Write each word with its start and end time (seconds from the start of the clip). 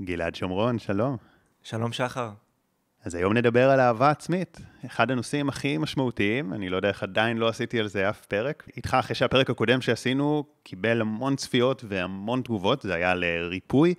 גלעד 0.00 0.34
שומרון, 0.34 0.78
שלום. 0.78 1.16
שלום 1.62 1.92
שחר. 1.92 2.30
אז 3.04 3.14
היום 3.14 3.32
נדבר 3.32 3.70
על 3.70 3.80
אהבה 3.80 4.10
עצמית, 4.10 4.60
אחד 4.86 5.10
הנושאים 5.10 5.48
הכי 5.48 5.78
משמעותיים, 5.78 6.54
אני 6.54 6.68
לא 6.68 6.76
יודע 6.76 6.88
איך 6.88 7.02
עדיין 7.02 7.36
לא 7.36 7.48
עשיתי 7.48 7.80
על 7.80 7.88
זה 7.88 8.10
אף 8.10 8.26
פרק. 8.26 8.68
איתך, 8.76 8.96
אחרי 9.00 9.14
שהפרק 9.14 9.50
הקודם 9.50 9.80
שעשינו 9.80 10.44
קיבל 10.62 11.00
המון 11.00 11.36
צפיות 11.36 11.84
והמון 11.88 12.42
תגובות, 12.42 12.82
זה 12.82 12.94
היה 12.94 13.14
לריפוי, 13.14 13.94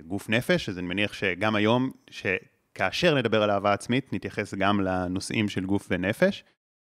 גוף 0.00 0.28
נפש, 0.28 0.68
אז 0.68 0.78
אני 0.78 0.86
מניח 0.86 1.12
שגם 1.12 1.54
היום, 1.54 1.90
שכאשר 2.10 3.14
נדבר 3.14 3.42
על 3.42 3.50
אהבה 3.50 3.72
עצמית, 3.72 4.12
נתייחס 4.12 4.54
גם 4.54 4.80
לנושאים 4.80 5.48
של 5.48 5.64
גוף 5.64 5.88
ונפש. 5.90 6.44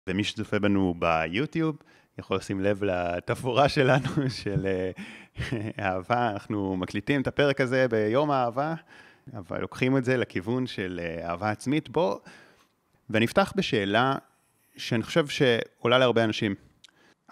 ומי 0.07 0.23
שצופה 0.23 0.59
בנו 0.59 0.95
ביוטיוב, 0.99 1.77
יכול 2.21 2.37
לשים 2.37 2.61
לב 2.61 2.83
לתפאורה 2.83 3.69
שלנו 3.69 4.09
של 4.43 4.65
אה, 4.65 4.91
אהבה, 5.79 6.29
אנחנו 6.29 6.75
מקליטים 6.77 7.21
את 7.21 7.27
הפרק 7.27 7.61
הזה 7.61 7.87
ביום 7.87 8.31
האהבה, 8.31 8.73
אבל 9.33 9.61
לוקחים 9.61 9.97
את 9.97 10.05
זה 10.05 10.17
לכיוון 10.17 10.67
של 10.67 10.99
אה, 11.03 11.29
אהבה 11.29 11.49
עצמית. 11.49 11.89
בוא, 11.89 12.19
ונפתח 13.09 13.53
בשאלה 13.55 14.15
שאני 14.77 15.03
חושב 15.03 15.27
שעולה 15.27 15.97
להרבה 15.97 16.23
אנשים. 16.23 16.55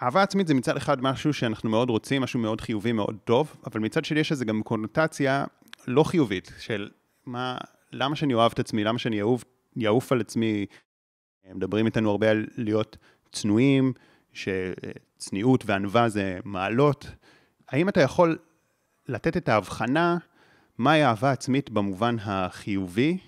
אהבה 0.02 0.22
עצמית 0.22 0.46
זה 0.46 0.54
מצד 0.54 0.76
אחד 0.76 1.02
משהו 1.02 1.32
שאנחנו 1.32 1.70
מאוד 1.70 1.90
רוצים, 1.90 2.22
משהו 2.22 2.40
מאוד 2.40 2.60
חיובי, 2.60 2.92
מאוד 2.92 3.16
טוב, 3.24 3.56
אבל 3.66 3.80
מצד 3.80 4.04
שני 4.04 4.20
יש 4.20 4.32
לזה 4.32 4.44
גם 4.44 4.62
קונוטציה 4.62 5.44
לא 5.86 6.04
חיובית, 6.04 6.52
של 6.58 6.90
מה, 7.26 7.58
למה 7.92 8.16
שאני 8.16 8.34
אוהב 8.34 8.52
את 8.52 8.58
עצמי, 8.58 8.84
למה 8.84 8.98
שאני 8.98 9.20
אהוב, 9.20 9.44
יעוף 9.76 10.12
על 10.12 10.20
עצמי. 10.20 10.66
מדברים 11.54 11.86
איתנו 11.86 12.10
הרבה 12.10 12.30
על 12.30 12.46
להיות 12.56 12.96
צנועים, 13.32 13.92
שצניעות 14.32 15.64
וענווה 15.66 16.08
זה 16.08 16.38
מעלות. 16.44 17.06
האם 17.68 17.88
אתה 17.88 18.00
יכול 18.00 18.38
לתת 19.08 19.36
את 19.36 19.48
ההבחנה 19.48 20.18
מהי 20.78 21.04
אהבה 21.04 21.32
עצמית 21.32 21.70
במובן 21.70 22.16
החיובי, 22.20 23.18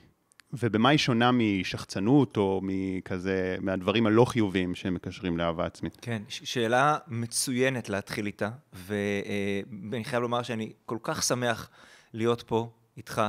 ובמה 0.52 0.88
היא 0.88 0.98
שונה 0.98 1.30
משחצנות 1.33 2.36
או 2.36 2.61
מכזה, 2.62 3.56
מהדברים 3.61 4.06
הלא 4.06 4.25
חיוביים 4.25 4.75
שמקשרים 4.75 5.39
לאהבה 5.39 5.67
עצמית? 5.67 5.98
כן, 6.00 6.22
שאלה 6.28 6.98
מצוינת 7.09 7.89
להתחיל 7.89 8.27
איתה, 8.27 8.50
ואני 8.72 10.05
חייב 10.05 10.22
לומר 10.22 10.42
שאני 10.42 10.72
כל 10.87 10.98
כך 11.03 11.22
שמח 11.22 11.70
להיות 12.12 12.42
פה 12.42 12.70
איתך 12.97 13.22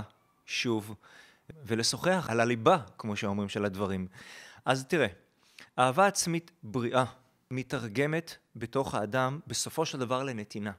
שוב, 0.46 0.96
ולשוחח 1.66 2.28
על 2.30 2.40
הליבה, 2.40 2.78
כמו 2.98 3.16
שאומרים, 3.16 3.50
של 3.50 3.66
הדברים. 3.66 4.08
אז 4.66 4.86
תראה, 4.86 5.08
אהבה 5.80 6.08
עצמית 6.08 6.52
בריאה 6.64 7.06
מתרגמת 7.56 8.36
בתוך 8.56 8.96
האדם 8.96 9.40
בסופו 9.48 9.86
של 9.86 10.00
דבר 10.00 10.23
לנתינה. 10.23 10.72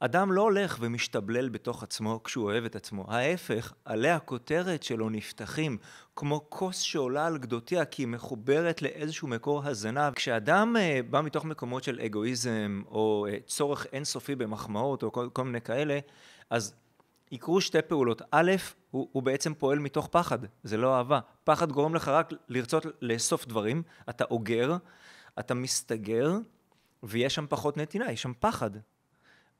אדם 0.00 0.32
לא 0.32 0.42
הולך 0.42 0.76
ומשתבלל 0.80 1.48
בתוך 1.48 1.82
עצמו 1.82 2.20
כשהוא 2.24 2.44
אוהב 2.44 2.64
את 2.64 2.76
עצמו. 2.76 3.04
ההפך, 3.08 3.72
עלי 3.84 4.10
הכותרת 4.10 4.82
שלו 4.82 5.10
נפתחים 5.10 5.78
כמו 6.16 6.46
כוס 6.48 6.78
שעולה 6.78 7.26
על 7.26 7.38
גדותיה 7.38 7.84
כי 7.84 8.02
היא 8.02 8.08
מחוברת 8.08 8.82
לאיזשהו 8.82 9.28
מקור 9.28 9.64
הזנה. 9.64 10.10
כשאדם 10.12 10.76
uh, 10.76 11.10
בא 11.10 11.22
מתוך 11.22 11.44
מקומות 11.44 11.84
של 11.84 12.00
אגואיזם 12.00 12.82
או 12.86 13.26
uh, 13.28 13.46
צורך 13.46 13.86
אינסופי 13.92 14.34
במחמאות 14.34 15.02
או 15.02 15.12
כל, 15.12 15.28
כל 15.32 15.44
מיני 15.44 15.60
כאלה, 15.60 15.98
אז 16.50 16.74
יקרו 17.32 17.60
שתי 17.60 17.82
פעולות. 17.82 18.22
א', 18.30 18.52
הוא, 18.90 19.08
הוא 19.12 19.22
בעצם 19.22 19.54
פועל 19.54 19.78
מתוך 19.78 20.08
פחד, 20.10 20.38
זה 20.64 20.76
לא 20.76 20.96
אהבה. 20.96 21.20
פחד 21.44 21.72
גורם 21.72 21.94
לך 21.94 22.08
רק 22.08 22.30
לרצות 22.48 22.86
לאסוף 23.02 23.46
דברים, 23.46 23.82
אתה 24.10 24.24
אוגר, 24.30 24.76
אתה 25.38 25.54
מסתגר, 25.54 26.32
ויש 27.02 27.34
שם 27.34 27.46
פחות 27.48 27.76
נתינה, 27.76 28.12
יש 28.12 28.22
שם 28.22 28.32
פחד. 28.40 28.70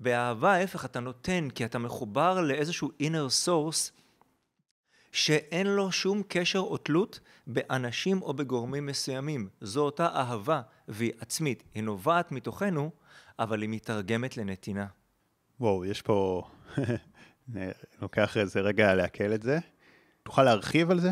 באהבה 0.00 0.52
ההפך 0.52 0.84
אתה 0.84 1.00
נותן, 1.00 1.48
כי 1.54 1.64
אתה 1.64 1.78
מחובר 1.78 2.40
לאיזשהו 2.40 2.90
inner 3.02 3.46
source 3.46 3.90
שאין 5.12 5.66
לו 5.66 5.92
שום 5.92 6.22
קשר 6.28 6.58
או 6.58 6.76
תלות 6.76 7.20
באנשים 7.46 8.22
או 8.22 8.34
בגורמים 8.34 8.86
מסוימים. 8.86 9.48
זו 9.60 9.80
אותה 9.80 10.06
אהבה, 10.06 10.60
והיא 10.88 11.12
עצמית. 11.18 11.64
היא 11.74 11.82
נובעת 11.82 12.32
מתוכנו, 12.32 12.90
אבל 13.38 13.62
היא 13.62 13.68
מתרגמת 13.68 14.36
לנתינה. 14.36 14.86
וואו, 15.60 15.84
יש 15.84 16.02
פה... 16.02 16.42
לוקח 18.02 18.36
איזה 18.36 18.60
רגע 18.60 18.94
לעכל 18.94 19.34
את 19.34 19.42
זה. 19.42 19.58
תוכל 20.22 20.42
להרחיב 20.42 20.90
על 20.90 21.00
זה? 21.00 21.10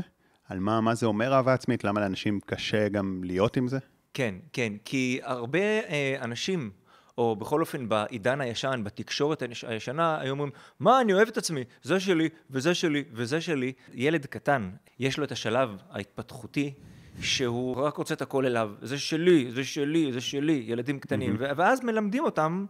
על 0.49 0.59
מה, 0.59 0.81
מה 0.81 0.95
זה 0.95 1.07
אומר 1.07 1.35
אהבה 1.35 1.55
עצמית? 1.55 1.85
למה 1.85 2.01
לאנשים 2.01 2.41
קשה 2.41 2.89
גם 2.89 3.21
להיות 3.25 3.57
עם 3.57 3.69
זה? 3.69 3.79
כן, 4.15 4.35
כן, 4.53 4.73
כי 4.85 5.21
הרבה 5.23 5.59
אה, 5.59 6.17
אנשים, 6.21 6.71
או 7.19 7.37
בכל 7.37 7.61
אופן 7.61 7.89
בעידן 7.89 8.41
הישן, 8.41 8.81
בתקשורת 8.85 9.43
הישנה, 9.67 10.21
היו 10.21 10.31
אומרים, 10.31 10.51
מה, 10.81 11.01
אני 11.01 11.13
אוהב 11.15 11.29
את 11.29 11.37
עצמי, 11.37 11.65
זה 11.83 12.01
שלי, 12.01 12.29
וזה 12.51 12.75
שלי, 12.75 13.05
וזה 13.13 13.41
שלי. 13.41 13.73
ילד 13.95 14.27
קטן, 14.27 14.71
יש 14.99 15.19
לו 15.19 15.25
את 15.25 15.33
השלב 15.33 15.77
ההתפתחותי, 15.91 16.75
שהוא 17.21 17.77
רק 17.77 17.97
רוצה 17.97 18.15
את 18.15 18.23
הכל 18.23 18.47
אליו, 18.47 18.71
זה 18.83 18.99
שלי, 18.99 19.51
זה 19.51 19.65
שלי, 19.65 20.13
זה 20.13 20.21
שלי, 20.21 20.65
ילדים 20.67 21.01
קטנים, 21.01 21.37
mm-hmm. 21.37 21.55
ואז 21.57 21.85
מלמדים 21.85 22.25
אותם 22.25 22.67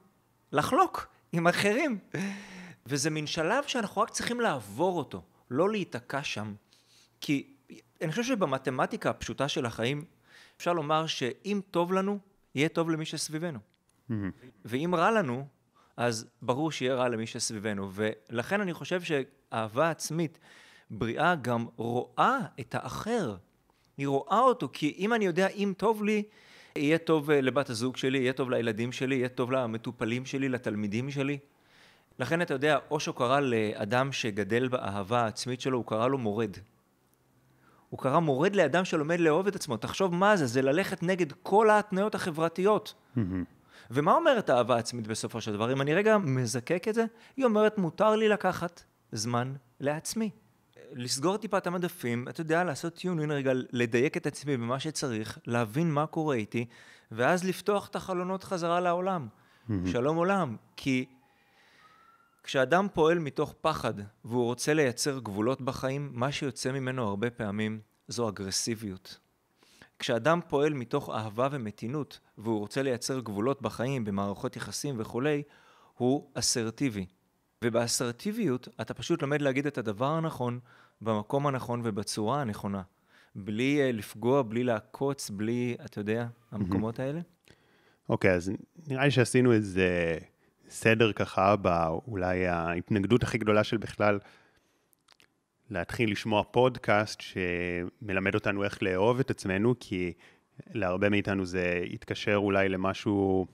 לחלוק 0.53 1.07
עם 1.33 1.47
אחרים. 1.47 1.99
וזה 2.87 3.11
מין 3.11 3.27
שלב 3.27 3.65
שאנחנו 3.67 4.03
רק 4.03 4.11
צריכים 4.11 4.41
לעבור 4.41 4.99
אותו, 4.99 5.23
לא 5.51 5.71
להיתקע 5.71 6.23
שם. 6.23 6.55
כי 7.21 7.55
אני 8.01 8.11
חושב 8.11 8.23
שבמתמטיקה 8.23 9.11
הפשוטה 9.11 9.49
של 9.49 9.67
החיים, 9.67 10.05
אפשר 10.63 10.73
לומר 10.73 11.07
שאם 11.07 11.61
טוב 11.71 11.93
לנו, 11.93 12.19
יהיה 12.55 12.69
טוב 12.69 12.91
למי 12.91 13.05
שסביבנו. 13.05 13.59
Mm-hmm. 13.59 14.15
ואם 14.65 14.95
רע 14.95 15.11
לנו, 15.11 15.47
אז 15.97 16.27
ברור 16.43 16.73
שיהיה 16.73 16.95
רע 16.95 17.09
למי 17.09 17.27
שסביבנו. 17.27 17.91
ולכן 17.93 18.61
אני 18.61 18.73
חושב 18.73 19.01
שאהבה 19.03 19.91
עצמית 19.91 20.39
בריאה 20.91 21.35
גם 21.35 21.67
רואה 21.77 22.39
את 22.61 22.75
האחר. 22.75 23.37
היא 23.97 24.09
רואה 24.09 24.41
אותו, 24.41 24.69
כי 24.73 24.95
אם 24.99 25.15
אני 25.15 25.25
יודע, 25.25 25.49
אם 25.49 25.73
טוב 25.77 26.05
לי, 26.05 26.23
יהיה 26.77 26.99
טוב 26.99 27.31
אה, 27.31 27.41
לבת 27.41 27.71
הזוג 27.71 27.97
שלי, 27.97 28.19
יהיה 28.19 28.33
טוב 28.33 28.51
לילדים 28.51 28.93
שלי, 28.93 29.15
יהיה 29.15 29.29
טוב 29.29 29.53
למטופלים 29.53 30.27
שלי, 30.27 30.49
לתלמידים 30.49 31.11
שלי. 31.11 31.39
לכן 32.19 32.43
אתה 32.43 32.55
יודע, 32.55 32.79
אושו 32.91 33.13
קרא 33.13 33.41
לאדם 33.41 34.13
שגדל 34.13 34.69
באהבה 34.69 35.23
העצמית 35.23 35.61
שלו, 35.61 35.79
הוא 35.79 35.87
קרא 35.87 36.09
לו 36.09 36.19
מורד. 36.19 36.57
הוא 37.93 37.99
קרא 37.99 38.19
מורד 38.19 38.57
לאדם 38.57 38.85
שלומד 38.85 39.21
לאהוב 39.21 39.47
את 39.47 39.57
עצמו. 39.57 39.77
תחשוב 39.77 40.15
מה 40.15 40.37
זה, 40.37 40.47
זה 40.47 40.63
ללכת 40.63 41.03
נגד 41.03 41.33
כל 41.43 41.71
ההתניות 41.71 42.15
החברתיות. 42.15 42.95
ומה 43.91 44.13
אומרת 44.13 44.51
אהבה 44.51 44.77
עצמית 44.77 45.07
בסופו 45.07 45.41
של 45.41 45.53
דבר? 45.53 45.73
אם 45.73 45.81
אני 45.81 45.95
רגע 45.95 46.19
מזקק 46.19 46.89
את 46.89 46.95
זה, 46.95 47.05
היא 47.37 47.45
אומרת, 47.45 47.79
מותר 47.79 48.17
לי 48.17 48.29
לקחת 48.29 48.83
זמן 49.13 49.53
לעצמי. 49.81 50.31
לסגור 50.93 51.37
טיפה 51.37 51.59
את 51.59 51.67
המדפים, 51.67 52.29
אתה 52.29 52.41
יודע, 52.41 52.65
לעשות 52.65 52.95
טיונין 52.95 53.31
רגע, 53.31 53.53
לדייק 53.55 54.17
את 54.17 54.27
עצמי 54.27 54.57
במה 54.57 54.81
שצריך, 54.81 55.39
להבין 55.47 55.91
מה 55.91 56.07
קורה 56.07 56.37
איתי, 56.37 56.65
ואז 57.11 57.45
לפתוח 57.45 57.89
את 57.89 57.97
החלונות 57.97 58.45
חזרה 58.45 58.81
לעולם. 58.81 59.29
שלום 59.87 60.17
עולם. 60.17 60.57
כי 60.77 61.07
כשאדם 62.43 62.87
פועל 62.95 63.19
מתוך 63.19 63.55
פחד 63.61 63.95
והוא 64.25 64.45
רוצה 64.45 64.75
לייצר 64.75 65.19
גבולות 65.19 65.61
בחיים, 65.61 66.11
מה 66.13 66.33
שיוצא 66.33 66.73
ממנו 66.73 67.09
הרבה 67.09 67.31
פעמים 67.31 67.81
זו 68.09 68.29
אגרסיביות. 68.29 69.19
כשאדם 69.99 70.41
פועל 70.49 70.73
מתוך 70.75 71.11
אהבה 71.11 71.49
ומתינות 71.51 72.21
והוא 72.39 72.59
רוצה 72.59 72.83
לייצר 72.83 73.21
גבולות 73.21 73.63
בחיים, 73.63 74.05
במערכות 74.05 74.57
יחסים 74.57 74.95
וכולי, 74.99 75.43
הוא 75.95 76.31
אסרטיבי. 76.35 77.07
ובאסרטיביות 77.65 78.69
אתה 78.81 78.95
פשוט 78.95 79.23
לומד 79.23 79.43
להגיד 79.43 79.67
את 79.67 79.79
הדבר 79.79 80.07
הנכון, 80.07 80.61
במקום 81.01 81.47
הנכון 81.47 81.81
ובצורה 81.85 82.41
הנכונה. 82.41 82.83
בלי 83.35 83.81
uh, 83.81 83.97
לפגוע, 83.97 84.43
בלי 84.43 84.65
לעקוץ, 84.65 85.31
בלי, 85.31 85.77
אתה 85.85 86.01
יודע, 86.01 86.27
המקומות 86.51 86.99
האלה. 86.99 87.21
אוקיי, 88.09 88.31
okay, 88.31 88.35
אז 88.35 88.53
נראה 88.87 89.05
לי 89.05 89.11
שעשינו 89.11 89.53
איזה 89.53 90.19
סדר 90.73 91.13
ככה 91.13 91.57
באולי 91.57 92.47
ההתנגדות 92.47 93.23
הכי 93.23 93.39
גדולה 93.39 93.65
של 93.65 93.77
בכלל 93.77 94.19
להתחיל 95.71 96.11
לשמוע 96.11 96.43
פודקאסט 96.51 97.21
שמלמד 97.21 98.35
אותנו 98.35 98.65
איך 98.65 98.83
לאהוב 98.83 99.21
את 99.21 99.31
עצמנו, 99.31 99.75
כי 99.81 100.13
להרבה 100.71 101.09
מאיתנו 101.09 101.45
זה 101.45 101.81
יתקשר 101.85 102.37
אולי 102.37 102.69
למשהו 102.69 103.47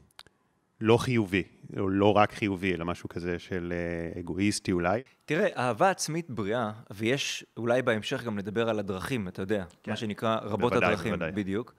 לא 0.81 0.97
חיובי, 0.97 1.43
או 1.79 1.89
לא 1.89 2.17
רק 2.17 2.33
חיובי, 2.33 2.75
אלא 2.75 2.85
משהו 2.85 3.09
כזה 3.09 3.39
של 3.39 3.73
אה, 3.73 4.21
אגואיסטי 4.21 4.73
אולי. 4.73 5.03
תראה, 5.25 5.49
אהבה 5.57 5.91
עצמית 5.91 6.31
בריאה, 6.31 6.71
ויש 6.91 7.45
אולי 7.57 7.83
בהמשך 7.83 8.25
גם 8.25 8.39
לדבר 8.39 8.69
על 8.69 8.79
הדרכים, 8.79 9.29
אתה 9.29 9.43
יודע, 9.43 9.65
כן. 9.83 9.91
מה 9.91 9.97
שנקרא 9.97 10.37
רבות 10.43 10.73
בוודאי, 10.73 10.89
הדרכים, 10.89 11.13
בוודאי. 11.13 11.33
בדיוק. 11.33 11.75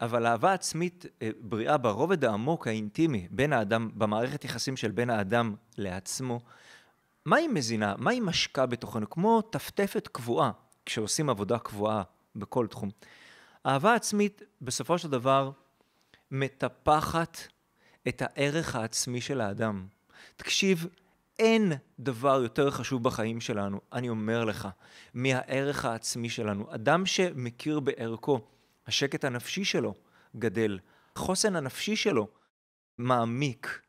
אבל 0.00 0.26
אהבה 0.26 0.52
עצמית 0.52 1.06
אה, 1.22 1.30
בריאה 1.40 1.76
ברובד 1.76 2.24
העמוק, 2.24 2.66
האינטימי, 2.66 3.28
בין 3.30 3.52
האדם, 3.52 3.90
במערכת 3.94 4.44
יחסים 4.44 4.76
של 4.76 4.90
בין 4.90 5.10
האדם 5.10 5.54
לעצמו, 5.78 6.40
מה 7.24 7.36
היא 7.36 7.48
מזינה? 7.48 7.94
מה 7.98 8.10
היא 8.10 8.22
משקה 8.22 8.66
בתוכנו? 8.66 9.10
כמו 9.10 9.42
טפטפת 9.42 10.08
קבועה, 10.08 10.50
כשעושים 10.86 11.30
עבודה 11.30 11.58
קבועה 11.58 12.02
בכל 12.36 12.66
תחום. 12.66 12.90
אהבה 13.66 13.94
עצמית, 13.94 14.42
בסופו 14.62 14.98
של 14.98 15.10
דבר, 15.10 15.50
מטפחת 16.30 17.38
את 18.08 18.22
הערך 18.22 18.76
העצמי 18.76 19.20
של 19.20 19.40
האדם. 19.40 19.86
תקשיב, 20.36 20.86
אין 21.38 21.72
דבר 22.00 22.40
יותר 22.42 22.70
חשוב 22.70 23.02
בחיים 23.02 23.40
שלנו, 23.40 23.80
אני 23.92 24.08
אומר 24.08 24.44
לך, 24.44 24.68
מהערך 25.14 25.84
העצמי 25.84 26.28
שלנו. 26.28 26.74
אדם 26.74 27.06
שמכיר 27.06 27.80
בערכו, 27.80 28.40
השקט 28.86 29.24
הנפשי 29.24 29.64
שלו 29.64 29.94
גדל, 30.36 30.78
החוסן 31.16 31.56
הנפשי 31.56 31.96
שלו 31.96 32.28
מעמיק. 32.98 33.80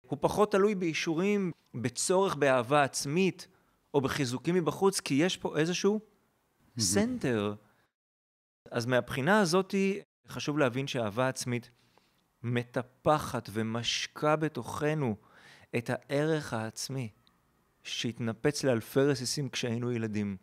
הוא 0.00 0.18
פחות 0.20 0.52
תלוי 0.52 0.74
באישורים, 0.74 1.52
בצורך 1.74 2.34
באהבה 2.34 2.82
עצמית 2.82 3.48
או 3.94 4.00
בחיזוקים 4.00 4.54
מבחוץ, 4.54 5.00
כי 5.00 5.14
יש 5.14 5.36
פה 5.36 5.58
איזשהו 5.58 6.00
center. 6.78 7.54
אז 8.70 8.86
מהבחינה 8.86 9.40
הזאתי 9.40 10.00
חשוב 10.28 10.58
להבין 10.58 10.86
שאהבה 10.86 11.28
עצמית 11.28 11.70
מטפחת 12.42 13.48
ומשקה 13.52 14.36
בתוכנו 14.36 15.16
את 15.76 15.90
הערך 15.90 16.52
העצמי 16.52 17.08
שהתנפץ 17.82 18.64
לאלפי 18.64 19.00
רסיסים 19.00 19.48
כשהיינו 19.48 19.92
ילדים. 19.92 20.36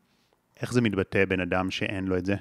איך 0.57 0.73
זה 0.73 0.81
מתבטא 0.81 1.25
בן 1.25 1.39
אדם 1.39 1.71
שאין 1.71 2.05
לו 2.05 2.17
את 2.17 2.25
זה? 2.25 2.35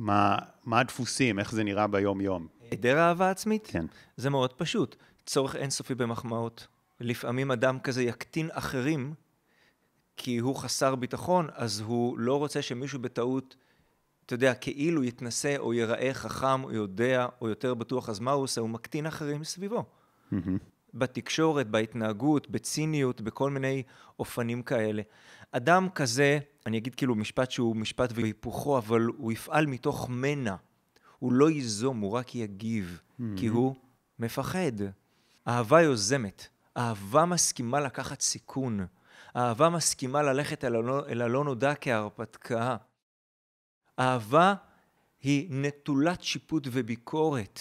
מה, 0.00 0.38
מה 0.64 0.80
הדפוסים? 0.80 1.38
איך 1.38 1.52
זה 1.52 1.64
נראה 1.64 1.86
ביום-יום? 1.86 2.46
היעדר 2.70 2.98
אהבה 2.98 3.30
עצמית? 3.30 3.66
כן. 3.66 3.86
זה 4.16 4.30
מאוד 4.30 4.52
פשוט. 4.52 4.96
צורך 5.26 5.56
אינסופי 5.56 5.94
במחמאות. 5.94 6.66
לפעמים 7.00 7.50
אדם 7.50 7.80
כזה 7.80 8.02
יקטין 8.02 8.48
אחרים 8.52 9.14
כי 10.16 10.38
הוא 10.38 10.56
חסר 10.56 10.94
ביטחון, 10.94 11.48
אז 11.54 11.80
הוא 11.80 12.18
לא 12.18 12.38
רוצה 12.38 12.62
שמישהו 12.62 12.98
בטעות, 12.98 13.56
אתה 14.26 14.34
יודע, 14.34 14.54
כאילו 14.54 15.04
יתנסה 15.04 15.54
או 15.58 15.74
ייראה 15.74 16.14
חכם 16.14 16.64
או 16.64 16.72
יודע 16.72 17.26
או 17.40 17.48
יותר 17.48 17.74
בטוח, 17.74 18.08
אז 18.08 18.20
מה 18.20 18.30
הוא 18.30 18.42
עושה? 18.42 18.60
הוא 18.60 18.70
מקטין 18.70 19.06
אחרים 19.06 19.44
סביבו. 19.44 19.84
Mm-hmm. 20.32 20.36
בתקשורת, 20.94 21.68
בהתנהגות, 21.68 22.50
בציניות, 22.50 23.20
בכל 23.20 23.50
מיני 23.50 23.82
אופנים 24.18 24.62
כאלה. 24.62 25.02
אדם 25.52 25.88
כזה, 25.94 26.38
אני 26.66 26.78
אגיד 26.78 26.94
כאילו 26.94 27.14
משפט 27.14 27.50
שהוא 27.50 27.76
משפט 27.76 28.10
והיפוכו, 28.14 28.78
אבל 28.78 29.00
הוא 29.00 29.32
יפעל 29.32 29.66
מתוך 29.66 30.08
מנע. 30.08 30.54
הוא 31.18 31.32
לא 31.32 31.50
ייזום, 31.50 32.00
הוא 32.00 32.10
רק 32.10 32.34
יגיב, 32.34 33.00
mm-hmm. 33.00 33.22
כי 33.36 33.46
הוא 33.46 33.74
מפחד. 34.18 34.72
אהבה 35.48 35.82
יוזמת, 35.82 36.48
אהבה 36.76 37.24
מסכימה 37.24 37.80
לקחת 37.80 38.20
סיכון, 38.20 38.86
אהבה 39.36 39.68
מסכימה 39.68 40.22
ללכת 40.22 40.64
אל 40.64 40.76
הלא, 40.76 41.08
אל 41.08 41.22
הלא 41.22 41.44
נודע 41.44 41.72
כהרפתקה. 41.80 42.76
אהבה 43.98 44.54
היא 45.22 45.46
נטולת 45.50 46.22
שיפוט 46.22 46.68
וביקורת. 46.72 47.60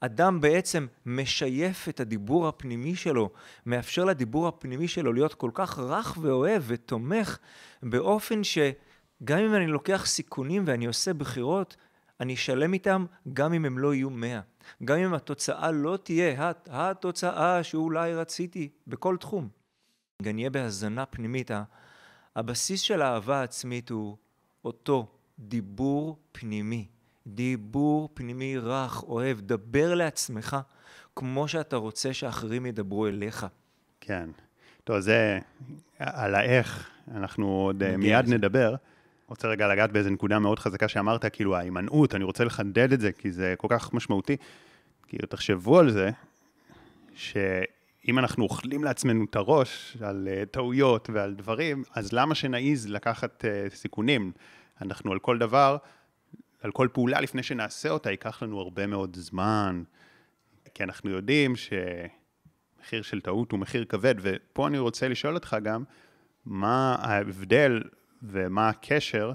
אדם 0.00 0.40
בעצם 0.40 0.86
משייף 1.06 1.88
את 1.88 2.00
הדיבור 2.00 2.48
הפנימי 2.48 2.96
שלו, 2.96 3.30
מאפשר 3.66 4.04
לדיבור 4.04 4.48
הפנימי 4.48 4.88
שלו 4.88 5.12
להיות 5.12 5.34
כל 5.34 5.50
כך 5.54 5.78
רך 5.78 6.18
ואוהב 6.20 6.62
ותומך, 6.66 7.38
באופן 7.82 8.44
שגם 8.44 9.38
אם 9.38 9.54
אני 9.54 9.66
לוקח 9.66 10.06
סיכונים 10.06 10.62
ואני 10.66 10.86
עושה 10.86 11.14
בחירות, 11.14 11.76
אני 12.20 12.34
אשלם 12.34 12.72
איתם 12.72 13.06
גם 13.32 13.52
אם 13.52 13.64
הם 13.64 13.78
לא 13.78 13.94
יהיו 13.94 14.10
מאה. 14.10 14.40
גם 14.84 14.98
אם 14.98 15.14
התוצאה 15.14 15.70
לא 15.70 15.98
תהיה 16.02 16.52
התוצאה 16.66 17.62
שאולי 17.62 18.14
רציתי 18.14 18.68
בכל 18.86 19.16
תחום. 19.16 19.48
גם 20.22 20.34
נהיה 20.34 20.50
בהזנה 20.50 21.06
פנימית. 21.06 21.50
הבסיס 22.36 22.80
של 22.80 23.02
האהבה 23.02 23.40
העצמית 23.40 23.90
הוא 23.90 24.16
אותו 24.64 25.06
דיבור 25.38 26.18
פנימי. 26.32 26.86
דיבור 27.34 28.08
פנימי 28.14 28.58
רך, 28.58 29.02
אוהב, 29.02 29.40
דבר 29.40 29.94
לעצמך 29.94 30.56
כמו 31.16 31.48
שאתה 31.48 31.76
רוצה 31.76 32.12
שאחרים 32.12 32.66
ידברו 32.66 33.06
אליך. 33.06 33.46
כן. 34.00 34.30
טוב, 34.84 35.00
זה 35.00 35.38
על 35.98 36.34
האיך, 36.34 36.90
אנחנו 37.14 37.48
עוד 37.48 37.82
אה, 37.82 37.96
מיד 37.96 38.26
זה. 38.26 38.34
נדבר. 38.34 38.74
רוצה 39.28 39.48
רגע 39.48 39.68
לגעת 39.68 39.92
באיזה 39.92 40.10
נקודה 40.10 40.38
מאוד 40.38 40.58
חזקה 40.58 40.88
שאמרת, 40.88 41.24
כאילו 41.32 41.56
ההימנעות, 41.56 42.14
אני 42.14 42.24
רוצה 42.24 42.44
לחדד 42.44 42.92
את 42.92 43.00
זה, 43.00 43.12
כי 43.12 43.30
זה 43.30 43.54
כל 43.58 43.68
כך 43.70 43.94
משמעותי. 43.94 44.36
כאילו, 45.08 45.26
תחשבו 45.26 45.78
על 45.78 45.90
זה, 45.90 46.10
שאם 47.14 48.18
אנחנו 48.18 48.44
אוכלים 48.44 48.84
לעצמנו 48.84 49.24
את 49.30 49.36
הראש 49.36 49.96
על 50.00 50.28
uh, 50.28 50.46
טעויות 50.46 51.10
ועל 51.12 51.34
דברים, 51.34 51.82
אז 51.94 52.12
למה 52.12 52.34
שנעז 52.34 52.88
לקחת 52.88 53.44
uh, 53.44 53.74
סיכונים? 53.74 54.32
אנחנו 54.82 55.12
על 55.12 55.18
כל 55.18 55.38
דבר 55.38 55.76
על 56.60 56.72
כל 56.72 56.88
פעולה 56.92 57.20
לפני 57.20 57.42
שנעשה 57.42 57.90
אותה 57.90 58.10
ייקח 58.10 58.42
לנו 58.42 58.60
הרבה 58.60 58.86
מאוד 58.86 59.16
זמן, 59.16 59.82
כי 60.74 60.84
אנחנו 60.84 61.10
יודעים 61.10 61.54
שמחיר 61.56 63.02
של 63.02 63.20
טעות 63.20 63.52
הוא 63.52 63.60
מחיר 63.60 63.84
כבד, 63.84 64.14
ופה 64.22 64.66
אני 64.66 64.78
רוצה 64.78 65.08
לשאול 65.08 65.34
אותך 65.34 65.56
גם, 65.62 65.84
מה 66.44 66.96
ההבדל 67.00 67.82
ומה 68.22 68.68
הקשר 68.68 69.32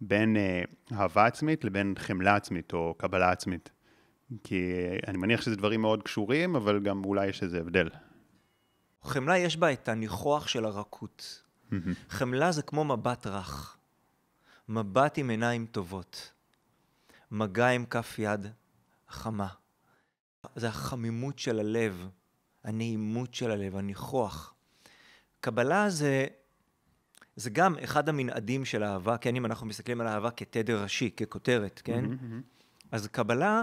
בין 0.00 0.36
אה, 0.36 0.62
אהבה 0.92 1.26
עצמית 1.26 1.64
לבין 1.64 1.94
חמלה 1.98 2.36
עצמית 2.36 2.72
או 2.72 2.94
קבלה 2.98 3.30
עצמית? 3.30 3.70
כי 4.44 4.72
אני 5.06 5.18
מניח 5.18 5.42
שזה 5.42 5.56
דברים 5.56 5.80
מאוד 5.80 6.02
קשורים, 6.02 6.56
אבל 6.56 6.80
גם 6.80 7.04
אולי 7.04 7.26
יש 7.26 7.42
איזה 7.42 7.60
הבדל. 7.60 7.88
חמלה 9.02 9.38
יש 9.38 9.56
בה 9.56 9.72
את 9.72 9.88
הניחוח 9.88 10.48
של 10.48 10.64
הרכות. 10.64 11.42
חמלה 12.08 12.52
זה 12.52 12.62
כמו 12.62 12.84
מבט 12.84 13.26
רך. 13.26 13.76
מבט 14.68 15.18
עם 15.18 15.30
עיניים 15.30 15.66
טובות. 15.66 16.32
מגע 17.30 17.68
עם 17.68 17.84
כף 17.84 18.18
יד 18.18 18.46
חמה. 19.08 19.48
זה 20.56 20.68
החמימות 20.68 21.38
של 21.38 21.60
הלב, 21.60 22.08
הנעימות 22.64 23.34
של 23.34 23.50
הלב, 23.50 23.76
הניחוח. 23.76 24.54
קבלה 25.40 25.90
זה, 25.90 26.26
זה 27.36 27.50
גם 27.50 27.78
אחד 27.84 28.08
המנעדים 28.08 28.64
של 28.64 28.84
אהבה, 28.84 29.16
כן, 29.16 29.36
אם 29.36 29.46
אנחנו 29.46 29.66
מסתכלים 29.66 30.00
על 30.00 30.06
אהבה 30.06 30.30
כתדר 30.30 30.82
ראשי, 30.82 31.10
ככותרת, 31.10 31.80
כן? 31.84 32.04
Mm-hmm, 32.04 32.08
mm-hmm. 32.08 32.86
אז 32.92 33.06
קבלה, 33.06 33.62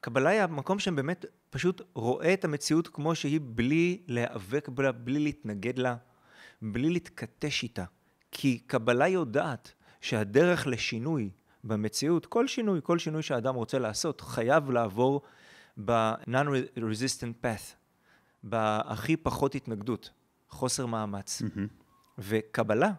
קבלה 0.00 0.30
היא 0.30 0.40
המקום 0.40 0.78
שבאמת 0.78 1.24
פשוט 1.50 1.80
רואה 1.94 2.34
את 2.34 2.44
המציאות 2.44 2.88
כמו 2.88 3.14
שהיא, 3.14 3.40
בלי 3.44 4.02
להיאבק 4.08 4.68
בה, 4.68 4.92
בלי 4.92 5.18
להתנגד 5.18 5.78
לה, 5.78 5.96
בלי 6.62 6.90
להתכתש 6.90 7.62
איתה. 7.62 7.84
כי 8.30 8.58
קבלה 8.58 9.08
יודעת 9.08 9.72
שהדרך 10.00 10.66
לשינוי 10.66 11.30
במציאות, 11.64 12.26
כל 12.26 12.48
שינוי, 12.48 12.80
כל 12.82 12.98
שינוי 12.98 13.22
שהאדם 13.22 13.54
רוצה 13.54 13.78
לעשות, 13.78 14.20
חייב 14.20 14.70
לעבור 14.70 15.22
ב-non-resistant 15.84 17.44
path, 17.44 17.74
בהכי 18.42 19.16
פחות 19.16 19.54
התנגדות, 19.54 20.10
חוסר 20.48 20.86
מאמץ. 20.86 21.42
Mm-hmm. 21.42 21.84
וקבלה 22.18 22.92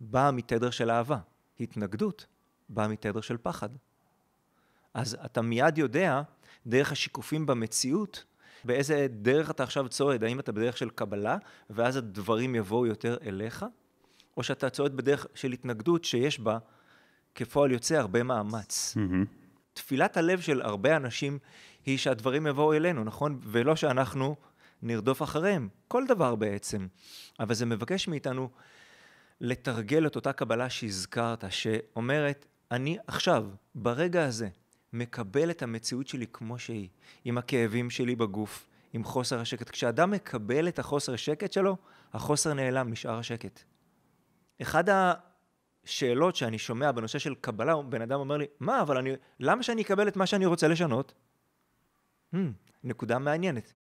באה 0.00 0.30
מתדר 0.30 0.70
של 0.70 0.90
אהבה, 0.90 1.18
התנגדות 1.60 2.26
באה 2.68 2.88
מתדר 2.88 3.20
של 3.20 3.36
פחד. 3.42 3.68
אז 4.94 5.16
אתה 5.24 5.42
מיד 5.42 5.78
יודע, 5.78 6.22
דרך 6.66 6.92
השיקופים 6.92 7.46
במציאות, 7.46 8.24
באיזה 8.64 9.06
דרך 9.10 9.50
אתה 9.50 9.62
עכשיו 9.62 9.88
צועד, 9.88 10.24
האם 10.24 10.40
אתה 10.40 10.52
בדרך 10.52 10.76
של 10.76 10.90
קבלה, 10.90 11.36
ואז 11.70 11.96
הדברים 11.96 12.54
יבואו 12.54 12.86
יותר 12.86 13.16
אליך, 13.26 13.64
או 14.36 14.42
שאתה 14.42 14.70
צועד 14.70 14.96
בדרך 14.96 15.26
של 15.34 15.52
התנגדות 15.52 16.04
שיש 16.04 16.40
בה 16.40 16.58
כפועל 17.34 17.72
יוצא 17.72 17.94
הרבה 17.94 18.22
מאמץ. 18.22 18.96
Mm-hmm. 18.96 19.26
תפילת 19.72 20.16
הלב 20.16 20.40
של 20.40 20.62
הרבה 20.62 20.96
אנשים 20.96 21.38
היא 21.86 21.98
שהדברים 21.98 22.46
יבואו 22.46 22.72
אלינו, 22.72 23.04
נכון? 23.04 23.40
ולא 23.42 23.76
שאנחנו 23.76 24.36
נרדוף 24.82 25.22
אחריהם. 25.22 25.68
כל 25.88 26.06
דבר 26.06 26.34
בעצם. 26.34 26.86
אבל 27.40 27.54
זה 27.54 27.66
מבקש 27.66 28.08
מאיתנו 28.08 28.50
לתרגל 29.40 30.06
את 30.06 30.16
אותה 30.16 30.32
קבלה 30.32 30.70
שהזכרת, 30.70 31.44
שאומרת, 31.50 32.46
אני 32.70 32.98
עכשיו, 33.06 33.46
ברגע 33.74 34.24
הזה, 34.24 34.48
מקבל 34.92 35.50
את 35.50 35.62
המציאות 35.62 36.08
שלי 36.08 36.26
כמו 36.32 36.58
שהיא, 36.58 36.88
עם 37.24 37.38
הכאבים 37.38 37.90
שלי 37.90 38.16
בגוף, 38.16 38.66
עם 38.92 39.04
חוסר 39.04 39.40
השקט. 39.40 39.70
כשאדם 39.70 40.10
מקבל 40.10 40.68
את 40.68 40.78
החוסר 40.78 41.14
השקט 41.14 41.52
שלו, 41.52 41.76
החוסר 42.12 42.54
נעלם, 42.54 42.90
נשאר 42.90 43.18
השקט. 43.18 43.60
אחד 44.62 44.84
שאלות 45.84 46.36
שאני 46.36 46.58
שומע 46.58 46.92
בנושא 46.92 47.18
של 47.18 47.34
קבלה, 47.34 47.82
בן 47.82 48.02
אדם 48.02 48.20
אומר 48.20 48.36
לי, 48.36 48.46
מה, 48.60 48.80
אבל 48.82 48.96
אני, 48.98 49.10
למה 49.40 49.62
שאני 49.62 49.82
אקבל 49.82 50.08
את 50.08 50.16
מה 50.16 50.26
שאני 50.26 50.46
רוצה 50.46 50.68
לשנות? 50.68 51.14
Hmm, 52.34 52.38
נקודה 52.84 53.18
מעניינת. 53.18 53.72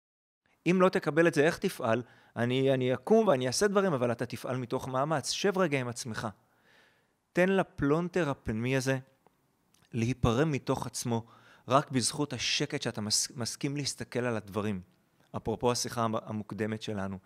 אם 0.70 0.78
לא 0.80 0.88
תקבל 0.88 1.26
את 1.26 1.34
זה, 1.34 1.44
איך 1.44 1.58
תפעל? 1.58 2.02
אני, 2.36 2.74
אני 2.74 2.94
אקום 2.94 3.28
ואני 3.28 3.46
אעשה 3.46 3.68
דברים, 3.68 3.92
אבל 3.92 4.12
אתה 4.12 4.26
תפעל 4.26 4.56
מתוך 4.56 4.88
מאמץ. 4.88 5.30
שב 5.30 5.58
רגע 5.58 5.80
עם 5.80 5.88
עצמך. 5.88 6.28
תן 7.32 7.48
לפלונטר 7.48 8.30
הפנימי 8.30 8.76
הזה 8.76 8.98
להיפרם 9.92 10.52
מתוך 10.52 10.86
עצמו, 10.86 11.26
רק 11.68 11.90
בזכות 11.90 12.32
השקט 12.32 12.82
שאתה 12.82 13.00
מס, 13.00 13.30
מסכים 13.36 13.76
להסתכל 13.76 14.20
על 14.20 14.36
הדברים. 14.36 14.80
אפרופו 15.36 15.72
השיחה 15.72 16.06
המוקדמת 16.26 16.82
שלנו, 16.82 17.18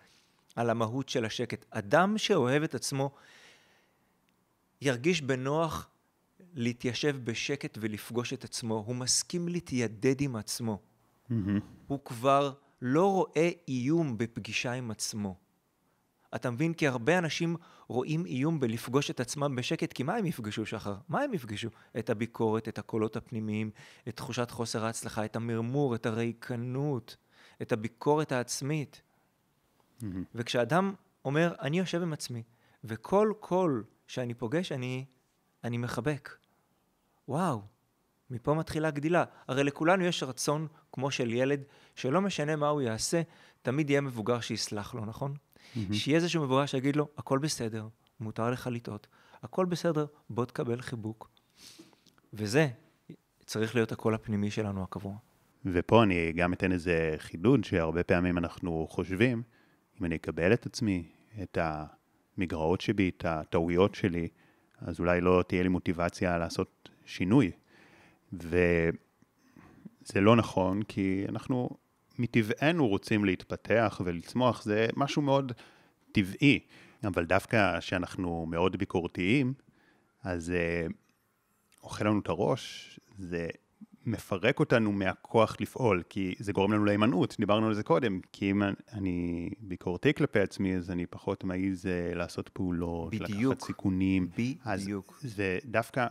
על 0.57 0.71
המהות 0.71 1.09
של 1.09 1.25
השקט. 1.25 1.65
אדם 1.71 2.19
שאוהב 2.19 2.63
את 2.63 2.75
עצמו, 2.75 3.11
ירגיש 4.81 5.23
בנוח 5.23 5.89
להתיישב 6.55 7.17
בשקט 7.25 7.79
ולפגוש 7.81 8.33
את 8.33 8.45
עצמו. 8.45 8.85
הוא 8.87 8.97
מסכים 8.97 9.49
להתיידד 9.49 10.21
עם 10.21 10.37
עצמו. 10.37 10.79
Mm-hmm. 11.31 11.35
הוא 11.87 11.99
כבר 12.05 12.53
לא 12.83 13.13
רואה 13.13 13.51
איום 13.69 14.19
בפגישה 14.19 14.73
עם 14.73 14.91
עצמו. 14.91 15.37
אתה 16.35 16.51
מבין? 16.51 16.75
כי 16.75 16.87
הרבה 16.87 17.19
אנשים 17.19 17.57
רואים 17.89 18.27
איום 18.27 18.61
בלפגוש 18.61 19.11
את 19.11 19.21
עצמם 19.21 19.57
בשקט, 19.57 19.93
כי 19.93 20.03
מה 20.03 20.15
הם 20.17 20.27
יפגשו, 20.27 20.67
שחר? 20.67 20.97
מה 21.09 21.21
הם 21.21 21.35
יפגשו? 21.35 21.69
את 21.99 22.11
הביקורת, 22.11 22.69
את 22.69 22.79
הקולות 22.79 23.17
הפנימיים, 23.17 23.71
את 24.09 24.17
תחושת 24.17 24.51
חוסר 24.51 24.85
ההצלחה, 24.85 25.25
את 25.25 25.37
המרמור, 25.37 25.95
את 25.95 26.07
הריקנות, 26.07 27.17
את 27.63 27.73
הביקורת 27.73 28.33
העצמית. 28.33 29.03
Mm-hmm. 30.01 30.05
וכשאדם 30.35 30.95
אומר, 31.25 31.55
אני 31.61 31.79
יושב 31.79 32.03
עם 32.03 32.13
עצמי, 32.13 32.43
וכל 32.85 33.33
קול 33.41 33.85
שאני 34.07 34.35
פוגש, 34.35 34.73
אני, 34.73 35.05
אני 35.65 35.79
מחבק. 35.79 36.37
וואו, 37.29 37.63
מפה 38.31 38.55
מתחילה 38.55 38.91
גדילה. 38.91 39.25
הרי 39.49 39.65
לכולנו 39.65 40.05
יש 40.05 40.23
רצון, 40.23 40.67
כמו 40.93 41.11
של 41.11 41.33
ילד, 41.33 41.61
שלא 41.95 42.21
משנה 42.21 42.57
מה 42.57 42.69
הוא 42.69 42.83
יעשה, 42.83 43.23
תמיד 43.63 43.91
יהיה 43.91 44.01
מבוגר 44.01 44.41
שיסלח 44.41 44.95
לו, 44.95 45.05
נכון? 45.05 45.35
Mm-hmm. 45.35 45.79
שיהיה 45.93 46.17
איזשהו 46.17 46.43
מבוגר 46.43 46.67
שיגיד 46.67 46.97
לו, 46.97 47.09
הכל 47.19 47.39
בסדר, 47.39 47.89
מותר 48.21 48.51
לך 48.51 48.69
לטעות, 48.73 49.07
הכל 49.43 49.67
בסדר, 49.67 50.07
בוא 50.31 50.45
תקבל 50.45 50.81
חיבוק. 50.81 51.31
וזה 52.33 52.69
צריך 53.47 53.75
להיות 53.75 53.93
הקול 53.93 54.15
הפנימי 54.15 54.51
שלנו 54.51 54.83
הקבוע. 54.83 55.17
ופה 55.65 56.03
אני 56.03 56.33
גם 56.33 56.53
אתן 56.53 56.73
איזה 56.73 57.15
חידוד, 57.19 57.65
שהרבה 57.65 58.03
פעמים 58.03 58.39
אנחנו 58.39 58.87
חושבים, 58.91 59.43
אם 60.01 60.05
אני 60.05 60.17
אקבל 60.17 60.53
את 60.53 60.67
עצמי, 60.67 61.09
את 61.43 61.59
המגרעות 62.39 62.81
שבי, 62.81 63.09
את 63.09 63.25
הטעויות 63.25 63.95
שלי, 63.95 64.29
אז 64.79 65.01
אולי 65.01 65.21
לא 65.21 65.43
תהיה 65.49 65.63
לי 65.63 65.69
מוטיבציה 65.69 66.39
לעשות 66.39 66.89
שינוי. 67.05 67.51
וזה 68.33 68.91
לא 70.21 70.37
נכון, 70.37 70.83
כי 70.83 71.25
אנחנו 71.29 71.71
מטבענו 72.19 72.89
רוצים 72.89 73.25
להתפתח 73.25 74.01
ולצמוח, 74.05 74.63
זה 74.63 74.87
משהו 74.97 75.23
מאוד 75.23 75.53
טבעי. 76.13 76.61
אבל 77.05 77.25
דווקא 77.25 77.81
כשאנחנו 77.81 78.47
מאוד 78.47 78.77
ביקורתיים, 78.77 79.55
אז 80.23 80.45
זה 80.45 80.87
אוכל 81.83 82.05
לנו 82.05 82.21
את 82.21 82.29
הראש, 82.29 83.01
זה 83.19 83.49
מפרק 84.07 84.61
אותנו 84.61 84.93
מהכוח 84.93 85.57
לפעול, 85.61 86.03
כי 86.09 86.35
זה 86.39 86.53
גורם 86.53 86.73
לנו 86.73 86.85
להימנעות, 86.85 87.37
דיברנו 87.39 87.67
על 87.67 87.75
זה 87.75 87.83
קודם, 87.83 88.21
כי 88.33 88.51
אם 88.51 88.63
אני 88.93 89.51
ביקורתי 89.61 90.15
כלפי 90.15 90.41
עצמי, 90.41 90.77
אז 90.77 90.91
אני 90.91 91.07
פחות 91.07 91.45
מעז 91.45 91.87
אה, 91.87 92.15
לעשות 92.15 92.49
פעולות, 92.49 93.15
בדיוק, 93.15 93.53
לקחת 93.53 93.67
סיכונים. 93.67 94.29
בדיוק. 94.29 95.19
אז 95.25 95.35
זה 95.35 95.59
דווקא 95.65 96.07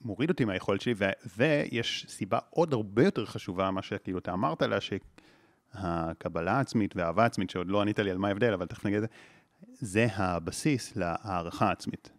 מוריד 0.00 0.30
אותי 0.30 0.44
מהיכולת 0.44 0.80
שלי, 0.80 0.94
ו- 0.96 1.10
ויש 1.36 2.06
סיבה 2.08 2.38
עוד 2.50 2.72
הרבה 2.72 3.04
יותר 3.04 3.26
חשובה, 3.26 3.70
מה 3.70 3.82
שכאילו 3.82 4.18
אתה 4.18 4.32
אמרת 4.32 4.62
לה, 4.62 4.78
שהקבלה 4.80 6.52
העצמית 6.52 6.96
והאהבה 6.96 7.22
העצמית, 7.22 7.50
שעוד 7.50 7.66
לא 7.66 7.80
ענית 7.80 7.98
לי 7.98 8.10
על 8.10 8.18
מה 8.18 8.28
ההבדל, 8.28 8.52
אבל 8.52 8.66
תכף 8.66 8.86
נגיד 8.86 9.02
את 9.02 9.02
זה, 9.02 9.08
זה 9.72 10.06
הבסיס 10.14 10.96
להערכה 10.96 11.68
העצמית. 11.68 12.10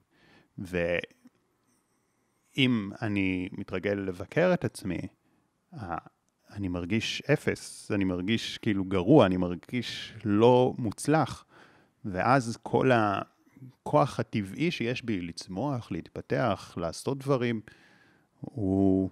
ואם 2.57 2.89
אני 3.01 3.49
מתרגל 3.51 3.93
לבקר 3.93 4.53
את 4.53 4.65
עצמי, 4.65 4.99
אני 6.51 6.67
מרגיש 6.67 7.21
אפס, 7.33 7.91
אני 7.91 8.03
מרגיש 8.03 8.57
כאילו 8.57 8.83
גרוע, 8.83 9.25
אני 9.25 9.37
מרגיש 9.37 10.13
לא 10.25 10.73
מוצלח, 10.77 11.45
ואז 12.05 12.57
כל. 12.63 12.91
הכוח 13.81 14.19
הטבעי 14.19 14.71
שיש 14.71 15.03
בי 15.03 15.21
לצמוח, 15.21 15.91
להתפתח, 15.91 16.73
לעשות 16.77 17.17
דברים, 17.17 17.61
הוא, 18.39 19.09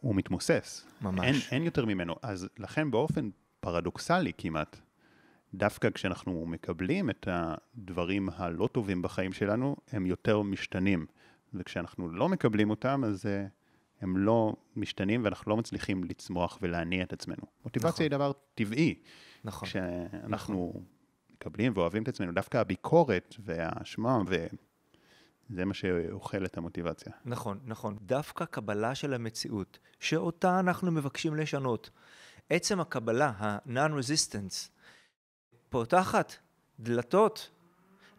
הוא 0.00 0.14
מתמוסס. 0.14 0.86
ממש. 1.02 1.24
אין, 1.24 1.34
אין 1.50 1.62
יותר 1.62 1.84
ממנו. 1.84 2.14
אז 2.22 2.48
לכן 2.58 2.90
באופן 2.90 3.30
פרדוקסלי 3.60 4.32
כמעט, 4.38 4.80
דווקא 5.54 5.90
כשאנחנו 5.90 6.46
מקבלים 6.46 7.10
את 7.10 7.28
הדברים 7.30 8.28
הלא 8.36 8.68
טובים 8.72 9.02
בחיים 9.02 9.32
שלנו, 9.32 9.76
הם 9.92 10.06
יותר 10.06 10.42
משתנים. 10.42 11.06
וכשאנחנו 11.54 12.08
לא 12.08 12.28
מקבלים 12.28 12.70
אותם, 12.70 13.02
אז 13.06 13.26
אה, 13.26 13.46
הם 14.00 14.16
לא 14.16 14.56
משתנים 14.76 15.24
ואנחנו 15.24 15.50
לא 15.50 15.56
מצליחים 15.56 16.04
לצמוח 16.04 16.58
ולהניע 16.62 17.02
את 17.02 17.12
עצמנו. 17.12 17.42
מוטיבציה 17.64 17.90
נכון. 17.90 18.02
היא 18.02 18.10
דבר 18.10 18.32
טבעי. 18.54 18.94
נכון. 19.44 19.68
כשאנחנו 19.68 20.68
נכון. 20.68 20.82
מקבלים 21.30 21.72
ואוהבים 21.74 22.02
את 22.02 22.08
עצמנו, 22.08 22.32
דווקא 22.32 22.58
הביקורת 22.58 23.34
והאשמה, 23.38 24.18
וזה 24.26 25.64
מה 25.64 25.74
שאוכל 25.74 26.44
את 26.44 26.56
המוטיבציה. 26.56 27.12
נכון, 27.24 27.60
נכון. 27.64 27.96
דווקא 28.02 28.44
קבלה 28.44 28.94
של 28.94 29.14
המציאות, 29.14 29.78
שאותה 30.00 30.60
אנחנו 30.60 30.92
מבקשים 30.92 31.34
לשנות. 31.34 31.90
עצם 32.50 32.80
הקבלה, 32.80 33.32
ה-non-resistance, 33.38 34.70
פותחת 35.68 36.32
דלתות 36.80 37.50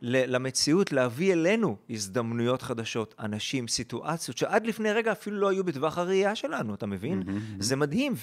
למציאות, 0.01 0.91
להביא 0.91 1.33
אלינו 1.33 1.77
הזדמנויות 1.89 2.61
חדשות, 2.61 3.15
אנשים, 3.19 3.67
סיטואציות, 3.67 4.37
שעד 4.37 4.65
לפני 4.65 4.91
רגע 4.91 5.11
אפילו 5.11 5.37
לא 5.37 5.49
היו 5.49 5.63
בטווח 5.63 5.97
הראייה 5.97 6.35
שלנו, 6.35 6.75
אתה 6.75 6.85
מבין? 6.85 7.23
Mm-hmm. 7.23 7.31
זה 7.59 7.75
מדהים, 7.75 8.13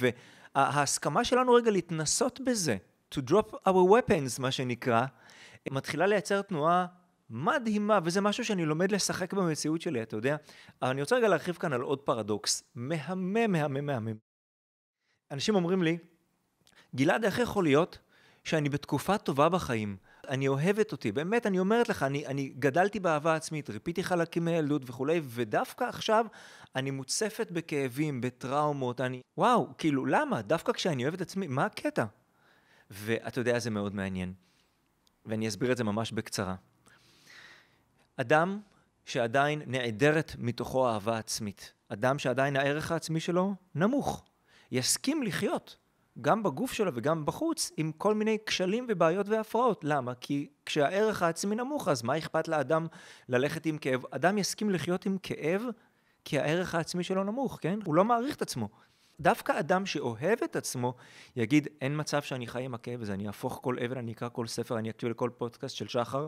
וההסכמה 0.55 1.25
שלנו 1.25 1.53
רגע 1.53 1.71
להתנסות 1.71 2.41
בזה, 2.45 2.77
to 3.15 3.19
drop 3.31 3.55
our 3.69 3.91
weapons, 3.91 4.41
מה 4.41 4.51
שנקרא, 4.51 5.07
מתחילה 5.71 6.07
לייצר 6.07 6.43
תנועה 6.43 6.87
מדהימה, 7.31 7.99
וזה 8.05 8.21
משהו 8.21 8.45
שאני 8.45 8.65
לומד 8.65 8.93
לשחק 8.93 9.33
במציאות 9.33 9.81
שלי, 9.81 10.03
אתה 10.03 10.17
יודע? 10.17 10.37
אבל 10.83 10.91
אני 10.91 11.01
רוצה 11.01 11.17
רגע 11.17 11.29
להרחיב 11.29 11.55
כאן 11.55 11.73
על 11.73 11.81
עוד 11.81 11.99
פרדוקס, 11.99 12.63
מהמם, 12.75 13.53
מהמם, 13.53 13.87
מהמם. 13.87 14.17
אנשים 15.31 15.55
אומרים 15.55 15.83
לי, 15.83 15.99
גלעד, 16.95 17.25
איך 17.25 17.39
יכול 17.39 17.65
להיות 17.65 17.99
שאני 18.45 18.69
בתקופה 18.69 19.19
טובה 19.19 19.49
בחיים? 19.49 19.97
אני 20.29 20.49
אוהבת 20.49 20.93
אותי, 20.93 21.13
באמת, 21.13 21.47
אני 21.47 21.59
אומרת 21.59 21.89
לך, 21.89 22.03
אני, 22.03 22.27
אני 22.27 22.49
גדלתי 22.59 23.01
באהבה 23.01 23.35
עצמית, 23.35 23.71
ריפיתי 23.71 24.05
חלקים 24.05 24.45
מילדות 24.45 24.83
וכולי, 24.87 25.21
ודווקא 25.25 25.85
עכשיו 25.85 26.27
אני 26.77 26.91
מוצפת 26.91 27.51
בכאבים, 27.51 28.21
בטראומות, 28.21 29.01
אני... 29.01 29.21
וואו, 29.39 29.69
כאילו, 29.79 30.07
למה? 30.07 30.43
דווקא 30.43 30.73
כשאני 30.73 31.03
אוהב 31.03 31.15
את 31.15 31.21
עצמי, 31.21 31.47
מה 31.47 31.65
הקטע? 31.65 32.05
ואתה 32.91 33.41
יודע, 33.41 33.59
זה 33.59 33.71
מאוד 33.71 33.95
מעניין. 33.95 34.33
ואני 35.27 35.49
אסביר 35.49 35.73
את 35.73 35.77
זה 35.77 35.85
ממש 35.85 36.13
בקצרה. 36.13 36.55
אדם 38.17 38.61
שעדיין 39.05 39.63
נעדרת 39.67 40.33
מתוכו 40.39 40.89
אהבה 40.89 41.19
עצמית, 41.19 41.73
אדם 41.89 42.19
שעדיין 42.19 42.57
הערך 42.57 42.93
העצמי 42.93 43.21
שלו 43.21 43.55
נמוך, 43.75 44.25
יסכים 44.73 45.23
לחיות, 45.23 45.77
גם 46.21 46.43
בגוף 46.43 46.73
שלו 46.73 46.91
וגם 46.95 47.27
בחוץ, 47.27 47.73
עם 47.77 47.93
כל 47.93 48.15
מיני 48.15 48.39
כשלים 48.47 48.87
ובעיות 48.89 49.29
והפרעות. 49.29 49.85
למה? 49.85 50.15
כי 50.15 50.49
כשהערך 50.67 51.23
העצמי 51.23 51.57
נמוך, 51.57 51.89
אז 51.89 52.03
מה 52.03 52.19
אכפת 52.19 52.49
לאדם 52.49 52.87
ללכת 53.29 53.67
עם 53.67 53.79
כאב? 53.79 54.03
אדם 54.11 54.39
יסכים 54.39 54.71
לחיות 54.71 55.07
עם 55.07 55.19
כאב 55.23 55.63
כי 56.25 56.39
הערך 56.39 56.75
העצמי 56.75 57.05
שלו 57.05 57.25
נמוך, 57.25 57.59
כן? 57.61 57.79
הוא 57.85 57.95
לא 57.95 58.05
מעריך 58.05 58.37
את 58.37 58.43
עצמו. 58.43 58.69
דווקא 59.21 59.59
אדם 59.59 59.87
שאוהב 59.87 60.39
את 60.45 60.57
עצמו, 60.57 60.95
יגיד, 61.37 61.69
אין 61.81 62.01
מצב 62.01 62.23
שאני 62.23 62.47
חי 62.47 62.63
עם 62.63 62.75
הכאב 62.75 63.03
הזה, 63.03 63.15
אני 63.15 63.27
אהפוך 63.27 63.61
כל 63.63 63.77
אבן, 63.85 63.99
אני 63.99 64.13
אקרא 64.13 64.29
כל 64.33 64.47
ספר, 64.47 64.79
אני 64.79 64.91
אקשיב 64.91 65.11
לכל 65.11 65.31
פודקאסט 65.39 65.77
של 65.77 65.89
שחר, 65.89 66.27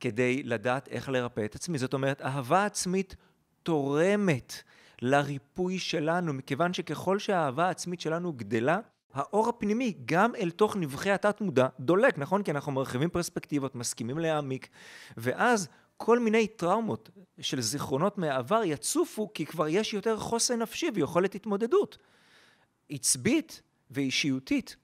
כדי 0.00 0.42
לדעת 0.42 0.88
איך 0.88 1.08
לרפא 1.08 1.44
את 1.44 1.54
עצמי. 1.54 1.78
זאת 1.78 1.94
אומרת, 1.94 2.22
אהבה 2.22 2.64
עצמית 2.64 3.16
תורמת 3.62 4.62
לריפוי 5.02 5.78
שלנו, 5.78 6.32
מכיוון 6.32 6.72
שככל 6.72 7.18
שהאהבה 7.18 7.66
העצמית 7.66 8.00
שלנו 8.00 8.32
גדלה, 8.32 8.78
האור 9.14 9.48
הפנימי, 9.48 9.94
גם 10.04 10.34
אל 10.34 10.50
תוך 10.50 10.76
נבחי 10.76 11.10
התת-מודע, 11.10 11.68
דולק, 11.80 12.18
נכון? 12.18 12.42
כי 12.42 12.50
אנחנו 12.50 12.72
מרחיבים 12.72 13.10
פרספקטיבות, 13.10 13.74
מסכימים 13.74 14.18
להעמיק, 14.18 14.68
ואז 15.16 15.68
כל 15.96 16.18
מיני 16.18 16.46
טראומות 16.46 17.10
של 17.40 17.60
זיכרונות 17.60 18.18
מהעבר 18.18 18.62
יצופו 18.64 19.32
כי 19.34 19.46
כבר 19.46 19.68
יש 19.68 19.94
יותר 19.94 20.18
חוסן 20.18 20.62
נפשי 20.62 20.86
ויכולת 20.94 21.34
התמודדות 21.34 21.98
עצבית 22.90 23.62
ואישיותית. 23.90 24.76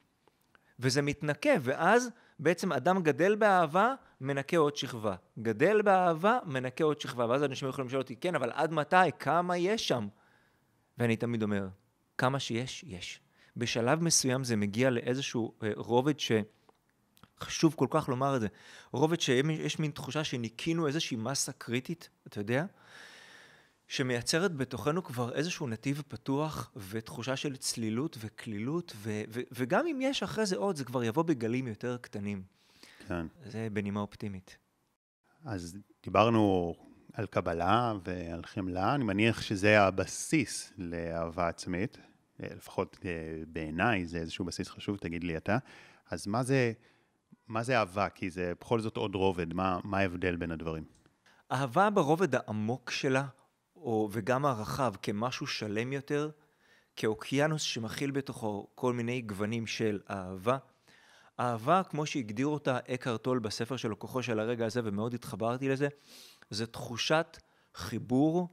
וזה 0.79 1.03
מתנקה, 1.03 1.51
ואז 1.61 2.11
בעצם 2.39 2.73
אדם 2.73 3.03
גדל 3.03 3.35
באהבה, 3.35 3.95
מנקה 4.21 4.57
עוד 4.57 4.77
שכבה. 4.77 5.15
גדל 5.39 5.83
באהבה, 5.83 6.39
מנקה 6.45 6.85
עוד 6.85 7.01
שכבה. 7.01 7.27
ואז 7.27 7.43
אנשים 7.43 7.69
יכולים 7.69 7.89
לשאול 7.89 8.03
אותי, 8.03 8.17
כן, 8.17 8.35
אבל 8.35 8.51
עד 8.55 8.73
מתי? 8.73 8.97
כמה 9.19 9.57
יש 9.57 9.89
שם? 9.89 10.09
ואני 10.99 11.17
תמיד 11.17 11.43
אומר, 11.43 11.69
כמה 12.19 12.41
שיש, 12.41 12.85
יש. 12.89 13.21
בשלב 13.57 14.03
מסוים 14.03 14.45
זה 14.45 14.57
מגיע 14.57 14.91
לאיזשהו 14.91 15.53
אה, 15.63 15.71
רובד 15.77 16.21
ש... 16.21 16.33
חשוב 17.41 17.75
כל 17.75 17.87
כך 17.91 18.09
לומר 18.09 18.37
את 18.37 18.41
זה. 18.41 18.49
רובד 18.93 19.21
שיש 19.21 19.79
מין 19.79 19.91
תחושה 19.91 20.25
שניקינו 20.25 20.87
איזושהי 20.87 21.17
מסה 21.17 21.53
קריטית, 21.53 22.09
אתה 22.27 22.41
יודע? 22.41 22.67
שמייצרת 23.89 24.55
בתוכנו 24.57 25.05
כבר 25.05 25.35
איזשהו 25.35 25.67
נתיב 25.67 26.03
פתוח 26.09 26.73
ותחושה 26.77 27.37
של 27.37 27.57
צלילות 27.57 28.17
וקלילות, 28.21 28.93
ו- 28.97 29.23
ו- 29.29 29.41
וגם 29.53 29.87
אם 29.87 29.99
יש 30.03 30.23
אחרי 30.23 30.47
זה 30.47 30.57
עוד, 30.57 30.77
זה 30.77 30.85
כבר 30.85 31.05
יבוא 31.05 31.23
בגלים 31.23 31.67
יותר 31.67 31.97
קטנים. 31.97 32.43
כן. 33.09 33.27
זה 33.47 33.69
בנימה 33.73 34.01
אופטימית. 34.01 34.57
אז 35.45 35.77
דיברנו 36.03 36.75
על 37.13 37.27
קבלה 37.27 37.93
ועל 38.05 38.45
חמלה, 38.45 38.95
אני 38.95 39.05
מניח 39.05 39.43
שזה 39.43 39.81
הבסיס 39.81 40.73
לאהבה 40.79 41.49
עצמית, 41.49 41.99
לפחות 42.41 42.97
אה, 43.05 43.11
בעיניי 43.47 44.07
זה 44.07 44.19
איזשהו 44.19 44.45
בסיס 44.45 44.69
חשוב, 44.69 44.97
תגיד 44.97 45.25
לי 45.25 45.37
אתה. 45.37 45.59
אז 46.11 46.27
מה 46.27 46.43
זה 46.43 46.73
מה 47.49 47.63
זה 47.63 47.79
אהבה? 47.79 48.09
כי 48.09 48.31
זה 48.31 48.53
בכל 48.61 48.81
זאת 48.81 48.97
עוד 48.97 49.15
רובד, 49.15 49.55
מה, 49.55 49.79
מה 49.85 49.99
ההבדל 49.99 50.37
בין 50.37 50.51
הדברים? 50.51 50.85
אהבה 51.53 51.91
ברובד 51.91 52.35
העמוק 52.35 52.91
שלה, 52.91 53.27
או, 53.77 54.09
וגם 54.13 54.47
הרחב, 54.47 54.95
כמשהו 55.03 55.47
שלם 55.47 55.93
יותר, 55.93 56.31
כאוקיינוס 56.97 57.63
שמכיל 57.63 58.11
בתוכו 58.11 58.69
כל 58.75 58.93
מיני 58.93 59.21
גוונים 59.23 59.67
של 59.67 60.01
אהבה. 60.11 60.59
אהבה, 61.41 61.83
כמו 61.83 62.07
שהגדיר 62.07 62.47
אותה 62.47 62.79
אקהרט 62.89 63.23
טול 63.23 63.39
בספר 63.39 63.77
שלו, 63.77 63.99
כוחו 63.99 64.23
של 64.23 64.41
הרגע 64.41 64.67
הזה, 64.67 64.81
ומאוד 64.85 65.15
התחברתי 65.15 65.69
לזה, 65.69 65.89
זה 66.51 66.67
תחושת 66.67 67.39
חיבור 67.75 68.49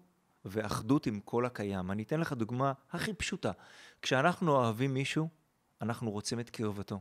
ואחדות 0.45 1.05
עם 1.05 1.19
כל 1.19 1.45
הקיים. 1.45 1.91
אני 1.91 2.03
אתן 2.03 2.19
לך 2.19 2.33
דוגמה 2.33 2.74
הכי 2.91 3.13
פשוטה. 3.13 3.51
כשאנחנו 4.01 4.51
אוהבים 4.51 4.93
מישהו, 4.93 5.29
אנחנו 5.81 6.12
רוצים 6.12 6.39
את 6.39 6.50
קרבתו. 6.50 7.00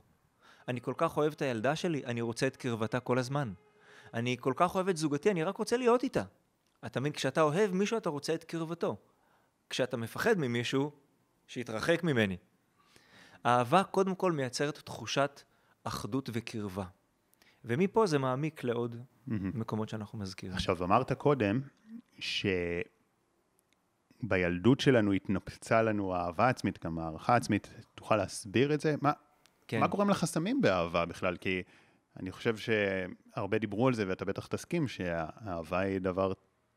אני 0.69 0.81
כל 0.81 0.95
כך 0.97 1.17
אוהב 1.17 1.33
את 1.33 1.43
הילדה 1.43 1.77
שלי, 1.77 2.05
אני 2.05 2.21
רוצה 2.21 2.47
את 2.47 2.57
קרבתה 2.57 3.01
כל 3.01 3.19
הזמן. 3.19 3.53
אני 4.15 4.37
כל 4.41 4.53
כך 4.57 4.75
אוהב 4.75 4.89
את 4.89 4.97
זוגתי, 4.97 5.31
אני 5.31 5.45
רק 5.45 5.57
רוצה 5.57 5.77
להיות 5.77 6.03
איתה. 6.03 6.23
אתה 6.87 7.01
מבין, 7.01 7.13
כשאתה 7.13 7.43
אוהב 7.43 7.73
מישהו, 7.73 7.97
אתה 7.97 8.09
רוצה 8.09 8.35
את 8.35 8.45
קרבתו. 8.45 8.97
כשאתה 9.71 9.97
מפחד 9.97 10.39
ממישהו, 10.39 10.91
שיתרחק 11.47 12.05
ממני. 12.05 12.37
אהבה 13.47 13.83
קודם 13.83 14.15
כל 14.15 14.33
מייצרת 14.33 14.79
תחושת 14.79 15.43
אחדות 15.85 16.31
וקרבה. 16.33 16.85
ומפה 17.65 18.07
זה 18.07 18.19
מעמיק 18.19 18.65
לעוד 18.65 18.97
mm-hmm. 18.97 19.33
מקומות 19.55 19.89
שאנחנו 19.89 20.19
מזכירים. 20.19 20.57
עכשיו, 20.57 20.85
אמרת 20.85 21.13
קודם 21.13 21.61
שבילדות 24.23 24.81
שלנו 24.81 25.13
התנפצה 25.13 25.83
לנו 25.83 26.15
האהבה 26.15 26.49
עצמית, 26.49 26.85
גם 26.85 26.99
הערכה 26.99 27.37
עצמית. 27.37 27.75
תוכל 27.95 28.17
להסביר 28.17 28.75
את 28.75 28.81
זה? 28.81 28.95
מה, 29.03 29.13
כן. 29.69 29.81
מה 29.81 29.87
גורם 29.87 30.11
לחסמים 30.11 30.61
באהבה 30.61 31.05
בכלל? 31.05 31.37
כי 31.37 31.63
אני 32.21 32.33
חושב 32.33 32.55
שהרבה 32.57 33.59
דיברו 33.59 33.89
על 33.89 33.95
זה, 33.95 34.05
ואתה 34.09 34.25
בטח 34.25 34.47
תסכים 34.47 34.89
שהאהבה 34.89 35.79
היא 35.79 35.99
דבר 35.99 36.33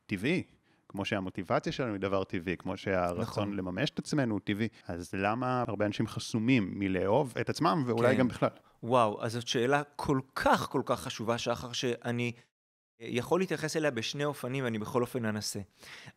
טבעי. 0.06 0.44
כמו 0.90 1.06
שהמוטיבציה 1.06 1.72
שלנו 1.72 1.94
היא 1.94 2.00
דבר 2.00 2.24
טבעי, 2.24 2.58
כמו 2.58 2.78
שהרצון 2.78 3.22
נכון. 3.22 3.54
לממש 3.54 3.90
את 3.90 4.00
עצמנו 4.00 4.34
הוא 4.34 4.42
טבעי. 4.44 4.68
אז 4.88 5.14
למה 5.14 5.64
הרבה 5.68 5.86
אנשים 5.86 6.08
חסומים 6.08 6.72
מלאהוב 6.76 7.34
את 7.42 7.50
עצמם, 7.50 7.84
ואולי 7.86 8.14
כן. 8.14 8.20
גם 8.20 8.28
בכלל? 8.28 8.50
וואו, 8.84 9.24
אז 9.24 9.34
זאת 9.34 9.48
שאלה 9.48 9.82
כל 9.96 10.20
כך 10.36 10.70
כל 10.70 10.82
כך 10.86 11.00
חשובה, 11.00 11.38
שחר, 11.38 11.72
שאני 11.72 12.32
יכול 13.00 13.40
להתייחס 13.40 13.78
אליה 13.78 13.92
בשני 13.92 14.26
אופנים, 14.26 14.66
אני 14.66 14.80
בכל 14.80 15.02
אופן 15.02 15.26
אנסה. 15.26 15.60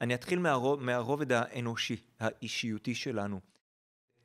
אני 0.00 0.14
אתחיל 0.14 0.38
מהרוב, 0.38 0.83
מהרובד 0.83 1.33
האנושי, 1.33 1.97
האישיותי 2.21 2.95
שלנו. 2.95 3.40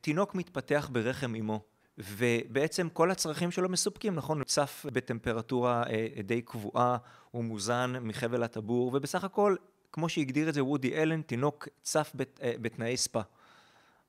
תינוק 0.01 0.36
מתפתח 0.36 0.89
ברחם 0.91 1.36
אמו. 1.36 1.62
ובעצם 1.98 2.89
כל 2.89 3.12
הצרכים 3.12 3.51
שלו 3.51 3.70
מסופקים, 3.70 4.15
נכון? 4.15 4.38
הוא 4.38 4.46
צף 4.46 4.86
בטמפרטורה 4.93 5.84
אה, 5.89 6.22
די 6.24 6.41
קבועה, 6.41 6.98
הוא 7.31 7.43
מוזן 7.43 7.93
מחבל 8.01 8.43
הטבור, 8.43 8.91
ובסך 8.93 9.24
הכל 9.24 9.55
כמו 9.91 10.10
שהגדיר 10.10 10.50
את 10.50 10.53
זה 10.53 10.63
וודי 10.63 10.96
אלן, 10.96 11.22
תינוק 11.22 11.67
צף 11.81 12.12
בת, 12.15 12.39
אה, 12.43 12.53
בתנאי 12.62 12.98
ספא. 12.98 13.22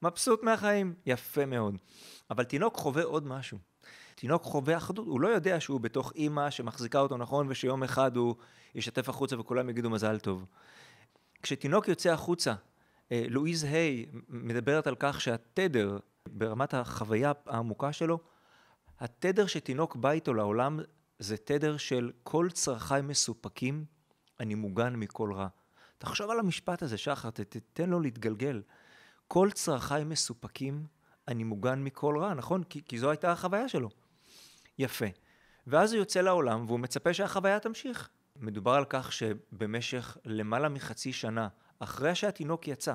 מבסוט 0.02 0.42
מהחיים, 0.42 0.94
יפה 1.06 1.46
מאוד. 1.46 1.76
אבל 2.30 2.44
תינוק 2.44 2.76
חווה 2.76 3.04
עוד 3.04 3.26
משהו. 3.26 3.58
תינוק 4.14 4.42
חווה 4.42 4.76
אחדות, 4.76 5.06
הוא 5.06 5.20
לא 5.20 5.28
יודע 5.28 5.60
שהוא 5.60 5.80
בתוך 5.80 6.12
אימא 6.14 6.50
שמחזיקה 6.50 7.00
אותו 7.00 7.16
נכון, 7.16 7.46
ושיום 7.50 7.82
אחד 7.82 8.16
הוא 8.16 8.34
ישתף 8.74 9.08
החוצה 9.08 9.40
וכולם 9.40 9.70
יגידו 9.70 9.90
מזל 9.90 10.18
טוב. 10.18 10.44
כשתינוק 11.42 11.88
יוצא 11.88 12.12
החוצה, 12.12 12.54
אה, 13.12 13.24
לואיז 13.28 13.64
היי 13.64 14.06
מדברת 14.28 14.86
על 14.86 14.94
כך 14.98 15.20
שהתדר, 15.20 15.98
ברמת 16.28 16.74
החוויה 16.74 17.32
העמוקה 17.46 17.92
שלו, 17.92 18.18
התדר 19.00 19.46
שתינוק 19.46 19.96
בא 19.96 20.10
איתו 20.10 20.34
לעולם 20.34 20.80
זה 21.18 21.36
תדר 21.36 21.76
של 21.76 22.12
כל 22.22 22.48
צרכיי 22.52 23.02
מסופקים, 23.02 23.84
אני 24.40 24.54
מוגן 24.54 24.96
מכל 24.96 25.32
רע. 25.32 25.48
תחשוב 25.98 26.30
על 26.30 26.38
המשפט 26.38 26.82
הזה, 26.82 26.98
שחר, 26.98 27.30
תתן 27.30 27.90
לו 27.90 28.00
להתגלגל. 28.00 28.62
כל 29.28 29.50
צרכיי 29.50 30.04
מסופקים, 30.04 30.86
אני 31.28 31.44
מוגן 31.44 31.84
מכל 31.84 32.18
רע, 32.18 32.34
נכון? 32.34 32.62
כי, 32.62 32.82
כי 32.84 32.98
זו 32.98 33.10
הייתה 33.10 33.32
החוויה 33.32 33.68
שלו. 33.68 33.88
יפה. 34.78 35.06
ואז 35.66 35.92
הוא 35.92 35.98
יוצא 35.98 36.20
לעולם 36.20 36.64
והוא 36.66 36.80
מצפה 36.80 37.14
שהחוויה 37.14 37.60
תמשיך. 37.60 38.08
מדובר 38.36 38.72
על 38.72 38.84
כך 38.88 39.12
שבמשך 39.12 40.16
למעלה 40.24 40.68
מחצי 40.68 41.12
שנה, 41.12 41.48
אחרי 41.78 42.14
שהתינוק 42.14 42.68
יצא, 42.68 42.94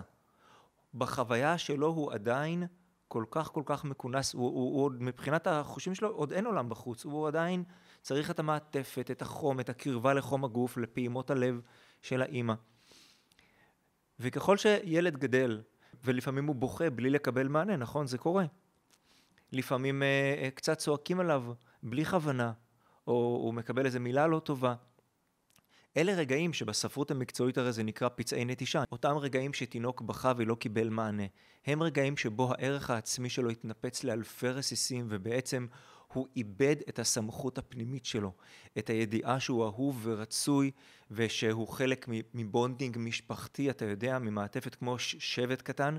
בחוויה 0.93 1.57
שלו 1.57 1.87
הוא 1.87 2.13
עדיין 2.13 2.63
כל 3.07 3.25
כך 3.31 3.47
כל 3.47 3.63
כך 3.65 3.85
מכונס, 3.85 4.33
הוא, 4.33 4.45
הוא, 4.45 4.53
הוא 4.53 4.85
עוד 4.85 5.01
מבחינת 5.01 5.47
החושים 5.47 5.95
שלו 5.95 6.09
עוד 6.09 6.33
אין 6.33 6.45
עולם 6.45 6.69
בחוץ, 6.69 7.05
הוא 7.05 7.27
עדיין 7.27 7.63
צריך 8.01 8.31
את 8.31 8.39
המעטפת, 8.39 9.11
את 9.11 9.21
החום, 9.21 9.59
את 9.59 9.69
הקרבה 9.69 10.13
לחום 10.13 10.43
הגוף, 10.43 10.77
לפעימות 10.77 11.31
הלב 11.31 11.61
של 12.01 12.21
האימא. 12.21 12.53
וככל 14.19 14.57
שילד 14.57 15.17
גדל, 15.17 15.61
ולפעמים 16.03 16.47
הוא 16.47 16.55
בוכה 16.55 16.89
בלי 16.89 17.09
לקבל 17.09 17.47
מענה, 17.47 17.75
נכון? 17.75 18.07
זה 18.07 18.17
קורה. 18.17 18.45
לפעמים 19.51 20.03
אה, 20.03 20.35
אה, 20.43 20.49
קצת 20.51 20.77
צועקים 20.77 21.19
עליו 21.19 21.43
בלי 21.83 22.05
כוונה, 22.05 22.51
או 23.07 23.13
הוא 23.13 23.53
מקבל 23.53 23.85
איזו 23.85 23.99
מילה 23.99 24.27
לא 24.27 24.39
טובה. 24.39 24.75
אלה 25.97 26.13
רגעים 26.13 26.53
שבספרות 26.53 27.11
המקצועית 27.11 27.57
הרי 27.57 27.71
זה 27.73 27.83
נקרא 27.83 28.09
פצעי 28.15 28.45
נטישה. 28.45 28.83
אותם 28.91 29.17
רגעים 29.17 29.53
שתינוק 29.53 30.01
בכה 30.01 30.33
ולא 30.37 30.55
קיבל 30.55 30.89
מענה. 30.89 31.23
הם 31.65 31.83
רגעים 31.83 32.17
שבו 32.17 32.51
הערך 32.51 32.89
העצמי 32.89 33.29
שלו 33.29 33.49
התנפץ 33.49 34.03
לאלפי 34.03 34.49
רסיסים 34.49 35.05
ובעצם 35.09 35.67
הוא 36.13 36.27
איבד 36.35 36.75
את 36.89 36.99
הסמכות 36.99 37.57
הפנימית 37.57 38.05
שלו, 38.05 38.33
את 38.77 38.89
הידיעה 38.89 39.39
שהוא 39.39 39.65
אהוב 39.65 39.99
ורצוי 40.03 40.71
ושהוא 41.11 41.67
חלק 41.67 42.05
מ 42.33 42.41
bonding 42.41 42.97
משפחתי, 42.99 43.69
אתה 43.69 43.85
יודע, 43.85 44.19
ממעטפת 44.19 44.75
כמו 44.75 44.99
שבט 44.99 45.61
קטן. 45.61 45.97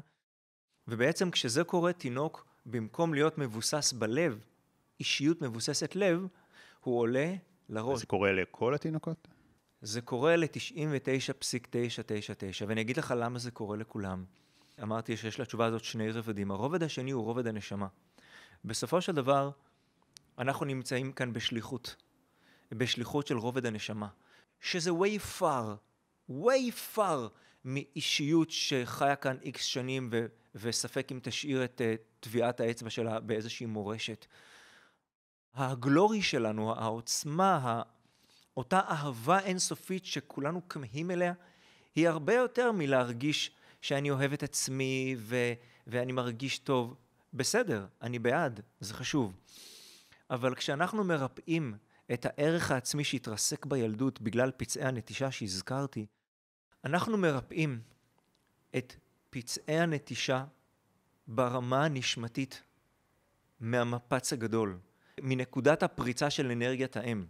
ובעצם 0.89 1.31
כשזה 1.31 1.65
קורה, 1.65 1.93
תינוק, 1.93 2.47
במקום 2.71 3.15
להיות 3.15 3.39
מבוסס 3.39 3.93
בלב, 3.93 4.39
אישיות 5.01 5.43
מבוססת 5.43 5.97
לב, 5.97 6.27
הוא 6.81 6.99
עולה 6.99 7.35
לראש. 7.69 8.01
זה 8.01 8.07
קורה 8.07 8.33
לכל 8.33 8.75
התינוקות? 8.75 9.29
זה 9.83 10.01
קורה 10.01 10.37
ל-99.999, 10.37 12.65
ואני 12.67 12.81
אגיד 12.81 12.97
לך 12.97 13.15
למה 13.17 13.39
זה 13.39 13.51
קורה 13.51 13.77
לכולם. 13.77 14.25
אמרתי 14.83 15.17
שיש 15.17 15.41
לתשובה 15.41 15.67
הזאת 15.67 15.85
שני 15.85 16.11
רבדים. 16.11 16.51
הרובד 16.51 16.83
השני 16.83 17.11
הוא 17.11 17.25
רובד 17.25 17.47
הנשמה. 17.47 17.87
בסופו 18.65 19.01
של 19.01 19.13
דבר, 19.13 19.51
אנחנו 20.39 20.67
נמצאים 20.67 21.13
כאן 21.13 21.33
בשליחות, 21.33 21.97
בשליחות 22.73 23.27
של 23.27 23.39
רובד 23.39 23.67
הנשמה, 23.67 24.09
שזה 24.61 24.91
way 24.91 25.41
far, 25.41 25.65
way 26.31 26.97
far 26.97 27.29
מאישיות 27.69 28.51
שחיה 28.51 29.17
כאן 29.17 29.37
איקס 29.43 29.65
שנים 29.65 30.09
ו- 30.13 30.27
וספק 30.55 31.13
אם 31.13 31.21
תשאיר 31.23 31.65
את 31.65 31.81
uh, 31.81 31.99
טביעת 32.21 32.61
האצבע 32.61 32.91
שלה 32.91 33.21
באיזושהי 33.21 33.67
מורשת. 33.67 34.27
הגלורי 35.55 36.23
שלנו, 36.23 36.73
העוצמה, 36.73 37.83
אותה 38.57 38.81
אהבה 38.81 39.41
אינסופית 39.41 40.07
שכולנו 40.07 40.69
כמהים 40.69 41.11
אליה, 41.11 41.33
היא 41.95 42.09
הרבה 42.09 42.35
יותר 42.35 42.73
מלהרגיש 42.73 43.51
שאני 43.83 44.11
אוהב 44.11 44.33
את 44.33 44.43
עצמי 44.43 45.17
ו- 45.19 45.53
ואני 45.87 46.13
מרגיש 46.13 46.59
טוב. 46.59 46.95
בסדר, 47.33 47.87
אני 48.03 48.19
בעד, 48.19 48.61
זה 48.81 48.95
חשוב. 48.95 49.37
אבל 50.31 50.55
כשאנחנו 50.55 51.05
מרפאים 51.05 51.75
את 52.13 52.27
הערך 52.27 52.71
העצמי 52.71 53.05
שהתרסק 53.05 53.67
בילדות 53.67 54.21
בגלל 54.21 54.51
פצעי 54.57 54.85
הנטישה 54.85 55.31
שהזכרתי, 55.31 56.07
אנחנו 56.85 57.17
מרפאים 57.17 57.81
את 58.77 58.95
פצעי 59.31 59.81
הנטישה 59.81 60.45
ברמה 61.27 61.85
הנשמתית 61.85 62.63
מהמפץ 63.61 64.33
הגדול, 64.33 64.79
מנקודת 65.21 65.83
הפריצה 65.83 66.31
של 66.31 66.51
אנרגיית 66.51 66.97
האם. 66.97 67.25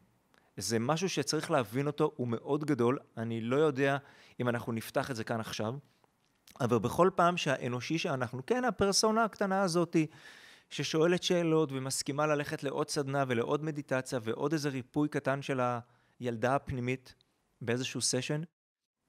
זה 0.57 0.79
משהו 0.79 1.09
שצריך 1.09 1.51
להבין 1.51 1.87
אותו, 1.87 2.13
הוא 2.17 2.29
מאוד 2.29 2.65
גדול, 2.65 2.99
אני 3.17 3.41
לא 3.41 3.57
יודע 3.57 3.97
אם 4.41 4.49
אנחנו 4.49 4.73
נפתח 4.73 5.11
את 5.11 5.17
זה 5.17 5.25
כאן 5.25 5.41
עכשיו, 5.41 5.75
אבל 6.61 6.79
בכל 6.79 7.11
פעם 7.15 7.37
שהאנושי 7.37 7.99
שאנחנו, 7.99 8.47
כן, 8.47 8.65
הפרסונה 8.65 9.25
הקטנה 9.25 9.63
הזאתי, 9.63 10.07
ששואלת 10.71 11.23
שאלות 11.23 11.73
ומסכימה 11.73 12.27
ללכת 12.27 12.63
לעוד 12.63 12.91
סדנה 12.91 13.25
ולעוד 13.29 13.65
מדיטציה 13.65 14.19
ועוד 14.23 14.53
איזה 14.53 14.69
ריפוי 14.69 15.09
קטן 15.09 15.43
של 15.43 15.61
הילדה 16.21 16.55
הפנימית 16.55 17.15
באיזשהו 17.61 18.01
סשן, 18.01 18.43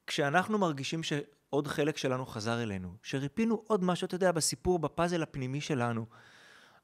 כשאנחנו 0.10 0.58
מרגישים 0.58 1.04
שעוד 1.04 1.68
חלק 1.68 1.98
שלנו 1.98 2.26
חזר 2.26 2.64
אלינו, 2.64 2.96
שריפינו 3.04 3.64
עוד 3.68 3.84
משהו, 3.84 4.06
אתה 4.06 4.16
יודע, 4.16 4.32
בסיפור, 4.32 4.80
בפאזל 4.80 5.24
הפנימי 5.24 5.62
שלנו, 5.62 6.06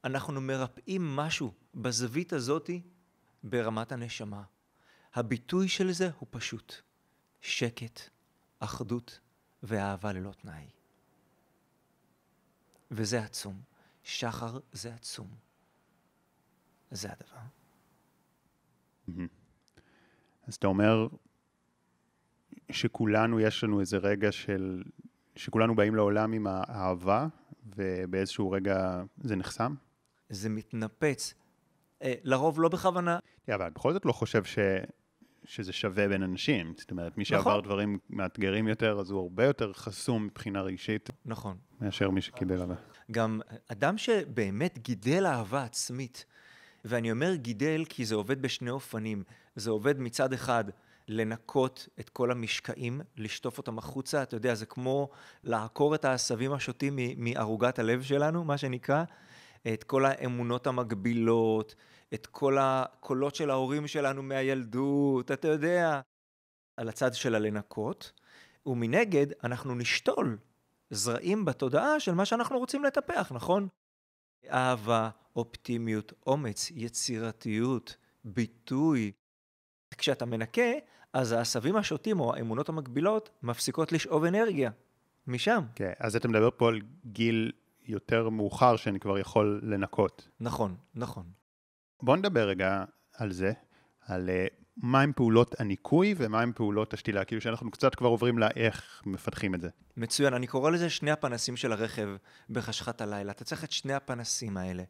אנחנו 0.04 0.40
מרפאים 0.40 1.16
משהו 1.16 1.52
בזווית 1.74 2.32
הזאתי 2.32 2.82
ברמת 3.44 3.92
הנשמה. 3.92 4.42
הביטוי 5.14 5.68
של 5.68 5.92
זה 5.92 6.10
הוא 6.18 6.28
פשוט 6.30 6.74
שקט, 7.40 8.00
אחדות 8.58 9.20
ואהבה 9.62 10.12
ללא 10.12 10.32
תנאי. 10.32 10.66
וזה 12.90 13.22
עצום. 13.22 13.62
שחר 14.02 14.58
זה 14.72 14.94
עצום. 14.94 15.28
זה 16.90 17.08
הדבר. 17.12 17.46
אז 20.46 20.54
אתה 20.54 20.66
אומר 20.66 21.08
שכולנו, 22.70 23.40
יש 23.40 23.64
לנו 23.64 23.80
איזה 23.80 23.96
רגע 23.96 24.32
של, 24.32 24.82
שכולנו 25.36 25.76
באים 25.76 25.94
לעולם 25.94 26.32
עם 26.32 26.46
האהבה, 26.46 27.26
ובאיזשהו 27.76 28.50
רגע 28.50 29.02
זה 29.20 29.36
נחסם? 29.36 29.74
זה 30.28 30.48
מתנפץ. 30.48 31.34
אה, 32.02 32.14
לרוב 32.22 32.60
לא 32.60 32.68
בכוונה. 32.68 33.18
אבל 33.54 33.70
בכל 33.70 33.92
זאת 33.92 34.06
לא 34.06 34.12
חושב 34.12 34.44
ש... 34.44 34.58
שזה 35.46 35.72
שווה 35.72 36.08
בין 36.08 36.22
אנשים. 36.22 36.74
זאת 36.76 36.90
אומרת, 36.90 37.18
מי 37.18 37.24
שעבר 37.24 37.50
נכון. 37.50 37.64
דברים 37.64 37.98
מאתגרים 38.10 38.68
יותר, 38.68 39.00
אז 39.00 39.10
הוא 39.10 39.20
הרבה 39.20 39.44
יותר 39.44 39.72
חסום 39.72 40.24
מבחינה 40.24 40.62
רגשית. 40.62 41.10
נכון. 41.24 41.56
מאשר 41.80 42.10
מי 42.10 42.20
שקיבל 42.20 42.60
אהבה. 42.60 42.74
גם 43.10 43.40
אדם 43.68 43.98
שבאמת 43.98 44.78
גידל 44.78 45.26
אהבה 45.26 45.64
עצמית, 45.64 46.24
ואני 46.84 47.10
אומר 47.10 47.34
גידל 47.34 47.84
כי 47.88 48.04
זה 48.04 48.14
עובד 48.14 48.42
בשני 48.42 48.70
אופנים. 48.70 49.22
זה 49.56 49.70
עובד 49.70 50.00
מצד 50.00 50.32
אחד 50.32 50.64
לנקות 51.08 51.88
את 52.00 52.08
כל 52.08 52.30
המשקעים, 52.30 53.00
לשטוף 53.16 53.58
אותם 53.58 53.78
החוצה, 53.78 54.22
אתה 54.22 54.36
יודע, 54.36 54.54
זה 54.54 54.66
כמו 54.66 55.10
לעקור 55.44 55.94
את 55.94 56.04
העשבים 56.04 56.52
השוטים 56.52 56.98
מערוגת 57.16 57.78
הלב 57.78 58.02
שלנו, 58.02 58.44
מה 58.44 58.58
שנקרא, 58.58 59.04
את 59.74 59.84
כל 59.84 60.04
האמונות 60.04 60.66
המגבילות, 60.66 61.74
את 62.14 62.26
כל 62.26 62.56
הקולות 62.60 63.34
של 63.34 63.50
ההורים 63.50 63.86
שלנו 63.86 64.22
מהילדות, 64.22 65.30
אתה 65.30 65.48
יודע, 65.48 66.00
על 66.76 66.88
הצד 66.88 67.14
של 67.14 67.34
הלנקות, 67.34 68.12
ומנגד 68.66 69.26
אנחנו 69.44 69.74
נשתול 69.74 70.38
זרעים 70.90 71.44
בתודעה 71.44 72.00
של 72.00 72.14
מה 72.14 72.24
שאנחנו 72.24 72.58
רוצים 72.58 72.84
לטפח, 72.84 73.32
נכון? 73.34 73.68
אהבה, 74.50 75.10
אופטימיות, 75.36 76.12
אומץ, 76.26 76.70
יצירתיות, 76.70 77.96
ביטוי. 78.24 79.12
כשאתה 79.98 80.24
מנקה, 80.24 80.72
אז 81.12 81.32
העשבים 81.32 81.76
השוטים 81.76 82.20
או 82.20 82.34
האמונות 82.34 82.68
המקבילות 82.68 83.30
מפסיקות 83.42 83.92
לשאוב 83.92 84.24
אנרגיה. 84.24 84.70
משם. 85.26 85.64
כן, 85.74 85.92
אז 85.98 86.16
אתה 86.16 86.28
מדבר 86.28 86.48
פה 86.56 86.68
על 86.68 86.80
גיל 87.06 87.52
יותר 87.84 88.28
מאוחר 88.28 88.76
שאני 88.76 89.00
כבר 89.00 89.18
יכול 89.18 89.60
לנקות. 89.62 90.28
נכון, 90.40 90.76
נכון. 90.94 91.24
בוא 92.02 92.16
נדבר 92.16 92.48
רגע 92.48 92.84
על 93.14 93.32
זה, 93.32 93.52
על 94.06 94.28
uh, 94.28 94.66
מהם 94.76 95.12
פעולות 95.16 95.60
הניקוי 95.60 96.14
ומהם 96.16 96.52
פעולות 96.54 96.94
השתילה, 96.94 97.24
כאילו 97.24 97.40
שאנחנו 97.40 97.70
קצת 97.70 97.94
כבר 97.94 98.08
עוברים 98.08 98.38
לאיך 98.38 99.02
מפתחים 99.06 99.54
את 99.54 99.60
זה. 99.60 99.68
מצוין, 99.96 100.34
אני 100.34 100.46
קורא 100.46 100.70
לזה 100.70 100.90
שני 100.90 101.10
הפנסים 101.10 101.56
של 101.56 101.72
הרכב 101.72 102.08
בחשכת 102.50 103.00
הלילה. 103.00 103.32
אתה 103.32 103.44
צריך 103.44 103.64
את 103.64 103.72
שני 103.72 103.94
הפנסים 103.94 104.56
האלה. 104.56 104.82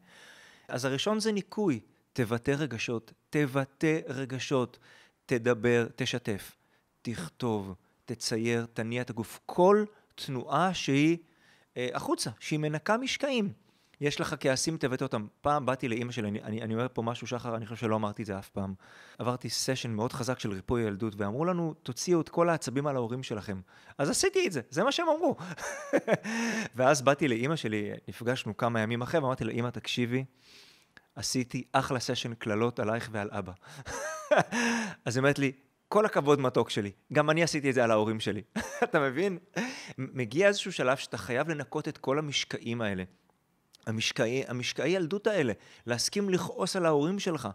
אז 0.67 0.85
הראשון 0.85 1.19
זה 1.19 1.31
ניקוי, 1.31 1.79
תבטא 2.13 2.51
רגשות, 2.51 3.13
תבטא 3.29 3.99
רגשות, 4.07 4.79
תדבר, 5.27 5.87
תשתף, 5.95 6.55
תכתוב, 7.01 7.73
תצייר, 8.05 8.65
תניע 8.73 9.01
את 9.01 9.09
הגוף. 9.09 9.39
כל 9.45 9.85
תנועה 10.15 10.73
שהיא 10.73 11.17
אה, 11.77 11.89
החוצה, 11.93 12.29
שהיא 12.39 12.59
מנקה 12.59 12.97
משקעים. 12.97 13.53
יש 14.01 14.19
לך 14.19 14.35
כעסים, 14.39 14.77
תבטא 14.77 15.03
אותם. 15.03 15.27
פעם 15.41 15.65
באתי 15.65 15.87
לאימא 15.87 16.11
שלי, 16.11 16.27
אני, 16.27 16.41
אני, 16.41 16.61
אני 16.61 16.73
אומר 16.73 16.87
פה 16.93 17.01
משהו, 17.01 17.27
שחר, 17.27 17.55
אני 17.55 17.65
חושב 17.65 17.75
שלא 17.75 17.95
אמרתי 17.95 18.21
את 18.21 18.27
זה 18.27 18.39
אף 18.39 18.49
פעם. 18.49 18.73
עברתי 19.17 19.49
סשן 19.49 19.91
מאוד 19.91 20.13
חזק 20.13 20.39
של 20.39 20.51
ריפוי 20.51 20.81
ילדות, 20.81 21.13
ואמרו 21.17 21.45
לנו, 21.45 21.73
תוציאו 21.83 22.21
את 22.21 22.29
כל 22.29 22.49
העצבים 22.49 22.87
על 22.87 22.95
ההורים 22.95 23.23
שלכם. 23.23 23.61
אז 23.97 24.09
עשיתי 24.09 24.47
את 24.47 24.51
זה, 24.51 24.61
זה 24.69 24.83
מה 24.83 24.91
שהם 24.91 25.07
אמרו. 25.09 25.35
ואז 26.75 27.01
באתי 27.01 27.27
לאימא 27.27 27.55
שלי, 27.55 27.91
נפגשנו 28.07 28.57
כמה 28.57 28.79
ימים 28.79 29.01
אחרי, 29.01 29.19
ואמרתי 29.19 29.43
לה, 29.43 29.51
אימא, 29.51 29.69
תקשיבי, 29.69 30.25
עשיתי 31.15 31.63
אחלה 31.71 31.99
סשן 31.99 32.33
קללות 32.33 32.79
עלייך 32.79 33.09
ועל 33.11 33.29
אבא. 33.31 33.53
אז 35.05 35.15
היא 35.15 35.21
אומרת 35.21 35.39
לי, 35.39 35.51
כל 35.87 36.05
הכבוד 36.05 36.39
מתוק 36.39 36.69
שלי, 36.69 36.91
גם 37.13 37.29
אני 37.29 37.43
עשיתי 37.43 37.69
את 37.69 37.73
זה 37.73 37.83
על 37.83 37.91
ההורים 37.91 38.19
שלי. 38.19 38.41
אתה 38.83 38.99
מבין? 38.99 39.37
מגיע 39.97 40.47
איזשהו 40.47 40.71
שלב 40.71 40.97
שאתה 40.97 41.17
חייב 41.17 41.49
לנקות 41.49 41.87
את 41.87 41.97
כל 41.97 42.19
המשקעים 42.19 42.81
האלה. 42.81 43.03
המשקעי, 43.87 44.43
המשקעי 44.47 44.89
ילדות 44.89 45.27
האלה, 45.27 45.53
להסכים 45.85 46.29
לכעוס 46.29 46.75
על 46.75 46.85
ההורים 46.85 47.19
שלך, 47.19 47.47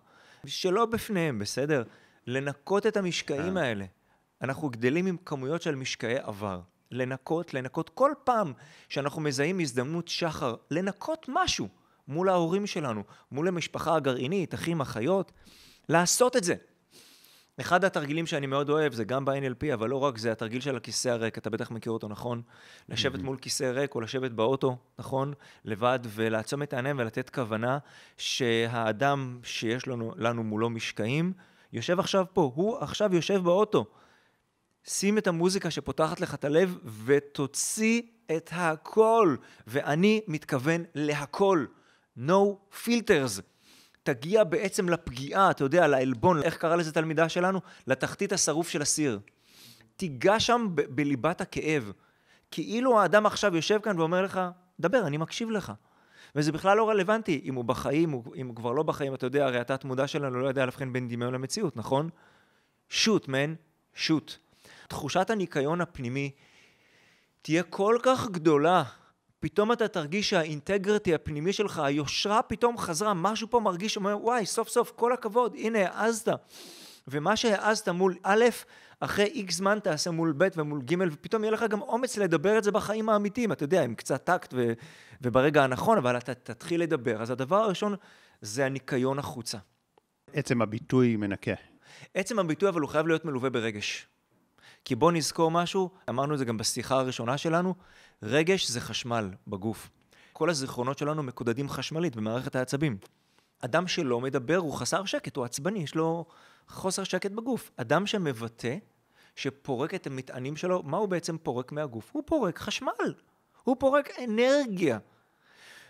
שלא 0.47 0.87
בפניהם, 0.87 1.39
בסדר? 1.39 1.83
לנקות 2.27 2.87
את 2.87 2.97
המשקעים 2.97 3.59
אה. 3.59 3.63
האלה. 3.63 3.85
אנחנו 4.43 4.71
גדלים 4.71 5.07
עם 5.07 5.17
כמויות 5.25 5.63
של 5.63 5.75
משקעי 5.75 6.19
עבר. 6.19 6.61
לנקות, 6.91 7.55
לנקות 7.55 7.89
כל 7.89 8.13
פעם 8.25 8.53
שאנחנו 8.89 9.23
מזהים 9.23 9.61
הזדמנות 9.61 10.09
שחר, 10.09 10.55
לנקות 10.71 11.27
משהו 11.29 11.69
מול 12.09 12.29
ההורים 12.29 12.67
שלנו, 12.67 13.03
מול 13.33 13.49
המשפחה 13.49 13.97
הגרעינית, 13.97 14.55
אחים, 14.55 14.81
אחיות, 14.81 15.33
לעשות 15.89 16.37
את 16.37 16.45
זה. 16.45 16.55
אחד 17.61 17.85
התרגילים 17.85 18.27
שאני 18.27 18.47
מאוד 18.47 18.71
אוהב 18.71 18.93
זה 18.93 19.05
גם 19.05 19.25
ב-NLP, 19.25 19.75
אבל 19.75 19.89
לא 19.89 19.97
רק 19.97 20.19
זה, 20.19 20.33
התרגיל 20.33 20.61
של 20.61 20.77
הכיסא 20.77 21.09
הריק, 21.09 21.39
אתה 21.39 21.51
בטח 21.51 21.71
מכיר 21.71 21.93
אותו, 21.93 22.09
נכון? 22.09 22.43
לשבת 22.89 23.21
mm-hmm. 23.21 23.23
מול 23.23 23.37
כיסא 23.37 23.65
ריק 23.65 23.95
או 23.95 24.01
לשבת 24.01 24.31
באוטו, 24.31 24.77
נכון? 24.99 25.33
לבד, 25.65 25.99
ולעצום 26.05 26.63
את 26.63 26.73
העיניים 26.73 26.99
ולתת 26.99 27.31
כוונה 27.31 27.79
שהאדם 28.17 29.39
שיש 29.43 29.89
לנו, 29.89 30.13
לנו 30.17 30.45
מולו 30.45 30.71
משקעים, 30.71 31.33
יושב 31.73 31.99
עכשיו 31.99 32.25
פה, 32.33 32.53
הוא 32.55 32.79
עכשיו 32.79 33.15
יושב 33.15 33.43
באוטו. 33.43 33.87
שים 34.85 35.19
את 35.19 35.27
המוזיקה 35.27 35.71
שפותחת 35.71 36.21
לך 36.21 36.35
את 36.35 36.45
הלב 36.45 36.79
ותוציא 37.05 38.03
את 38.37 38.51
הכל. 38.53 39.37
ואני 39.67 40.21
מתכוון 40.29 40.85
להכל. 40.95 41.67
No 42.19 42.57
filters. 42.85 43.52
תגיע 44.03 44.45
בעצם 44.45 44.89
לפגיעה, 44.89 45.51
אתה 45.51 45.65
יודע, 45.65 45.87
לעלבון, 45.87 46.43
איך 46.43 46.57
קרא 46.57 46.77
לזה 46.77 46.93
תלמידה 46.93 47.29
שלנו? 47.29 47.61
לתחתית 47.87 48.33
השרוף 48.33 48.69
של 48.69 48.83
הסיר. 48.83 49.21
תיגע 49.97 50.41
שם 50.41 50.67
ב- 50.75 50.81
בליבת 50.81 51.41
הכאב. 51.41 51.93
כאילו 52.51 53.01
האדם 53.01 53.27
עכשיו 53.27 53.57
יושב 53.57 53.79
כאן 53.83 53.99
ואומר 53.99 54.23
לך, 54.23 54.41
דבר, 54.81 55.07
אני 55.07 55.17
מקשיב 55.17 55.51
לך. 55.51 55.73
וזה 56.35 56.53
בכלל 56.53 56.77
לא 56.77 56.89
רלוונטי 56.91 57.41
אם 57.45 57.55
הוא 57.55 57.65
בחיים, 57.65 58.23
אם 58.37 58.47
הוא 58.47 58.57
כבר 58.57 58.73
לא 58.73 58.83
בחיים, 58.83 59.15
אתה 59.15 59.27
יודע, 59.27 59.47
הרי 59.47 59.59
התת 59.59 59.85
מודע 59.85 60.07
שלנו 60.07 60.41
לא 60.41 60.49
יודע 60.49 60.65
להבחין 60.65 60.93
בין 60.93 61.09
דמיון 61.09 61.35
למציאות, 61.35 61.77
נכון? 61.77 62.11
שוט, 62.89 63.29
מן, 63.29 63.55
שוט. 63.95 64.37
תחושת 64.89 65.31
הניקיון 65.31 65.81
הפנימי 65.81 66.31
תהיה 67.43 67.63
כל 67.63 67.99
כך 68.03 68.29
גדולה 68.31 68.83
פתאום 69.43 69.73
אתה 69.73 69.89
תרגיש 69.89 70.31
שהאינטגריטי 70.31 71.15
הפנימי 71.15 71.53
שלך, 71.53 71.79
היושרה 71.79 72.43
פתאום 72.43 72.79
חזרה, 72.79 73.15
משהו 73.15 73.51
פה 73.51 73.61
מרגיש, 73.61 73.97
אומר, 73.97 74.19
וואי, 74.21 74.47
סוף 74.47 74.69
סוף, 74.69 74.93
כל 74.97 75.13
הכבוד, 75.13 75.55
הנה, 75.59 75.79
העזת. 75.79 76.29
ומה 77.09 77.37
שהעזת 77.37 77.89
מול 77.89 78.15
א', 78.23 78.45
אחרי 79.01 79.25
איקס 79.25 79.55
זמן 79.55 79.79
תעשה 79.83 80.11
מול 80.11 80.35
ב' 80.37 80.49
ומול 80.57 80.83
ג', 80.83 80.95
ופתאום 81.13 81.45
יהיה 81.45 81.51
לך 81.51 81.65
גם 81.69 81.83
אומץ 81.83 82.19
לדבר 82.19 82.59
את 82.59 82.65
זה 82.65 82.71
בחיים 82.73 83.09
האמיתיים, 83.09 83.53
אתה 83.53 83.65
יודע, 83.65 83.85
עם 83.85 83.95
קצת 83.95 84.25
טקט 84.25 84.55
ו- 84.57 84.73
וברגע 85.23 85.65
הנכון, 85.65 85.99
אבל 85.99 86.17
אתה 86.17 86.35
תתחיל 86.35 86.83
לדבר. 86.83 87.23
אז 87.23 87.31
הדבר 87.31 87.57
הראשון 87.57 87.95
זה 88.41 88.67
הניקיון 88.67 89.19
החוצה. 89.19 89.59
עצם 90.33 90.63
הביטוי 90.63 91.17
מנקה. 91.17 91.55
עצם 92.15 92.39
הביטוי, 92.39 92.69
אבל 92.69 92.81
הוא 92.81 92.89
חייב 92.89 93.07
להיות 93.07 93.25
מלווה 93.25 93.51
ברגש. 93.51 94.07
כי 94.85 94.95
בוא 94.95 95.13
נזכור 95.13 95.51
משהו, 95.51 95.91
אמרנו 96.09 96.35
את 96.35 96.39
זה 96.39 96.45
גם 96.45 96.57
בשיחה 96.57 96.99
הראשונה 96.99 97.39
שלנו, 97.39 97.75
רגש 98.23 98.69
זה 98.69 98.81
חשמל 98.81 99.31
בגוף. 99.47 99.91
כל 100.33 100.51
הזיכרונות 100.51 100.99
שלנו 100.99 101.23
מקודדים 101.23 101.69
חשמלית 101.69 102.17
במערכת 102.17 102.57
העצבים. 102.57 102.99
אדם 103.61 103.89
שלא 103.89 104.21
מדבר 104.21 104.57
הוא 104.57 104.73
חסר 104.73 105.05
שקט, 105.05 105.37
הוא 105.37 105.45
עצבני, 105.45 105.83
יש 105.83 105.95
לו 105.95 106.25
חוסר 106.69 107.05
שקט 107.05 107.31
בגוף. 107.31 107.71
אדם 107.77 108.07
שמבטא, 108.07 108.77
שפורק 109.37 109.95
את 109.95 110.07
המטענים 110.07 110.57
שלו, 110.57 110.83
מה 110.83 110.97
הוא 110.97 111.09
בעצם 111.09 111.39
פורק 111.39 111.73
מהגוף? 111.73 112.11
הוא 112.13 112.23
פורק 112.27 112.59
חשמל, 112.59 113.15
הוא 113.65 113.77
פורק 113.79 114.09
אנרגיה. 114.25 114.99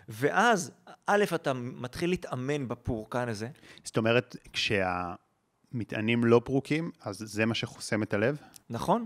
ואז, 0.09 0.71
א', 1.07 1.23
אתה 1.35 1.53
מתחיל 1.53 2.09
להתאמן 2.09 2.67
בפורקן 2.67 3.29
הזה. 3.29 3.49
זאת 3.83 3.97
אומרת, 3.97 4.35
כשהמטענים 4.53 6.23
לא 6.23 6.41
פרוקים, 6.45 6.91
אז 7.01 7.17
זה 7.17 7.45
מה 7.45 7.55
שחוסם 7.55 8.03
את 8.03 8.13
הלב? 8.13 8.37
נכון, 8.69 9.05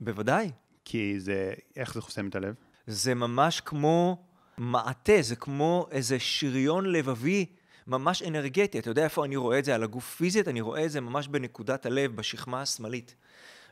בוודאי. 0.00 0.50
כי 0.84 1.20
זה, 1.20 1.54
איך 1.76 1.94
זה 1.94 2.00
חוסם 2.00 2.28
את 2.28 2.34
הלב? 2.34 2.54
זה 2.86 3.14
ממש 3.14 3.60
כמו 3.60 4.24
מעטה, 4.58 5.12
זה 5.20 5.36
כמו 5.36 5.86
איזה 5.90 6.18
שריון 6.18 6.92
לבבי 6.92 7.46
ממש 7.86 8.22
אנרגטי. 8.22 8.78
אתה 8.78 8.90
יודע 8.90 9.04
איפה 9.04 9.24
אני 9.24 9.36
רואה 9.36 9.58
את 9.58 9.64
זה? 9.64 9.74
על 9.74 9.82
הגוף 9.82 10.14
פיזית, 10.16 10.48
אני 10.48 10.60
רואה 10.60 10.84
את 10.84 10.90
זה 10.90 11.00
ממש 11.00 11.28
בנקודת 11.28 11.86
הלב, 11.86 12.16
בשכמה 12.16 12.62
השמאלית. 12.62 13.14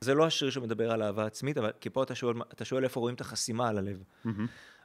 זה 0.00 0.14
לא 0.14 0.26
השריר 0.26 0.50
שמדבר 0.50 0.90
על 0.92 1.02
אהבה 1.02 1.26
עצמית, 1.26 1.58
אבל 1.58 1.72
כי 1.80 1.90
פה 1.90 2.02
אתה 2.02 2.14
שואל, 2.14 2.36
אתה 2.52 2.64
שואל 2.64 2.84
איפה 2.84 3.00
רואים 3.00 3.14
את 3.14 3.20
החסימה 3.20 3.68
על 3.68 3.78
הלב. 3.78 4.02
Mm-hmm. 4.26 4.28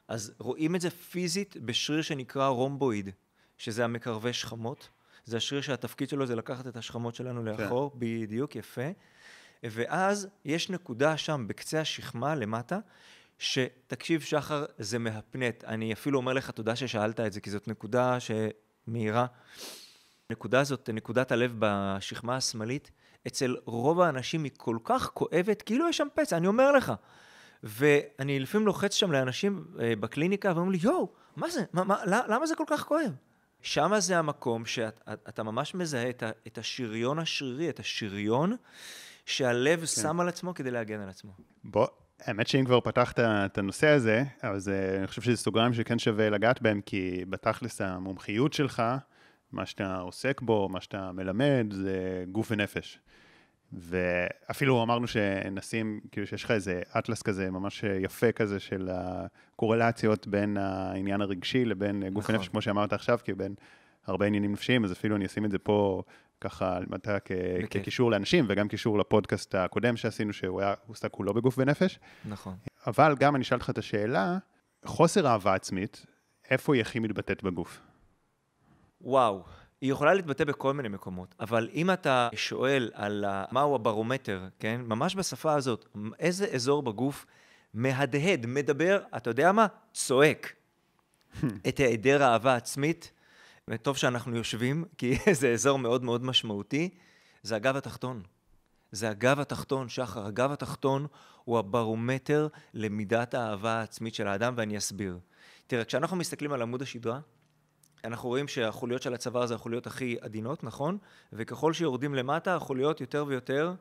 אז 0.08 0.32
רואים 0.38 0.76
את 0.76 0.80
זה 0.80 0.90
פיזית 0.90 1.56
בשריר 1.56 2.02
שנקרא 2.02 2.48
רומבואיד, 2.48 3.10
שזה 3.58 3.84
המקרבי 3.84 4.32
שכמות. 4.32 4.88
זה 5.24 5.36
השריר 5.36 5.60
שהתפקיד 5.60 6.08
שלו 6.08 6.26
זה 6.26 6.36
לקחת 6.36 6.66
את 6.66 6.76
השכמות 6.76 7.14
שלנו 7.14 7.40
כן. 7.40 7.62
לאחור, 7.62 7.90
כן. 7.90 7.98
בדיוק, 7.98 8.56
יפה. 8.56 8.90
ואז 9.62 10.28
יש 10.44 10.70
נקודה 10.70 11.16
שם 11.16 11.44
בקצה 11.48 11.80
השכמה 11.80 12.34
למטה, 12.34 12.78
שתקשיב 13.38 14.20
שחר, 14.20 14.64
זה 14.78 14.98
מהפנט. 14.98 15.64
אני 15.64 15.92
אפילו 15.92 16.18
אומר 16.18 16.32
לך 16.32 16.50
תודה 16.50 16.76
ששאלת 16.76 17.20
את 17.20 17.32
זה, 17.32 17.40
כי 17.40 17.50
זאת 17.50 17.68
נקודה 17.68 18.18
שמהירה. 18.20 19.26
הנקודה 20.30 20.60
הזאת, 20.60 20.90
נקודת 20.92 21.32
הלב 21.32 21.54
בשכמה 21.58 22.36
השמאלית, 22.36 22.90
אצל 23.26 23.56
רוב 23.64 24.00
האנשים 24.00 24.44
היא 24.44 24.52
כל 24.56 24.78
כך 24.84 25.10
כואבת, 25.14 25.62
כאילו 25.62 25.88
יש 25.88 25.96
שם 25.96 26.06
פצע, 26.14 26.36
אני 26.36 26.46
אומר 26.46 26.72
לך. 26.72 26.92
ואני 27.62 28.40
לפעמים 28.40 28.66
לוחץ 28.66 28.94
שם 28.94 29.12
לאנשים 29.12 29.64
אה, 29.80 29.92
בקליניקה 30.00 30.48
ואומרים 30.48 30.72
לי, 30.72 30.78
יואו, 30.82 31.08
מה 31.36 31.50
זה? 31.50 31.64
מה, 31.72 31.84
מה, 31.84 31.96
למה 32.06 32.46
זה 32.46 32.54
כל 32.54 32.64
כך 32.66 32.84
כואב? 32.84 33.12
שם 33.62 33.92
זה 33.98 34.18
המקום 34.18 34.66
שאתה 34.66 35.42
ממש 35.42 35.74
מזהה 35.74 36.10
את, 36.10 36.22
ה, 36.22 36.30
את 36.46 36.58
השריון 36.58 37.18
השרירי, 37.18 37.68
את 37.68 37.80
השריון 37.80 38.56
שהלב 39.28 39.80
כן. 39.80 39.86
שם 39.86 40.20
על 40.20 40.28
עצמו 40.28 40.54
כדי 40.54 40.70
להגן 40.70 41.00
על 41.00 41.08
עצמו. 41.08 41.32
בוא, 41.64 41.86
האמת 42.20 42.46
שאם 42.46 42.64
כבר 42.64 42.80
פתחת 42.80 43.20
את 43.20 43.58
הנושא 43.58 43.88
הזה, 43.88 44.24
אז 44.42 44.68
אה, 44.68 44.98
אני 44.98 45.06
חושב 45.06 45.22
שזה 45.22 45.36
סוגריים 45.36 45.72
שכן 45.72 45.98
שווה 45.98 46.30
לגעת 46.30 46.62
בהם, 46.62 46.80
כי 46.86 47.24
בתכלס 47.28 47.80
המומחיות 47.80 48.52
שלך, 48.52 48.82
מה 49.52 49.66
שאתה 49.66 49.96
עוסק 49.96 50.40
בו, 50.40 50.68
מה 50.68 50.80
שאתה 50.80 51.12
מלמד, 51.12 51.66
זה 51.70 52.24
גוף 52.32 52.48
ונפש. 52.50 52.98
ואפילו 53.72 54.82
אמרנו 54.82 55.06
שנשים, 55.06 56.00
כאילו 56.12 56.26
שיש 56.26 56.44
לך 56.44 56.50
איזה 56.50 56.82
אטלס 56.98 57.22
כזה 57.22 57.50
ממש 57.50 57.84
יפה 58.00 58.32
כזה 58.32 58.60
של 58.60 58.88
הקורלציות 58.92 60.26
בין 60.26 60.56
העניין 60.56 61.20
הרגשי 61.20 61.64
לבין 61.64 61.98
נכון. 61.98 62.14
גוף 62.14 62.30
ונפש, 62.30 62.48
כמו 62.48 62.62
שאמרת 62.62 62.92
עכשיו, 62.92 63.18
כי 63.24 63.32
בין 63.32 63.54
הרבה 64.06 64.26
עניינים 64.26 64.52
נפשיים, 64.52 64.84
אז 64.84 64.92
אפילו 64.92 65.16
אני 65.16 65.26
אשים 65.26 65.44
את 65.44 65.50
זה 65.50 65.58
פה 65.58 66.02
ככה, 66.40 66.78
אתה 66.94 67.20
כ- 67.24 67.32
כקישור 67.70 68.10
לאנשים, 68.10 68.46
וגם 68.48 68.68
קישור 68.68 68.98
לפודקאסט 68.98 69.54
הקודם 69.54 69.96
שעשינו, 69.96 70.32
שהוא 70.32 70.60
היה 70.60 70.74
עוסק 70.86 71.10
כולו 71.10 71.34
בגוף 71.34 71.54
ונפש. 71.58 71.98
נכון. 72.24 72.56
אבל 72.86 73.14
גם 73.18 73.34
אני 73.36 73.42
אשאל 73.42 73.56
אותך 73.56 73.70
את 73.70 73.78
השאלה, 73.78 74.38
חוסר 74.84 75.26
אהבה 75.26 75.54
עצמית, 75.54 76.06
איפה 76.50 76.74
היא 76.74 76.80
הכי 76.82 76.98
מתבטאת 76.98 77.42
בגוף? 77.42 77.80
וואו, 79.00 79.44
היא 79.80 79.92
יכולה 79.92 80.14
להתבטא 80.14 80.44
בכל 80.44 80.74
מיני 80.74 80.88
מקומות, 80.88 81.34
אבל 81.40 81.68
אם 81.74 81.90
אתה 81.90 82.28
שואל 82.34 82.90
על 82.94 83.24
מהו 83.52 83.74
הברומטר, 83.74 84.48
כן? 84.58 84.80
ממש 84.84 85.16
בשפה 85.16 85.54
הזאת, 85.54 85.88
איזה 86.18 86.46
אזור 86.54 86.82
בגוף 86.82 87.26
מהדהד, 87.74 88.46
מדבר, 88.46 89.00
אתה 89.16 89.30
יודע 89.30 89.52
מה? 89.52 89.66
צועק. 89.92 90.52
את 91.68 91.78
היעדר 91.78 92.22
האהבה 92.22 92.54
עצמית, 92.56 93.12
וטוב 93.68 93.96
שאנחנו 93.96 94.36
יושבים, 94.36 94.84
כי 94.98 95.16
זה 95.40 95.52
אזור 95.52 95.78
מאוד 95.78 96.04
מאוד 96.04 96.24
משמעותי, 96.24 96.88
זה 97.42 97.56
הגב 97.56 97.76
התחתון. 97.76 98.22
זה 98.92 99.10
הגב 99.10 99.40
התחתון, 99.40 99.88
שחר. 99.88 100.26
הגב 100.26 100.52
התחתון 100.52 101.06
הוא 101.44 101.58
הברומטר 101.58 102.48
למידת 102.74 103.34
האהבה 103.34 103.72
העצמית 103.72 104.14
של 104.14 104.26
האדם, 104.28 104.54
ואני 104.56 104.78
אסביר. 104.78 105.18
תראה, 105.66 105.84
כשאנחנו 105.84 106.16
מסתכלים 106.16 106.52
על 106.52 106.62
עמוד 106.62 106.82
השדרה, 106.82 107.20
אנחנו 108.04 108.28
רואים 108.28 108.48
שהחוליות 108.48 109.02
של 109.02 109.14
הצוואר 109.14 109.46
זה 109.46 109.54
החוליות 109.54 109.86
הכי 109.86 110.16
עדינות, 110.20 110.64
נכון? 110.64 110.98
וככל 111.32 111.72
שיורדים 111.72 112.14
למטה, 112.14 112.56
החוליות 112.56 113.00
יותר 113.00 113.24
ויותר 113.28 113.74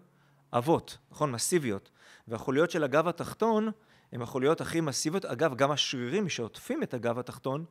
עבות, 0.52 0.98
נכון? 1.12 1.32
מסיביות. 1.32 1.90
והחוליות 2.28 2.72
של 2.72 2.84
הגב 2.84 3.08
התחתון 3.08 3.72
הן 4.12 4.22
החוליות 4.22 4.62
הכי 4.62 4.82
מסיביות. 4.82 5.26
אגב, 5.26 5.56
גם 5.56 5.72
השרירים 5.72 6.30
שעוטפים 6.30 6.84
את 6.84 6.94
הגב 6.94 7.20
התחתון 7.20 7.66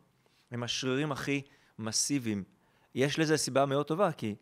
הם 0.51 0.63
השרירים 0.63 1.13
הכי 1.13 1.43
מסיביים. 1.79 2.45
יש 2.95 3.19
לזה 3.19 3.37
סיבה 3.37 3.67
מאוד 3.67 3.87
טובה, 3.87 4.13
כי 4.13 4.35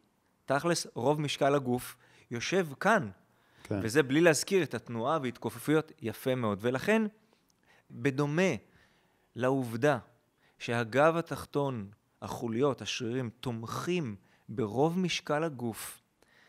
תכלס 0.46 0.86
רוב 0.94 1.20
משקל 1.20 1.54
הגוף 1.54 1.96
יושב 2.30 2.66
כאן. 2.80 3.10
כן. 3.62 3.80
וזה 3.82 4.02
בלי 4.02 4.20
להזכיר 4.20 4.62
את 4.62 4.74
התנועה 4.74 5.18
והתכופפויות 5.22 5.92
יפה 6.02 6.34
מאוד. 6.34 6.58
ולכן, 6.60 7.02
בדומה 7.90 8.52
לעובדה 9.36 9.98
שהגב 10.58 11.16
התחתון, 11.16 11.90
החוליות, 12.22 12.82
השרירים, 12.82 13.30
תומכים 13.40 14.16
ברוב 14.48 14.98
משקל 14.98 15.44
הגוף. 15.44 16.00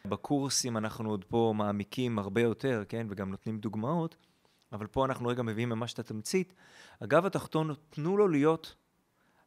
בקורסים 0.05 0.77
אנחנו 0.77 1.09
עוד 1.09 1.25
פה 1.25 1.53
מעמיקים 1.55 2.19
הרבה 2.19 2.41
יותר, 2.41 2.83
כן, 2.89 3.07
וגם 3.09 3.29
נותנים 3.29 3.57
דוגמאות, 3.57 4.15
אבל 4.71 4.87
פה 4.87 5.05
אנחנו 5.05 5.27
רגע 5.27 5.43
מביאים 5.43 5.69
ממש 5.69 5.93
את 5.93 5.99
התמצית. 5.99 6.53
הגב 7.01 7.25
התחתון, 7.25 7.73
תנו 7.89 8.17
לו 8.17 8.27
להיות 8.27 8.75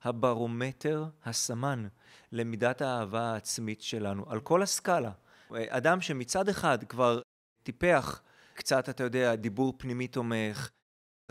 הברומטר, 0.03 1.05
הסמן, 1.25 1.89
למידת 2.33 2.83
האהבה 2.83 3.33
העצמית 3.33 3.83
שלנו, 3.83 4.31
על 4.31 4.41
כל 4.41 4.63
הסקאלה. 4.63 5.11
אדם 5.51 6.01
שמצד 6.01 6.49
אחד 6.49 6.85
כבר 6.85 7.21
טיפח 7.63 8.23
קצת, 8.55 8.89
אתה 8.89 9.03
יודע, 9.03 9.35
דיבור 9.35 9.75
פנימי 9.79 10.09
תומך, 10.09 10.71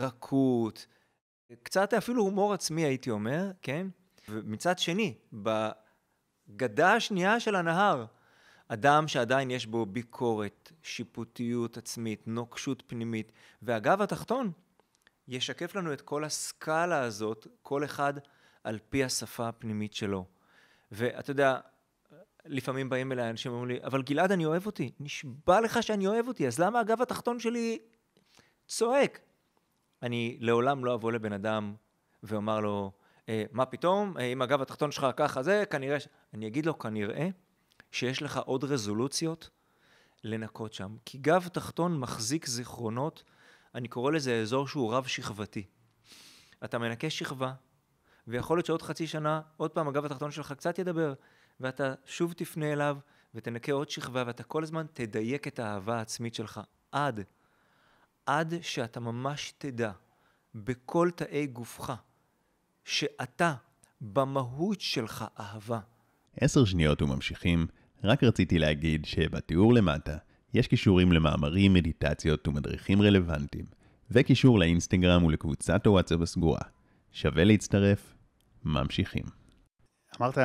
רכות, 0.00 0.86
קצת 1.62 1.94
אפילו 1.94 2.22
הומור 2.22 2.54
עצמי 2.54 2.84
הייתי 2.84 3.10
אומר, 3.10 3.50
כן? 3.62 3.86
ומצד 4.28 4.78
שני, 4.78 5.14
בגדה 5.32 6.94
השנייה 6.94 7.40
של 7.40 7.56
הנהר, 7.56 8.04
אדם 8.68 9.08
שעדיין 9.08 9.50
יש 9.50 9.66
בו 9.66 9.86
ביקורת, 9.86 10.72
שיפוטיות 10.82 11.76
עצמית, 11.76 12.22
נוקשות 12.26 12.82
פנימית, 12.86 13.32
והגב 13.62 14.02
התחתון 14.02 14.52
ישקף 15.28 15.74
לנו 15.74 15.92
את 15.92 16.00
כל 16.00 16.24
הסקאלה 16.24 17.00
הזאת, 17.00 17.46
כל 17.62 17.84
אחד 17.84 18.12
על 18.68 18.78
פי 18.88 19.04
השפה 19.04 19.48
הפנימית 19.48 19.94
שלו. 19.94 20.24
ואתה 20.92 21.30
יודע, 21.30 21.58
לפעמים 22.44 22.88
באים 22.88 23.12
אליי 23.12 23.30
אנשים 23.30 23.52
ואומרים 23.52 23.70
לי, 23.70 23.84
אבל 23.84 24.02
גלעד, 24.02 24.32
אני 24.32 24.44
אוהב 24.44 24.66
אותי. 24.66 24.90
נשבע 25.00 25.60
לך 25.60 25.82
שאני 25.82 26.06
אוהב 26.06 26.28
אותי, 26.28 26.46
אז 26.46 26.58
למה 26.58 26.80
הגב 26.80 27.02
התחתון 27.02 27.40
שלי 27.40 27.78
צועק? 28.66 29.20
אני 30.02 30.36
לעולם 30.40 30.84
לא 30.84 30.94
אבוא 30.94 31.12
לבן 31.12 31.32
אדם 31.32 31.74
ואומר 32.22 32.60
לו, 32.60 32.92
אה, 33.28 33.44
מה 33.52 33.66
פתאום, 33.66 34.18
אה, 34.18 34.24
אם 34.24 34.42
הגב 34.42 34.62
התחתון 34.62 34.92
שלך 34.92 35.06
ככה 35.16 35.42
זה, 35.42 35.64
כנראה, 35.70 36.00
ש... 36.00 36.08
אני 36.34 36.46
אגיד 36.46 36.66
לו, 36.66 36.78
כנראה 36.78 37.28
שיש 37.90 38.22
לך 38.22 38.36
עוד 38.36 38.64
רזולוציות 38.64 39.50
לנקות 40.24 40.72
שם. 40.72 40.96
כי 41.04 41.18
גב 41.18 41.48
תחתון 41.52 41.98
מחזיק 41.98 42.46
זיכרונות, 42.46 43.24
אני 43.74 43.88
קורא 43.88 44.12
לזה 44.12 44.40
אזור 44.40 44.68
שהוא 44.68 44.94
רב-שכבתי. 44.94 45.66
אתה 46.64 46.78
מנקה 46.78 47.10
שכבה, 47.10 47.52
ויכול 48.28 48.56
להיות 48.56 48.66
שעוד 48.66 48.82
חצי 48.82 49.06
שנה, 49.06 49.40
עוד 49.56 49.70
פעם 49.70 49.88
הגב 49.88 50.04
התחתון 50.04 50.30
שלך 50.30 50.52
קצת 50.52 50.78
ידבר, 50.78 51.14
ואתה 51.60 51.94
שוב 52.06 52.32
תפנה 52.32 52.72
אליו, 52.72 52.96
ותנקה 53.34 53.72
עוד 53.72 53.90
שכבה, 53.90 54.24
ואתה 54.26 54.42
כל 54.42 54.62
הזמן 54.62 54.86
תדייק 54.92 55.48
את 55.48 55.58
האהבה 55.58 55.98
העצמית 55.98 56.34
שלך, 56.34 56.60
עד 56.92 57.20
עד 58.28 58.54
שאתה 58.62 59.00
ממש 59.00 59.52
תדע 59.58 59.92
בכל 60.54 61.10
תאי 61.16 61.46
גופך 61.46 61.92
שאתה 62.84 63.54
במהות 64.00 64.80
שלך 64.80 65.24
אהבה. 65.40 65.80
עשר 66.40 66.64
שניות 66.64 67.02
וממשיכים, 67.02 67.66
רק 68.04 68.24
רציתי 68.24 68.58
להגיד 68.58 69.04
שבתיאור 69.04 69.74
למטה 69.74 70.16
יש 70.54 70.66
קישורים 70.66 71.12
למאמרים, 71.12 71.72
מדיטציות 71.72 72.48
ומדריכים 72.48 73.02
רלוונטיים, 73.02 73.64
וקישור 74.10 74.58
לאינסטגרם 74.58 75.24
ולקבוצת 75.24 75.86
הוואטסאפ 75.86 76.20
הסגורה. 76.20 76.60
שווה 77.12 77.44
להצטרף, 77.44 78.14
ממשיכים. 78.64 79.24
אמרת, 80.20 80.38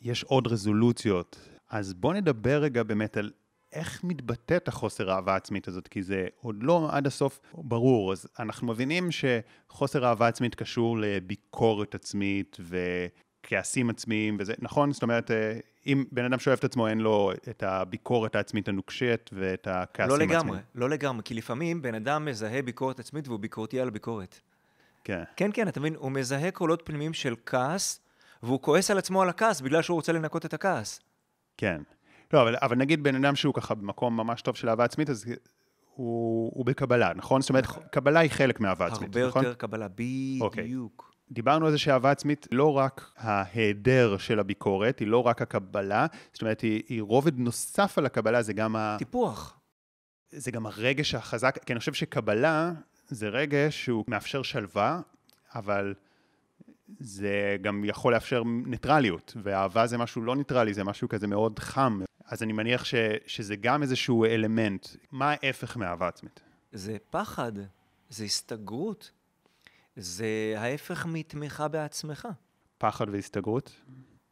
יש 0.00 0.24
עוד 0.24 0.46
רזולוציות, 0.46 1.48
אז 1.70 1.94
בוא 1.94 2.14
נדבר 2.14 2.58
רגע 2.62 2.82
באמת 2.82 3.16
על 3.16 3.30
איך 3.72 4.04
מתבטאת 4.04 4.68
החוסר 4.68 5.10
אהבה 5.10 5.36
עצמית 5.36 5.68
הזאת, 5.68 5.88
כי 5.88 6.02
זה 6.02 6.26
עוד 6.40 6.56
לא 6.62 6.88
עד 6.92 7.06
הסוף 7.06 7.40
ברור. 7.54 8.12
אז 8.12 8.26
אנחנו 8.38 8.66
מבינים 8.66 9.08
שחוסר 9.10 10.06
אהבה 10.06 10.28
עצמית 10.28 10.54
קשור 10.54 10.98
לביקורת 10.98 11.94
עצמית 11.94 12.56
וכעסים 12.60 13.90
עצמיים 13.90 14.36
וזה, 14.40 14.52
נכון? 14.58 14.92
זאת 14.92 15.02
אומרת, 15.02 15.30
אם 15.86 16.04
בן 16.12 16.24
אדם 16.24 16.38
שאוהב 16.38 16.58
את 16.58 16.64
עצמו, 16.64 16.88
אין 16.88 16.98
לו 16.98 17.32
את 17.50 17.62
הביקורת 17.62 18.34
העצמית 18.34 18.68
הנוקשת 18.68 19.30
ואת 19.32 19.66
הכעסים 19.66 20.12
העצמיים. 20.12 20.30
לא 20.30 20.36
לגמרי, 20.36 20.58
לא 20.74 20.90
לגמרי, 20.90 21.22
כי 21.24 21.34
לפעמים 21.34 21.82
בן 21.82 21.94
אדם 21.94 22.24
מזהה 22.24 22.62
ביקורת 22.62 23.00
עצמית 23.00 23.28
והוא 23.28 23.40
ביקורתי 23.40 23.80
על 23.80 23.88
הביקורת. 23.88 24.40
כן. 25.04 25.22
כן, 25.36 25.50
כן, 25.54 25.68
אתה 25.68 25.80
מבין, 25.80 25.94
הוא 25.94 26.12
מזהה 26.12 26.50
קולות 26.50 26.82
פנימיים 26.84 27.12
של 27.12 27.34
כעס, 27.46 28.00
והוא 28.42 28.62
כועס 28.62 28.90
על 28.90 28.98
עצמו 28.98 29.22
על 29.22 29.28
הכעס 29.28 29.60
בגלל 29.60 29.82
שהוא 29.82 29.94
רוצה 29.94 30.12
לנקות 30.12 30.44
את 30.44 30.54
הכעס. 30.54 31.00
כן. 31.56 31.82
לא, 32.32 32.42
אבל, 32.42 32.56
אבל 32.62 32.76
נגיד 32.76 33.02
בן 33.02 33.24
אדם 33.24 33.36
שהוא 33.36 33.54
ככה 33.54 33.74
במקום 33.74 34.16
ממש 34.16 34.42
טוב 34.42 34.56
של 34.56 34.68
אהבה 34.68 34.84
עצמית, 34.84 35.10
אז 35.10 35.26
הוא, 35.94 36.52
הוא 36.54 36.66
בקבלה, 36.66 37.12
נכון? 37.14 37.40
זאת 37.40 37.50
אומרת, 37.50 37.64
נכון. 37.64 37.82
קבלה 37.90 38.20
היא 38.20 38.30
חלק 38.30 38.60
מאהבה 38.60 38.86
עצמית, 38.86 39.16
נכון? 39.16 39.22
הרבה 39.26 39.40
יותר 39.40 39.54
קבלה, 39.54 39.86
אוקיי. 40.40 40.64
בדיוק. 40.64 41.12
Okay. 41.12 41.18
דיברנו 41.30 41.66
על 41.66 41.72
זה 41.72 41.78
שאהבה 41.78 42.10
עצמית 42.10 42.46
לא 42.52 42.76
רק 42.76 43.12
ההיעדר 43.16 44.16
של 44.18 44.38
הביקורת, 44.38 44.98
היא 44.98 45.08
לא 45.08 45.26
רק 45.26 45.42
הקבלה, 45.42 46.06
זאת 46.32 46.42
אומרת, 46.42 46.60
היא, 46.60 46.82
היא 46.88 47.02
רובד 47.02 47.38
נוסף 47.38 47.98
על 47.98 48.06
הקבלה, 48.06 48.42
זה 48.42 48.52
גם 48.52 48.76
ה... 48.76 48.96
טיפוח. 48.98 49.60
זה 50.30 50.50
גם 50.50 50.66
הרגש 50.66 51.14
החזק, 51.14 51.58
כי 51.66 51.72
אני 51.72 51.80
חושב 51.80 51.92
שקבלה 51.92 52.72
זה 53.08 53.28
רגש 53.28 53.84
שהוא 53.84 54.04
מאפשר 54.08 54.42
שלווה, 54.42 55.00
אבל 55.54 55.94
זה 56.98 57.56
גם 57.62 57.84
יכול 57.84 58.14
לאפשר 58.14 58.42
ניטרליות, 58.44 59.36
ואהבה 59.42 59.86
זה 59.86 59.98
משהו 59.98 60.22
לא 60.22 60.36
ניטרלי, 60.36 60.74
זה 60.74 60.84
משהו 60.84 61.08
כזה 61.08 61.26
מאוד 61.26 61.58
חם, 61.58 62.00
אז 62.24 62.42
אני 62.42 62.52
מניח 62.52 62.84
ש, 62.84 62.94
שזה 63.26 63.56
גם 63.56 63.82
איזשהו 63.82 64.24
אלמנט. 64.24 64.86
מה 65.12 65.30
ההפך 65.30 65.76
מאהבה 65.76 66.08
עצמית? 66.08 66.40
זה 66.72 66.96
פחד, 67.10 67.52
זה 68.08 68.24
הסתגרות, 68.24 69.10
זה 69.96 70.54
ההפך 70.56 71.06
מתמיכה 71.06 71.68
בעצמך. 71.68 72.28
פחד 72.78 73.08
והסתגרות? 73.08 73.80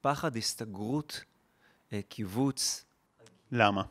פחד, 0.01 0.37
הסתגרות, 0.37 1.25
אה, 1.93 2.01
קיבוץ. 2.09 2.85
למה? 3.53 3.83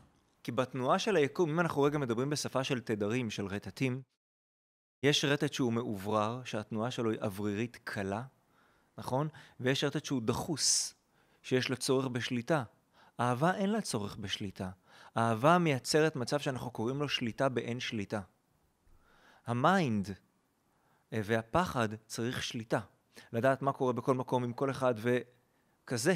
כי 0.43 0.51
בתנועה 0.51 0.99
של 0.99 1.15
היקום, 1.15 1.49
אם 1.49 1.59
אנחנו 1.59 1.81
רגע 1.81 1.97
מדברים 1.97 2.29
בשפה 2.29 2.63
של 2.63 2.79
תדרים, 2.79 3.29
של 3.29 3.45
רטטים, 3.45 4.01
יש 5.05 5.25
רטט 5.25 5.53
שהוא 5.53 5.73
מאוורר, 5.73 6.41
שהתנועה 6.45 6.91
שלו 6.91 7.11
היא 7.11 7.19
אוורירית 7.21 7.77
קלה, 7.83 8.23
נכון? 8.97 9.27
ויש 9.59 9.83
רטט 9.83 10.05
שהוא 10.05 10.21
דחוס, 10.21 10.95
שיש 11.43 11.69
לו 11.69 11.77
צורך 11.77 12.07
בשליטה. 12.07 12.63
אהבה 13.19 13.55
אין 13.55 13.69
לה 13.69 13.81
צורך 13.81 14.15
בשליטה. 14.15 14.69
אהבה 15.17 15.57
מייצרת 15.57 16.15
מצב 16.15 16.39
שאנחנו 16.39 16.71
קוראים 16.71 16.99
לו 16.99 17.09
שליטה 17.09 17.49
באין 17.49 17.79
שליטה. 17.79 18.21
ה 19.45 19.58
mind 19.58 20.09
אה, 21.13 21.21
והפחד 21.23 21.89
צריך 22.05 22.43
שליטה. 22.43 22.79
לדעת 23.33 23.61
מה 23.61 23.73
קורה 23.73 23.93
בכל 23.93 24.13
מקום 24.13 24.43
עם 24.43 24.53
כל 24.53 24.69
אחד 24.71 24.93
וכזה. 24.97 26.15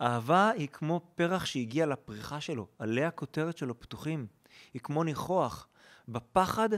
אהבה 0.00 0.50
היא 0.50 0.68
כמו 0.68 1.00
פרח 1.14 1.44
שהגיע 1.44 1.86
לפריחה 1.86 2.40
שלו, 2.40 2.68
עלי 2.78 3.04
הכותרת 3.04 3.56
שלו 3.56 3.80
פתוחים. 3.80 4.26
היא 4.74 4.82
כמו 4.82 5.04
ניחוח. 5.04 5.68
בפחד 6.08 6.68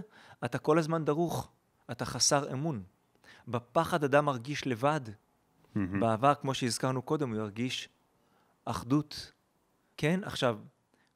אתה 0.44 0.58
כל 0.58 0.78
הזמן 0.78 1.04
דרוך, 1.04 1.50
אתה 1.90 2.04
חסר 2.04 2.52
אמון. 2.52 2.82
בפחד 3.48 4.04
אדם 4.04 4.24
מרגיש 4.24 4.66
לבד. 4.66 5.00
Mm-hmm. 5.06 5.78
באהבה, 6.00 6.34
כמו 6.34 6.54
שהזכרנו 6.54 7.02
קודם, 7.02 7.30
הוא 7.30 7.38
ירגיש 7.38 7.88
אחדות. 8.64 9.32
כן, 9.96 10.20
עכשיו, 10.24 10.58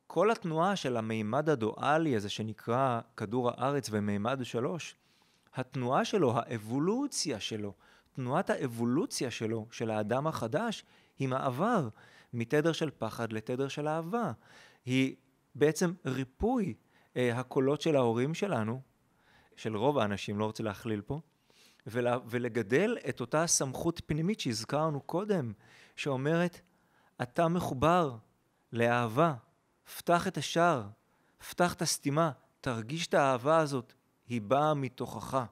כל 0.06 0.30
התנועה 0.30 0.76
של 0.76 0.96
המימד 0.96 1.48
הדואלי 1.48 2.16
הזה 2.16 2.28
שנקרא 2.28 3.00
כדור 3.16 3.50
הארץ 3.50 3.88
ומימד 3.92 4.40
שלוש, 4.42 4.96
התנועה 5.54 6.04
שלו, 6.04 6.38
האבולוציה 6.38 7.40
שלו, 7.40 7.72
תנועת 8.12 8.50
האבולוציה 8.50 9.30
שלו, 9.30 9.66
של 9.70 9.90
האדם 9.90 10.26
החדש, 10.26 10.84
היא 11.18 11.28
מעבר 11.28 11.88
מתדר 12.32 12.72
של 12.72 12.90
פחד 12.98 13.32
לתדר 13.32 13.68
של 13.68 13.88
אהבה. 13.88 14.32
היא 14.84 15.16
בעצם 15.54 15.92
ריפוי 16.06 16.74
הקולות 17.16 17.80
של 17.80 17.96
ההורים 17.96 18.34
שלנו, 18.34 18.80
של 19.56 19.76
רוב 19.76 19.98
האנשים, 19.98 20.38
לא 20.38 20.44
רוצה 20.44 20.62
להכליל 20.62 21.00
פה, 21.00 21.20
ולה, 21.86 22.18
ולגדל 22.26 22.96
את 23.08 23.20
אותה 23.20 23.46
סמכות 23.46 24.02
פנימית 24.06 24.40
שהזכרנו 24.40 25.00
קודם, 25.00 25.52
שאומרת, 25.96 26.60
אתה 27.22 27.48
מחובר 27.48 28.16
לאהבה, 28.72 29.34
פתח 29.98 30.28
את 30.28 30.36
השער, 30.36 30.88
פתח 31.50 31.74
את 31.74 31.82
הסתימה, 31.82 32.30
תרגיש 32.60 33.06
את 33.06 33.14
האהבה 33.14 33.58
הזאת, 33.58 33.92
היא 34.26 34.40
באה 34.40 34.74
מתוכך. 34.74 35.44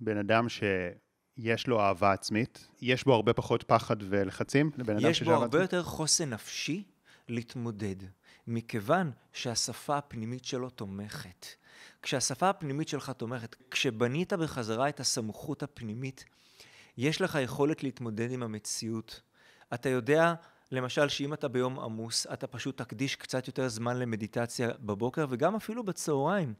בן 0.00 0.16
אדם 0.16 0.46
שיש 0.48 1.66
לו 1.66 1.80
אהבה 1.80 2.12
עצמית, 2.12 2.68
יש 2.80 3.04
בו 3.04 3.14
הרבה 3.14 3.32
פחות 3.32 3.62
פחד 3.62 3.96
ולחצים 4.00 4.70
לבן 4.78 4.96
אדם 4.96 5.10
יש 5.10 5.22
בו 5.22 5.30
הרבה 5.30 5.46
עצמית? 5.46 5.62
יותר 5.62 5.82
חוסן 5.82 6.30
נפשי 6.30 6.84
להתמודד, 7.28 7.96
מכיוון 8.46 9.10
שהשפה 9.32 9.98
הפנימית 9.98 10.44
שלו 10.44 10.70
תומכת. 10.70 11.46
כשהשפה 12.02 12.50
הפנימית 12.50 12.88
שלך 12.88 13.10
תומכת, 13.10 13.56
כשבנית 13.70 14.32
בחזרה 14.32 14.88
את 14.88 15.00
הסמכות 15.00 15.62
הפנימית, 15.62 16.24
יש 16.96 17.20
לך 17.20 17.38
יכולת 17.42 17.82
להתמודד 17.82 18.30
עם 18.30 18.42
המציאות. 18.42 19.20
אתה 19.74 19.88
יודע 19.88 20.34
למשל, 20.72 21.08
שאם 21.08 21.34
אתה 21.34 21.48
ביום 21.48 21.80
עמוס, 21.80 22.26
אתה 22.26 22.46
פשוט 22.46 22.78
תקדיש 22.78 23.16
קצת 23.16 23.46
יותר 23.46 23.68
זמן 23.68 23.96
למדיטציה 23.98 24.68
בבוקר 24.80 25.26
וגם 25.30 25.56
אפילו 25.56 25.84
בצהריים. 25.84 26.54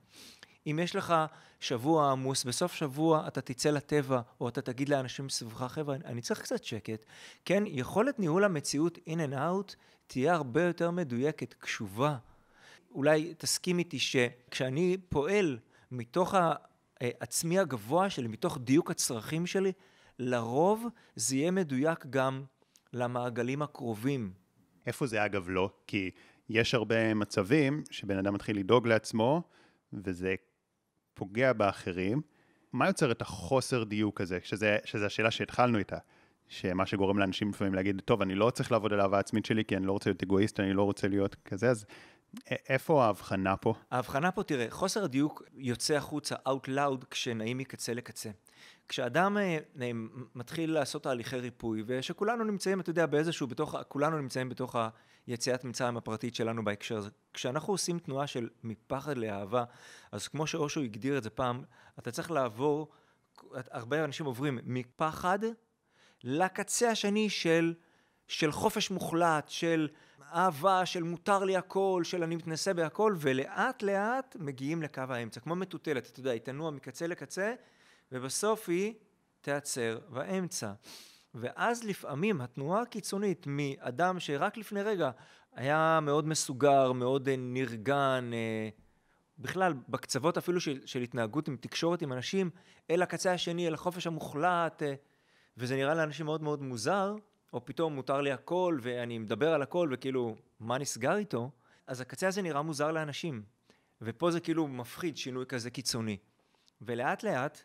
אם 0.66 0.78
יש 0.82 0.96
לך 0.96 1.14
שבוע 1.60 2.10
עמוס, 2.10 2.44
בסוף 2.44 2.74
שבוע 2.74 3.28
אתה 3.28 3.40
תצא 3.40 3.70
לטבע, 3.70 4.20
או 4.40 4.48
אתה 4.48 4.62
תגיד 4.62 4.88
לאנשים 4.88 5.28
סביבך, 5.28 5.62
חבר'ה, 5.62 5.96
אני 6.04 6.20
צריך 6.20 6.42
קצת 6.42 6.64
שקט. 6.64 7.04
כן, 7.44 7.62
יכולת 7.66 8.18
ניהול 8.18 8.44
המציאות 8.44 8.98
in 8.98 9.30
and 9.30 9.34
out 9.34 9.74
תהיה 10.06 10.34
הרבה 10.34 10.62
יותר 10.62 10.90
מדויקת, 10.90 11.54
קשובה. 11.54 12.16
אולי 12.94 13.34
תסכים 13.38 13.78
איתי 13.78 13.98
שכשאני 13.98 14.96
פועל 15.08 15.58
מתוך 15.90 16.34
העצמי 17.00 17.58
הגבוה 17.58 18.10
שלי, 18.10 18.28
מתוך 18.28 18.58
דיוק 18.60 18.90
הצרכים 18.90 19.46
שלי, 19.46 19.72
לרוב 20.18 20.86
זה 21.16 21.36
יהיה 21.36 21.50
מדויק 21.50 22.06
גם 22.10 22.44
למעגלים 22.92 23.62
הקרובים. 23.62 24.32
איפה 24.86 25.06
זה 25.06 25.24
אגב 25.24 25.48
לא? 25.48 25.70
כי 25.86 26.10
יש 26.48 26.74
הרבה 26.74 27.14
מצבים 27.14 27.84
שבן 27.90 28.18
אדם 28.18 28.34
מתחיל 28.34 28.58
לדאוג 28.58 28.86
לעצמו, 28.86 29.42
וזה 29.92 30.34
פוגע 31.14 31.52
באחרים. 31.52 32.20
מה 32.72 32.86
יוצר 32.86 33.10
את 33.10 33.22
החוסר 33.22 33.84
דיוק 33.84 34.20
הזה, 34.20 34.38
שזה, 34.42 34.78
שזה 34.84 35.06
השאלה 35.06 35.30
שהתחלנו 35.30 35.78
איתה, 35.78 35.96
שמה 36.48 36.86
שגורם 36.86 37.18
לאנשים 37.18 37.50
לפעמים 37.50 37.74
להגיד, 37.74 38.00
טוב, 38.04 38.22
אני 38.22 38.34
לא 38.34 38.50
צריך 38.50 38.72
לעבוד 38.72 38.92
על 38.92 39.00
האהבה 39.00 39.16
העצמית 39.16 39.46
שלי, 39.46 39.64
כי 39.64 39.76
אני 39.76 39.86
לא 39.86 39.92
רוצה 39.92 40.10
להיות 40.10 40.22
אגואיסט, 40.22 40.60
אני 40.60 40.72
לא 40.72 40.82
רוצה 40.82 41.08
להיות 41.08 41.34
כזה, 41.44 41.70
אז 41.70 41.86
איפה 42.68 43.04
ההבחנה 43.04 43.56
פה? 43.56 43.74
ההבחנה 43.90 44.32
פה, 44.32 44.42
תראה, 44.42 44.66
חוסר 44.70 45.04
הדיוק 45.04 45.42
יוצא 45.54 45.94
החוצה 45.94 46.34
out 46.34 46.68
loud 46.68 47.04
כשנעים 47.10 47.58
מקצה 47.58 47.94
לקצה. 47.94 48.30
כשאדם 48.88 49.36
אה, 49.38 49.90
מתחיל 50.34 50.72
לעשות 50.72 51.02
תהליכי 51.02 51.36
ריפוי, 51.36 51.82
ושכולנו 51.86 52.44
נמצאים, 52.44 52.80
אתה 52.80 52.90
יודע, 52.90 53.06
באיזשהו, 53.06 53.46
בתוך, 53.46 53.74
כולנו 53.88 54.18
נמצאים 54.18 54.48
בתוך 54.48 54.76
היציאת 55.26 55.64
מצרים 55.64 55.96
הפרטית 55.96 56.34
שלנו 56.34 56.64
בהקשר 56.64 56.96
הזה. 56.96 57.10
כשאנחנו 57.34 57.72
עושים 57.72 57.98
תנועה 57.98 58.26
של 58.26 58.48
מפחד 58.62 59.18
לאהבה, 59.18 59.64
אז 60.12 60.28
כמו 60.28 60.46
שאושו 60.46 60.80
הגדיר 60.80 61.18
את 61.18 61.22
זה 61.22 61.30
פעם, 61.30 61.62
אתה 61.98 62.10
צריך 62.10 62.30
לעבור, 62.30 62.88
הרבה 63.52 64.04
אנשים 64.04 64.26
עוברים 64.26 64.58
מפחד 64.64 65.38
לקצה 66.24 66.90
השני 66.90 67.30
של, 67.30 67.74
של 68.28 68.52
חופש 68.52 68.90
מוחלט, 68.90 69.48
של 69.48 69.88
אהבה, 70.34 70.86
של 70.86 71.02
מותר 71.02 71.44
לי 71.44 71.56
הכל, 71.56 72.02
של 72.04 72.22
אני 72.22 72.36
מתנסה 72.36 72.74
בהכל, 72.74 73.14
ולאט 73.18 73.82
לאט 73.82 74.36
מגיעים 74.40 74.82
לקו 74.82 75.02
האמצע, 75.08 75.40
כמו 75.40 75.56
מטוטלת, 75.56 76.06
אתה 76.06 76.20
יודע, 76.20 76.30
היא 76.30 76.40
תנוע 76.40 76.70
מקצה 76.70 77.06
לקצה, 77.06 77.54
ובסוף 78.12 78.68
היא 78.68 78.94
תיעצר 79.40 79.98
באמצע. 80.08 80.72
ואז 81.34 81.84
לפעמים 81.84 82.40
התנועה 82.40 82.82
הקיצונית 82.82 83.44
מאדם 83.46 84.20
שרק 84.20 84.56
לפני 84.56 84.82
רגע 84.82 85.10
היה 85.54 85.98
מאוד 86.02 86.28
מסוגר, 86.28 86.92
מאוד 86.92 87.28
אה, 87.28 87.34
נרגן, 87.38 88.30
אה, 88.32 88.68
בכלל 89.38 89.74
בקצוות 89.88 90.36
אפילו 90.38 90.60
של, 90.60 90.86
של 90.86 91.00
התנהגות 91.00 91.48
עם 91.48 91.56
תקשורת 91.56 92.02
עם 92.02 92.12
אנשים, 92.12 92.50
אל 92.90 93.02
הקצה 93.02 93.32
השני, 93.32 93.68
אל 93.68 93.74
החופש 93.74 94.06
המוחלט, 94.06 94.82
אה, 94.82 94.94
וזה 95.56 95.76
נראה 95.76 95.94
לאנשים 95.94 96.26
מאוד 96.26 96.42
מאוד 96.42 96.62
מוזר, 96.62 97.16
או 97.52 97.64
פתאום 97.64 97.94
מותר 97.94 98.20
לי 98.20 98.32
הכל 98.32 98.78
ואני 98.82 99.18
מדבר 99.18 99.52
על 99.52 99.62
הכל 99.62 99.90
וכאילו 99.92 100.36
מה 100.60 100.78
נסגר 100.78 101.16
איתו, 101.16 101.50
אז 101.86 102.00
הקצה 102.00 102.28
הזה 102.28 102.42
נראה 102.42 102.62
מוזר 102.62 102.92
לאנשים. 102.92 103.42
ופה 104.02 104.30
זה 104.30 104.40
כאילו 104.40 104.68
מפחיד 104.68 105.16
שינוי 105.16 105.46
כזה 105.46 105.70
קיצוני. 105.70 106.16
ולאט 106.82 107.22
לאט 107.22 107.62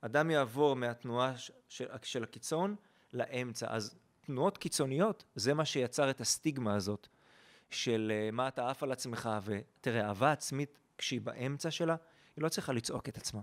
אדם 0.00 0.30
יעבור 0.30 0.76
מהתנועה 0.76 1.32
של, 1.68 1.84
של 2.02 2.24
הקיצון 2.24 2.76
לאמצע. 3.14 3.66
אז 3.70 3.96
תנועות 4.20 4.58
קיצוניות, 4.58 5.24
זה 5.34 5.54
מה 5.54 5.64
שיצר 5.64 6.10
את 6.10 6.20
הסטיגמה 6.20 6.74
הזאת 6.74 7.08
של 7.70 8.12
אה, 8.14 8.30
מה 8.30 8.48
אתה 8.48 8.70
עף 8.70 8.82
על 8.82 8.92
עצמך, 8.92 9.30
ותראה, 9.44 10.08
אהבה 10.08 10.32
עצמית, 10.32 10.78
כשהיא 10.98 11.20
באמצע 11.20 11.70
שלה, 11.70 11.96
היא 12.36 12.42
לא 12.42 12.48
צריכה 12.48 12.72
לצעוק 12.72 13.08
את 13.08 13.16
עצמה. 13.16 13.40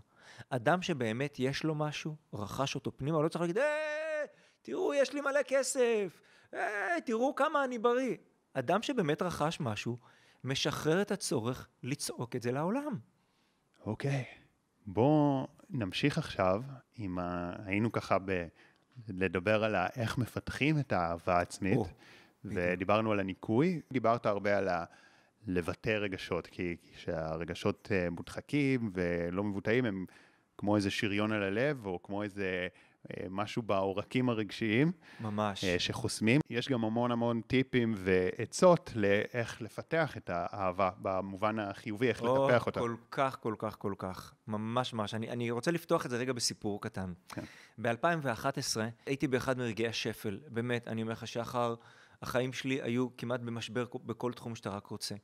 אדם 0.49 0.81
שבאמת 0.81 1.39
יש 1.39 1.63
לו 1.63 1.75
משהו, 1.75 2.15
רכש 2.33 2.75
אותו 2.75 2.97
פנימה, 2.97 3.17
הוא 3.17 3.23
לא 3.23 3.29
צריך 3.29 3.41
להגיד, 3.41 3.57
אה, 3.57 4.23
תראו, 4.61 4.93
יש 4.93 5.13
לי 5.13 5.21
מלא 5.21 5.39
כסף, 5.47 6.21
אה, 6.53 7.01
תראו 7.05 7.35
כמה 7.35 7.63
אני 7.63 7.79
בריא. 7.79 8.17
אדם 8.53 8.81
שבאמת 8.81 9.21
רכש 9.21 9.59
משהו, 9.59 9.97
משחרר 10.43 11.01
את 11.01 11.11
הצורך 11.11 11.67
לצעוק 11.83 12.35
את 12.35 12.41
זה 12.41 12.51
לעולם. 12.51 12.99
אוקיי. 13.85 14.25
Okay. 14.27 14.41
בואו 14.85 15.47
נמשיך 15.69 16.17
עכשיו 16.17 16.61
עם 16.95 17.19
ה... 17.19 17.53
היינו 17.65 17.91
ככה 17.91 18.17
ב... 18.25 18.47
לדבר 19.09 19.63
על 19.63 19.75
איך 19.95 20.17
מפתחים 20.17 20.79
את 20.79 20.93
האהבה 20.93 21.37
העצמית, 21.37 21.79
oh, 21.79 21.87
ודיברנו 22.45 23.11
על 23.11 23.19
הניקוי, 23.19 23.81
דיברת 23.91 24.25
הרבה 24.25 24.57
על 24.57 24.67
ה... 24.67 24.85
לבטא 25.47 25.89
רגשות, 25.89 26.47
כי 26.47 26.75
כשהרגשות 26.93 27.91
אה, 27.91 28.09
מודחקים 28.09 28.91
ולא 28.93 29.43
מבוטאים, 29.43 29.85
הם 29.85 30.05
כמו 30.57 30.75
איזה 30.75 30.91
שריון 30.91 31.31
על 31.31 31.43
הלב, 31.43 31.85
או 31.85 32.03
כמו 32.03 32.23
איזה 32.23 32.67
משהו 33.29 33.61
בעורקים 33.61 34.29
הרגשיים. 34.29 34.91
ממש. 35.19 35.63
אה, 35.63 35.79
שחוסמים. 35.79 36.41
יש 36.49 36.69
גם 36.69 36.85
המון 36.85 37.11
המון 37.11 37.41
טיפים 37.41 37.93
ועצות 37.97 38.91
לאיך 38.95 39.61
לפתח 39.61 40.17
את 40.17 40.29
האהבה 40.33 40.89
במובן 41.01 41.59
החיובי, 41.59 42.07
איך 42.07 42.21
או, 42.21 42.47
לטפח 42.47 42.65
אותה. 42.65 42.79
כל 42.79 42.95
כך, 43.11 43.37
כל 43.41 43.55
כך, 43.57 43.75
כל 43.79 43.93
כך. 43.97 44.33
ממש 44.47 44.93
ממש. 44.93 45.13
אני, 45.13 45.29
אני 45.29 45.51
רוצה 45.51 45.71
לפתוח 45.71 46.05
את 46.05 46.09
זה 46.09 46.17
רגע 46.17 46.33
בסיפור 46.33 46.81
קטן. 46.81 47.13
כן. 47.29 47.43
ב-2011 47.81 48.77
הייתי 49.05 49.27
באחד 49.27 49.57
מרגעי 49.57 49.87
השפל. 49.87 50.39
באמת, 50.47 50.87
אני 50.87 51.01
אומר 51.01 51.11
לך, 51.11 51.27
שחר, 51.27 51.75
החיים 52.21 52.53
שלי 52.53 52.81
היו 52.81 53.17
כמעט 53.17 53.39
במשבר 53.39 53.85
בכל 54.05 54.33
תחום 54.33 54.55
שאתה 54.55 54.69
רק 54.69 54.87
רוצה. 54.87 55.15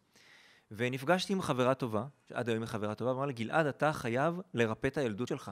ונפגשתי 0.71 1.33
עם 1.33 1.41
חברה 1.41 1.73
טובה, 1.73 2.05
שעד 2.29 2.49
היום 2.49 2.61
היא 2.61 2.67
חברה 2.67 2.95
טובה, 2.95 3.11
ואמרה 3.11 3.25
לי, 3.25 3.33
גלעד, 3.33 3.65
אתה 3.65 3.93
חייב 3.93 4.39
לרפא 4.53 4.87
את 4.87 4.97
הילדות 4.97 5.27
שלך. 5.27 5.51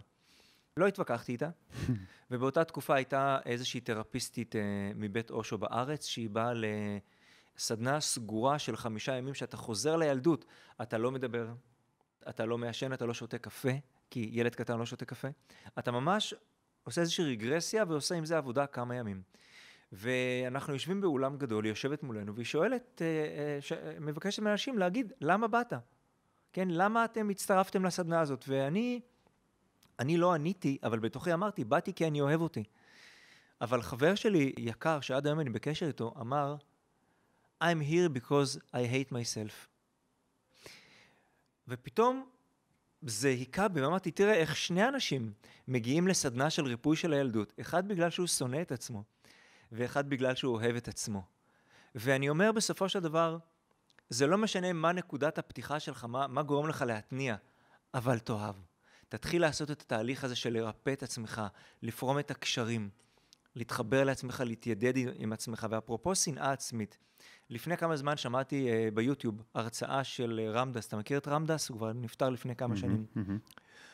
לא 0.80 0.88
התווכחתי 0.88 1.32
איתה, 1.32 1.50
ובאותה 2.32 2.64
תקופה 2.64 2.96
הייתה 2.96 3.38
איזושהי 3.46 3.80
תרפיסטית 3.80 4.56
אה, 4.56 4.62
מבית 4.96 5.32
אושו 5.32 5.58
בארץ, 5.58 6.06
שהיא 6.06 6.30
באה 6.30 6.52
סדנה 7.58 8.02
סגורה 8.02 8.60
של 8.60 8.76
חמישה 8.76 9.16
ימים 9.16 9.34
שאתה 9.34 9.58
חוזר 9.58 9.96
לילדות, 9.96 10.46
אתה 10.82 10.98
לא 10.98 11.12
מדבר, 11.12 11.48
אתה 12.30 12.46
לא 12.46 12.58
מעשן, 12.58 12.94
אתה 12.94 13.06
לא 13.06 13.14
שותה 13.14 13.38
קפה, 13.38 13.70
כי 14.10 14.30
ילד 14.34 14.56
קטן 14.56 14.78
לא 14.80 14.86
שותה 14.86 15.06
קפה, 15.06 15.28
אתה 15.80 15.92
ממש 15.92 16.34
עושה 16.84 17.02
איזושהי 17.02 17.26
רגרסיה 17.26 17.84
ועושה 17.88 18.16
עם 18.16 18.26
זה 18.26 18.38
עבודה 18.38 18.68
כמה 18.68 18.96
ימים. 18.96 19.22
ואנחנו 19.92 20.74
יושבים 20.74 21.02
באולם 21.02 21.38
גדול, 21.38 21.66
היא 21.66 21.72
יושבת 21.72 22.04
מולנו, 22.04 22.36
והיא 22.36 22.46
שואלת, 22.46 23.02
אה, 23.02 23.08
אה, 23.08 23.62
ש... 23.62 23.74
מבקשת 24.00 24.42
מאנשים 24.42 24.78
להגיד, 24.78 25.14
למה 25.22 25.48
באת? 25.48 25.74
כן, 26.54 26.68
למה 26.72 27.06
אתם 27.06 27.30
הצטרפתם 27.30 27.86
לסדנה 27.86 28.22
הזאת? 28.22 28.46
ואני, 28.48 29.02
אני 30.00 30.18
לא 30.18 30.34
עניתי, 30.34 30.78
אבל 30.84 31.00
בתוכי 31.00 31.34
אמרתי, 31.34 31.64
באתי 31.64 31.94
כי 31.94 32.08
אני 32.08 32.22
אוהב 32.22 32.42
אותי. 32.42 32.64
אבל 33.62 33.82
חבר 33.82 34.16
שלי 34.16 34.54
יקר, 34.58 35.00
שעד 35.02 35.28
היום 35.28 35.40
אני 35.40 35.50
בקשר 35.50 35.88
איתו, 35.88 36.14
אמר, 36.22 36.56
I'm 37.64 37.82
here 37.90 38.18
because 38.18 38.60
I 38.74 38.78
hate 38.94 39.12
myself. 39.12 39.68
ופתאום 41.68 42.30
זה 43.02 43.28
היכה 43.28 43.68
בי, 43.68 43.82
ואמרתי, 43.82 44.12
תראה 44.12 44.34
איך 44.34 44.56
שני 44.56 44.88
אנשים 44.88 45.34
מגיעים 45.68 46.08
לסדנה 46.08 46.50
של 46.50 46.66
ריפוי 46.66 46.96
של 46.96 47.14
הילדות, 47.14 47.54
אחד 47.62 47.88
בגלל 47.88 48.10
שהוא 48.10 48.28
שונא 48.28 48.62
את 48.62 48.72
עצמו, 48.72 49.04
ואחד 49.72 50.10
בגלל 50.10 50.36
שהוא 50.36 50.54
אוהב 50.56 50.76
את 50.76 50.88
עצמו. 50.88 51.24
ואני 51.96 52.30
אומר 52.30 52.52
בסופו 52.52 52.90
של 52.90 53.00
דבר, 53.00 53.38
זה 54.10 54.28
לא 54.28 54.38
משנה 54.38 54.74
מה 54.74 54.92
נקודת 54.92 55.38
הפתיחה 55.38 55.80
שלך, 55.80 56.04
מה, 56.04 56.28
מה 56.28 56.44
גורם 56.44 56.68
לך 56.68 56.82
להתניע, 56.88 57.36
אבל 57.94 58.20
תאהב. 58.20 58.56
תתחיל 59.18 59.42
לעשות 59.42 59.72
את 59.72 59.82
התהליך 59.82 60.24
הזה 60.24 60.36
של 60.36 60.54
לרפא 60.54 60.94
את 60.94 61.04
עצמך, 61.04 61.42
לפרום 61.82 62.20
את 62.20 62.32
הקשרים, 62.32 62.90
להתחבר 63.56 64.04
לעצמך, 64.04 64.44
להתיידד 64.46 64.94
עם 65.16 65.34
עצמך. 65.34 65.68
ואפרופו 65.70 66.16
שנאה 66.16 66.52
עצמית, 66.52 66.98
לפני 67.50 67.78
כמה 67.78 67.96
זמן 67.96 68.18
שמעתי 68.18 68.70
uh, 68.70 68.96
ביוטיוב 68.96 69.42
הרצאה 69.54 70.04
של 70.04 70.42
uh, 70.54 70.58
רמדס, 70.58 70.88
אתה 70.88 70.98
מכיר 70.98 71.18
את 71.18 71.28
רמדס? 71.28 71.70
הוא 71.70 71.78
כבר 71.78 71.94
נפטר 71.94 72.30
לפני 72.30 72.56
כמה 72.56 72.74
mm-hmm, 72.74 72.78
שנים. 72.78 73.06
Mm-hmm. 73.16 73.52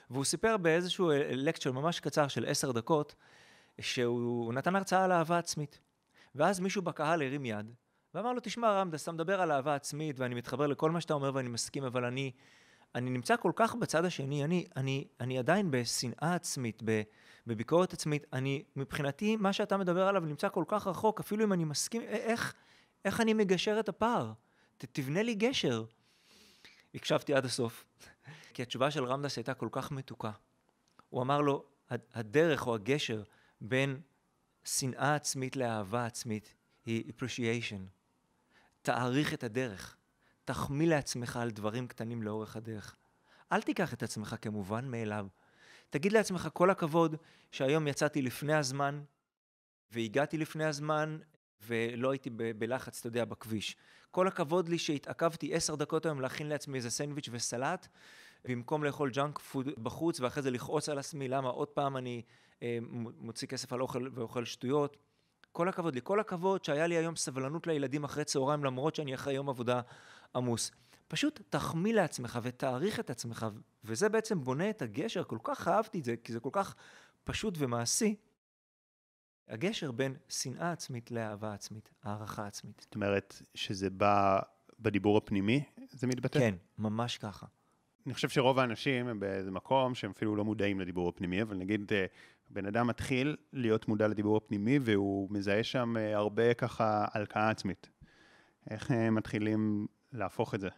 והוא 0.09 0.25
סיפר 0.25 0.57
באיזשהו 0.57 1.11
לקצ'ר 1.31 1.69
אה, 1.69 1.75
ממש 1.75 1.99
קצר 1.99 2.27
של 2.27 2.45
עשר 2.45 2.71
דקות, 2.71 3.15
שהוא 3.81 4.53
נתן 4.53 4.75
הרצאה 4.75 5.03
על 5.03 5.11
אהבה 5.11 5.37
עצמית. 5.37 5.79
ואז 6.35 6.59
מישהו 6.59 6.81
בקהל 6.81 7.21
הרים 7.21 7.45
יד, 7.45 7.73
ואמר 8.13 8.33
לו, 8.33 8.39
תשמע 8.43 8.71
רמדס, 8.71 9.03
אתה 9.03 9.11
מדבר 9.11 9.41
על 9.41 9.51
אהבה 9.51 9.75
עצמית, 9.75 10.19
ואני 10.19 10.35
מתחבר 10.35 10.67
לכל 10.67 10.91
מה 10.91 11.01
שאתה 11.01 11.13
אומר 11.13 11.31
ואני 11.33 11.49
מסכים, 11.49 11.83
אבל 11.83 12.05
אני, 12.05 12.31
אני 12.95 13.09
נמצא 13.09 13.35
כל 13.37 13.51
כך 13.55 13.75
בצד 13.75 14.05
השני, 14.05 14.43
אני, 14.43 14.67
אני, 14.75 15.07
אני 15.19 15.39
עדיין 15.39 15.71
בשנאה 15.71 16.35
עצמית, 16.35 16.83
בביקורת 17.47 17.93
עצמית, 17.93 18.25
אני, 18.33 18.63
מבחינתי, 18.75 19.35
מה 19.35 19.53
שאתה 19.53 19.77
מדבר 19.77 20.07
עליו 20.07 20.21
נמצא 20.21 20.49
כל 20.49 20.63
כך 20.67 20.87
רחוק, 20.87 21.19
אפילו 21.19 21.45
אם 21.45 21.53
אני 21.53 21.63
מסכים, 21.63 22.01
איך, 22.01 22.53
איך 23.05 23.21
אני 23.21 23.33
מגשר 23.33 23.79
את 23.79 23.89
הפער? 23.89 24.33
ת, 24.77 24.85
תבנה 24.85 25.23
לי 25.23 25.35
גשר. 25.35 25.83
הקשבתי 26.95 27.33
עד 27.33 27.45
הסוף, 27.45 27.85
כי 28.53 28.61
התשובה 28.61 28.91
של 28.91 29.05
רמדס 29.05 29.37
הייתה 29.37 29.53
כל 29.53 29.69
כך 29.71 29.91
מתוקה. 29.91 30.31
הוא 31.09 31.21
אמר 31.21 31.41
לו, 31.41 31.65
הדרך 32.13 32.67
או 32.67 32.75
הגשר 32.75 33.23
בין 33.61 33.99
שנאה 34.63 35.15
עצמית 35.15 35.55
לאהבה 35.55 36.05
עצמית 36.05 36.53
היא 36.85 37.11
appreciation. 37.11 37.81
תעריך 38.81 39.33
את 39.33 39.43
הדרך. 39.43 39.97
תחמיא 40.51 40.87
לעצמך 40.87 41.37
על 41.37 41.51
דברים 41.51 41.87
קטנים 41.87 42.23
לאורך 42.23 42.55
הדרך. 42.55 42.95
אל 43.51 43.61
תיקח 43.61 43.93
את 43.93 44.03
עצמך 44.03 44.35
כמובן 44.41 44.85
מאליו. 44.85 45.27
תגיד 45.89 46.11
לעצמך 46.11 46.49
כל 46.53 46.69
הכבוד 46.69 47.15
שהיום 47.51 47.87
יצאתי 47.87 48.21
לפני 48.21 48.53
הזמן 48.53 49.03
והגעתי 49.91 50.37
לפני 50.37 50.65
הזמן 50.65 51.17
ולא 51.61 52.11
הייתי 52.11 52.29
ב- 52.29 52.51
בלחץ, 52.59 52.99
אתה 52.99 53.07
יודע, 53.07 53.25
בכביש. 53.25 53.75
כל 54.11 54.27
הכבוד 54.27 54.69
לי 54.69 54.77
שהתעכבתי 54.77 55.53
עשר 55.53 55.75
דקות 55.75 56.05
היום 56.05 56.21
להכין 56.21 56.49
לעצמי 56.49 56.77
איזה 56.77 56.89
סנדוויץ' 56.89 57.29
וסלט, 57.31 57.87
במקום 58.45 58.83
לאכול 58.83 59.09
junk 59.09 59.39
food 59.39 59.69
בחוץ 59.83 60.19
ואחרי 60.19 60.43
זה 60.43 60.51
לכעוס 60.51 60.89
על 60.89 60.99
עצמי, 60.99 61.27
למה 61.27 61.49
עוד 61.49 61.67
פעם 61.67 61.97
אני 61.97 62.21
אה, 62.63 62.77
מוציא 63.17 63.47
כסף 63.47 63.73
על 63.73 63.81
אוכל 63.81 64.07
ואוכל 64.13 64.45
שטויות. 64.45 64.97
כל 65.51 65.69
הכבוד 65.69 65.95
לי, 65.95 66.01
כל 66.03 66.19
הכבוד 66.19 66.63
שהיה 66.63 66.87
לי 66.87 66.95
היום 66.95 67.15
סבלנות 67.15 67.67
לילדים 67.67 68.03
אחרי 68.03 68.23
צהריים, 68.23 68.63
למרות 68.63 68.95
שאני 68.95 69.15
אחרי 69.15 69.33
יום 69.33 69.49
עבודה 69.49 69.81
עמוס. 70.35 70.71
פשוט 71.07 71.41
תחמיא 71.49 71.93
לעצמך 71.93 72.39
ותעריך 72.43 72.99
את 72.99 73.09
עצמך, 73.09 73.47
וזה 73.83 74.09
בעצם 74.09 74.43
בונה 74.43 74.69
את 74.69 74.81
הגשר, 74.81 75.23
כל 75.23 75.37
כך 75.43 75.67
אהבתי 75.67 75.99
את 75.99 76.03
זה, 76.03 76.15
כי 76.23 76.33
זה 76.33 76.39
כל 76.39 76.49
כך 76.51 76.75
פשוט 77.23 77.53
ומעשי. 77.57 78.15
הגשר 79.47 79.91
בין 79.91 80.15
שנאה 80.29 80.71
עצמית 80.71 81.11
לאהבה 81.11 81.53
עצמית, 81.53 81.89
הערכה 82.03 82.47
עצמית. 82.47 82.81
זאת 82.81 82.95
אומרת, 82.95 83.41
שזה 83.55 83.89
בא 83.89 84.39
בדיבור 84.79 85.17
הפנימי, 85.17 85.63
זה 85.89 86.07
מתבטא? 86.07 86.39
כן, 86.39 86.55
ממש 86.77 87.17
ככה. 87.17 87.45
אני 88.05 88.13
חושב 88.13 88.29
שרוב 88.29 88.59
האנשים 88.59 89.07
הם 89.07 89.19
באיזה 89.19 89.51
מקום 89.51 89.95
שהם 89.95 90.11
אפילו 90.11 90.35
לא 90.35 90.45
מודעים 90.45 90.79
לדיבור 90.79 91.09
הפנימי, 91.09 91.41
אבל 91.41 91.57
נגיד 91.57 91.91
אה, 91.93 92.05
בן 92.53 92.65
אדם 92.65 92.87
מתחיל 92.87 93.35
להיות 93.53 93.87
מודע 93.87 94.07
לדיבור 94.07 94.37
הפנימי 94.37 94.79
והוא 94.81 95.27
מזהה 95.31 95.63
שם 95.63 95.97
אה, 95.97 96.17
הרבה 96.17 96.53
ככה 96.53 97.05
הלקאה 97.13 97.49
עצמית. 97.49 97.89
איך 98.69 98.91
אה, 98.91 99.09
מתחילים 99.09 99.87
להפוך 100.13 100.55
את 100.55 100.61
זה? 100.61 100.69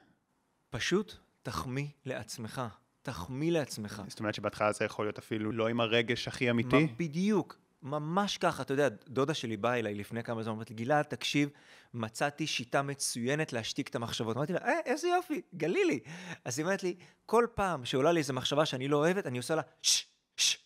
פשוט 0.69 1.15
תחמיא 1.43 1.88
לעצמך. 2.05 2.61
תחמיא 3.01 3.51
לעצמך. 3.51 4.01
זאת 4.07 4.19
אומרת 4.19 4.36
שבהתחלה 4.36 4.71
זה 4.71 4.86
יכול 4.86 5.05
להיות 5.05 5.17
אפילו 5.17 5.51
לא 5.51 5.67
עם 5.67 5.80
הרגש 5.80 6.28
הכי 6.28 6.49
אמיתי? 6.49 6.88
בדיוק. 6.97 7.57
ממש 7.82 8.38
ככה, 8.38 8.63
אתה 8.63 8.74
יודע, 8.74 8.88
דודה 9.07 9.34
שלי 9.34 9.57
באה 9.57 9.80
אליי 9.80 9.95
לפני 9.95 10.24
כמה 10.24 10.43
זמן, 10.43 10.53
אמרתי 10.53 10.74
לי, 10.74 10.84
גלעד, 10.84 11.05
תקשיב, 11.05 11.49
מצאתי 11.93 12.47
שיטה 12.47 12.82
מצוינת 12.82 13.53
להשתיק 13.53 13.89
את 13.89 13.95
המחשבות. 13.95 14.38
אמרתי 14.38 14.53
לה, 14.53 14.59
אה, 14.59 14.80
איזה 14.86 15.07
יופי, 15.07 15.41
גלילי. 15.55 15.99
אז 16.45 16.59
היא 16.59 16.65
אומרת 16.65 16.84
לי, 16.84 16.95
כל 17.26 17.47
פעם 17.53 17.86
שעולה 17.86 18.11
לי 18.11 18.19
איזו 18.19 18.34
מחשבה 18.34 18.65
שאני 18.65 18.88
לא 18.88 18.97
אוהבת, 18.97 19.28
אני 19.28 19.38
עושה 19.38 19.55
לה, 19.55 19.61
ששש, 19.82 20.05
שש, 20.38 20.57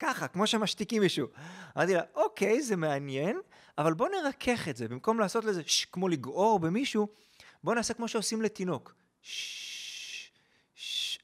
ככה, 0.00 0.28
כמו 0.28 0.46
שמשתיקים 0.46 1.02
מישהו. 1.02 1.26
אמרתי 1.76 1.94
לה, 1.94 2.02
אוקיי, 2.14 2.62
זה 2.62 2.76
מעניין, 2.76 3.40
אבל 3.78 3.94
בוא 3.94 4.08
נרכך 4.08 4.68
את 4.68 4.76
זה. 4.76 4.88
במקום 4.88 5.20
לעשות 5.20 5.44
לזה, 5.44 5.62
שש, 5.66 5.84
כמו 5.84 6.08
לגעור 6.08 6.58
במישהו, 6.58 7.08
בוא 7.64 7.74
נעשה 7.74 7.94
כמו 7.94 8.08
שעושים 8.08 8.42
לתינוק. 8.42 8.94
ששש, 9.22 10.30
שש. 10.74 11.18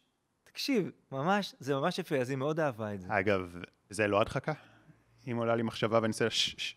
תקשיב, 0.44 0.90
ממש, 1.12 1.54
זה 1.60 1.74
ממש 1.74 1.98
יפה, 1.98 2.16
אז 2.16 2.30
היא 2.30 2.38
מאוד 2.38 2.60
אהבה 2.60 2.94
את 2.94 3.00
זה. 3.00 3.06
אגב, 3.10 3.56
זה 3.90 4.06
לא 4.06 4.20
הדחקה? 4.20 4.52
אם 5.30 5.36
עולה 5.36 5.56
לי 5.56 5.62
מחשבה 5.62 5.98
ואני 6.02 6.10
עושה 6.10 6.30
ששש. 6.30 6.76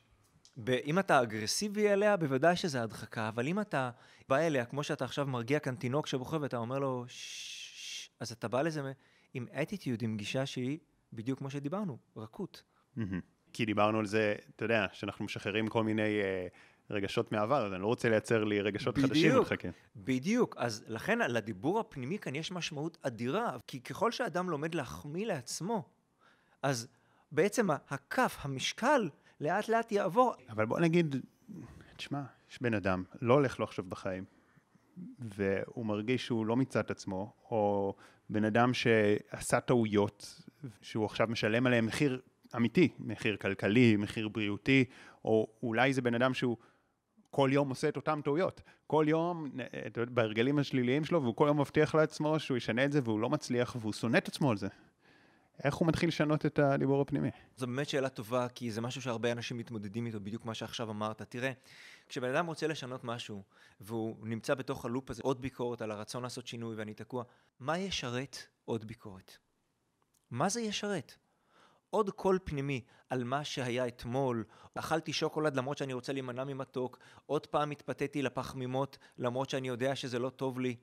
אם 0.86 1.00
אתה 1.00 1.22
אגרסיבי 1.22 1.90
אליה, 1.90 2.18
בוודאי 2.18 2.56
שזה 2.56 2.84
הדחקה, 2.84 3.28
אבל 3.28 3.48
אם 3.48 3.60
אתה 3.60 3.90
בא 4.30 4.38
אליה, 4.38 4.66
כמו 4.66 4.84
שאתה 4.84 5.06
עכשיו 5.06 5.28
מרגיע 5.28 5.60
כאן 5.60 5.76
תינוק 5.76 6.08
שבוכה 6.08 6.38
ואתה 6.42 6.58
אומר 6.58 6.80
לו 6.80 7.06
ששש, 7.08 8.10
אז 8.20 8.32
אתה 8.32 8.48
בא 8.48 8.62
לזה 8.62 8.92
עם 9.34 9.46
אטיטיוד, 9.62 10.02
עם 10.02 10.18
גישה 10.18 10.46
שהיא 10.46 10.78
בדיוק 11.14 11.40
כמו 11.40 11.50
שדיברנו, 11.50 11.98
רכות. 12.18 12.64
כי 13.54 13.66
דיברנו 13.66 14.00
על 14.00 14.06
זה, 14.06 14.36
אתה 14.56 14.66
יודע, 14.66 14.86
שאנחנו 14.94 15.26
משחררים 15.26 15.68
כל 15.68 15.84
מיני 15.84 16.22
אה, 16.22 16.48
רגשות 16.90 17.32
מעבר, 17.32 17.66
אז 17.66 17.74
אני 17.74 17.82
לא 17.82 17.88
רוצה 17.88 18.10
לייצר 18.10 18.44
לי 18.44 18.62
רגשות 18.62 18.96
בדיוק, 18.96 19.12
חדשים 19.12 19.32
בדיוק, 19.32 19.76
בדיוק. 19.96 20.56
אז 20.58 20.84
לכן 20.88 21.20
לדיבור 21.20 21.80
הפנימי 21.80 22.20
כאן 22.20 22.36
יש 22.36 22.52
משמעות 22.52 22.98
אדירה, 23.02 23.58
כי 23.68 23.82
ככל 23.82 24.12
שאדם 24.12 24.50
לומד 24.50 24.76
להחמיא 24.76 25.26
לעצמו, 25.26 25.90
אז 26.62 26.88
בעצם 27.32 27.68
הכף, 27.72 28.38
המשקל, 28.42 29.10
לאט 29.42 29.70
לאט 29.70 29.92
יעבור. 29.92 30.34
אבל 30.50 30.66
בוא 30.66 30.80
נגיד, 30.80 31.16
תשמע, 31.98 32.22
יש 32.52 32.62
בן 32.62 32.74
אדם, 32.74 33.04
לא 33.22 33.34
הולך 33.34 33.60
לו 33.60 33.66
עכשיו 33.66 33.86
בחיים, 33.86 34.26
והוא 35.20 35.86
מרגיש 35.86 36.26
שהוא 36.26 36.46
לא 36.46 36.56
מיצה 36.56 36.80
את 36.80 36.92
עצמו, 36.92 37.34
או 37.52 37.96
בן 38.30 38.46
אדם 38.46 38.74
שעשה 38.74 39.60
טעויות, 39.60 40.42
שהוא 40.82 41.06
עכשיו 41.06 41.28
משלם 41.28 41.68
עליהם 41.68 41.86
מחיר 41.86 42.22
אמיתי, 42.56 42.90
מחיר 43.00 43.38
כלכלי, 43.38 43.96
מחיר 43.96 44.28
בריאותי, 44.28 44.86
או 45.26 45.48
אולי 45.64 45.94
זה 45.94 46.02
בן 46.02 46.16
אדם 46.16 46.34
שהוא 46.34 46.58
כל 47.32 47.50
יום 47.54 47.70
עושה 47.70 47.90
את 47.90 47.96
אותן 47.96 48.22
טעויות. 48.22 48.62
כל 48.88 49.06
יום, 49.08 49.50
בהרגלים 49.94 50.60
השליליים 50.60 51.06
שלו, 51.06 51.24
והוא 51.24 51.36
כל 51.36 51.46
יום 51.48 51.60
מבטיח 51.60 51.96
לעצמו 51.96 52.40
שהוא 52.40 52.58
ישנה 52.58 52.86
את 52.86 52.92
זה, 52.92 53.00
והוא 53.04 53.20
לא 53.20 53.30
מצליח, 53.30 53.76
והוא 53.80 53.94
שונא 53.94 54.18
את 54.18 54.28
עצמו 54.28 54.52
על 54.52 54.58
זה. 54.58 54.68
איך 55.64 55.76
הוא 55.76 55.88
מתחיל 55.88 56.10
לשנות 56.10 56.46
את 56.46 56.60
הדיבור 56.60 57.02
הפנימי? 57.02 57.30
זו 57.58 57.68
באמת 57.68 57.90
שאלה 57.90 58.10
טובה, 58.10 58.48
כי 58.50 58.72
זה 58.72 58.82
משהו 58.82 59.02
שהרבה 59.02 59.32
אנשים 59.32 59.58
מתמודדים 59.58 60.06
איתו, 60.06 60.20
בדיוק 60.20 60.46
מה 60.46 60.54
שעכשיו 60.54 60.90
אמרת. 60.90 61.22
תראה, 61.22 61.52
כשבן 62.10 62.30
אדם 62.30 62.46
רוצה 62.46 62.68
לשנות 62.68 63.04
משהו, 63.04 63.44
והוא 63.82 64.28
נמצא 64.28 64.56
בתוך 64.56 64.86
הלופ 64.86 65.10
הזה, 65.10 65.22
עוד 65.26 65.42
ביקורת 65.42 65.82
על 65.82 65.92
הרצון 65.92 66.24
לעשות 66.24 66.48
שינוי 66.48 66.76
ואני 66.76 66.94
תקוע, 66.94 67.24
מה 67.60 67.78
ישרת 67.78 68.38
עוד 68.66 68.86
ביקורת? 68.86 69.38
מה 70.32 70.50
זה 70.50 70.62
ישרת? 70.62 71.14
עוד 71.90 72.10
קול 72.10 72.40
פנימי 72.44 72.82
על 73.10 73.24
מה 73.24 73.44
שהיה 73.44 73.88
אתמול, 73.88 74.44
אכלתי 74.76 75.14
שוקולד 75.14 75.56
למרות 75.56 75.78
שאני 75.78 75.94
רוצה 75.94 76.14
להימנע 76.14 76.44
ממתוק, 76.44 77.00
עוד 77.26 77.48
פעם 77.48 77.72
התפתיתי 77.72 78.22
לפחמימות 78.22 78.98
למרות 79.18 79.50
שאני 79.50 79.68
יודע 79.68 79.96
שזה 79.96 80.20
לא 80.20 80.30
טוב 80.30 80.60
לי. 80.60 80.76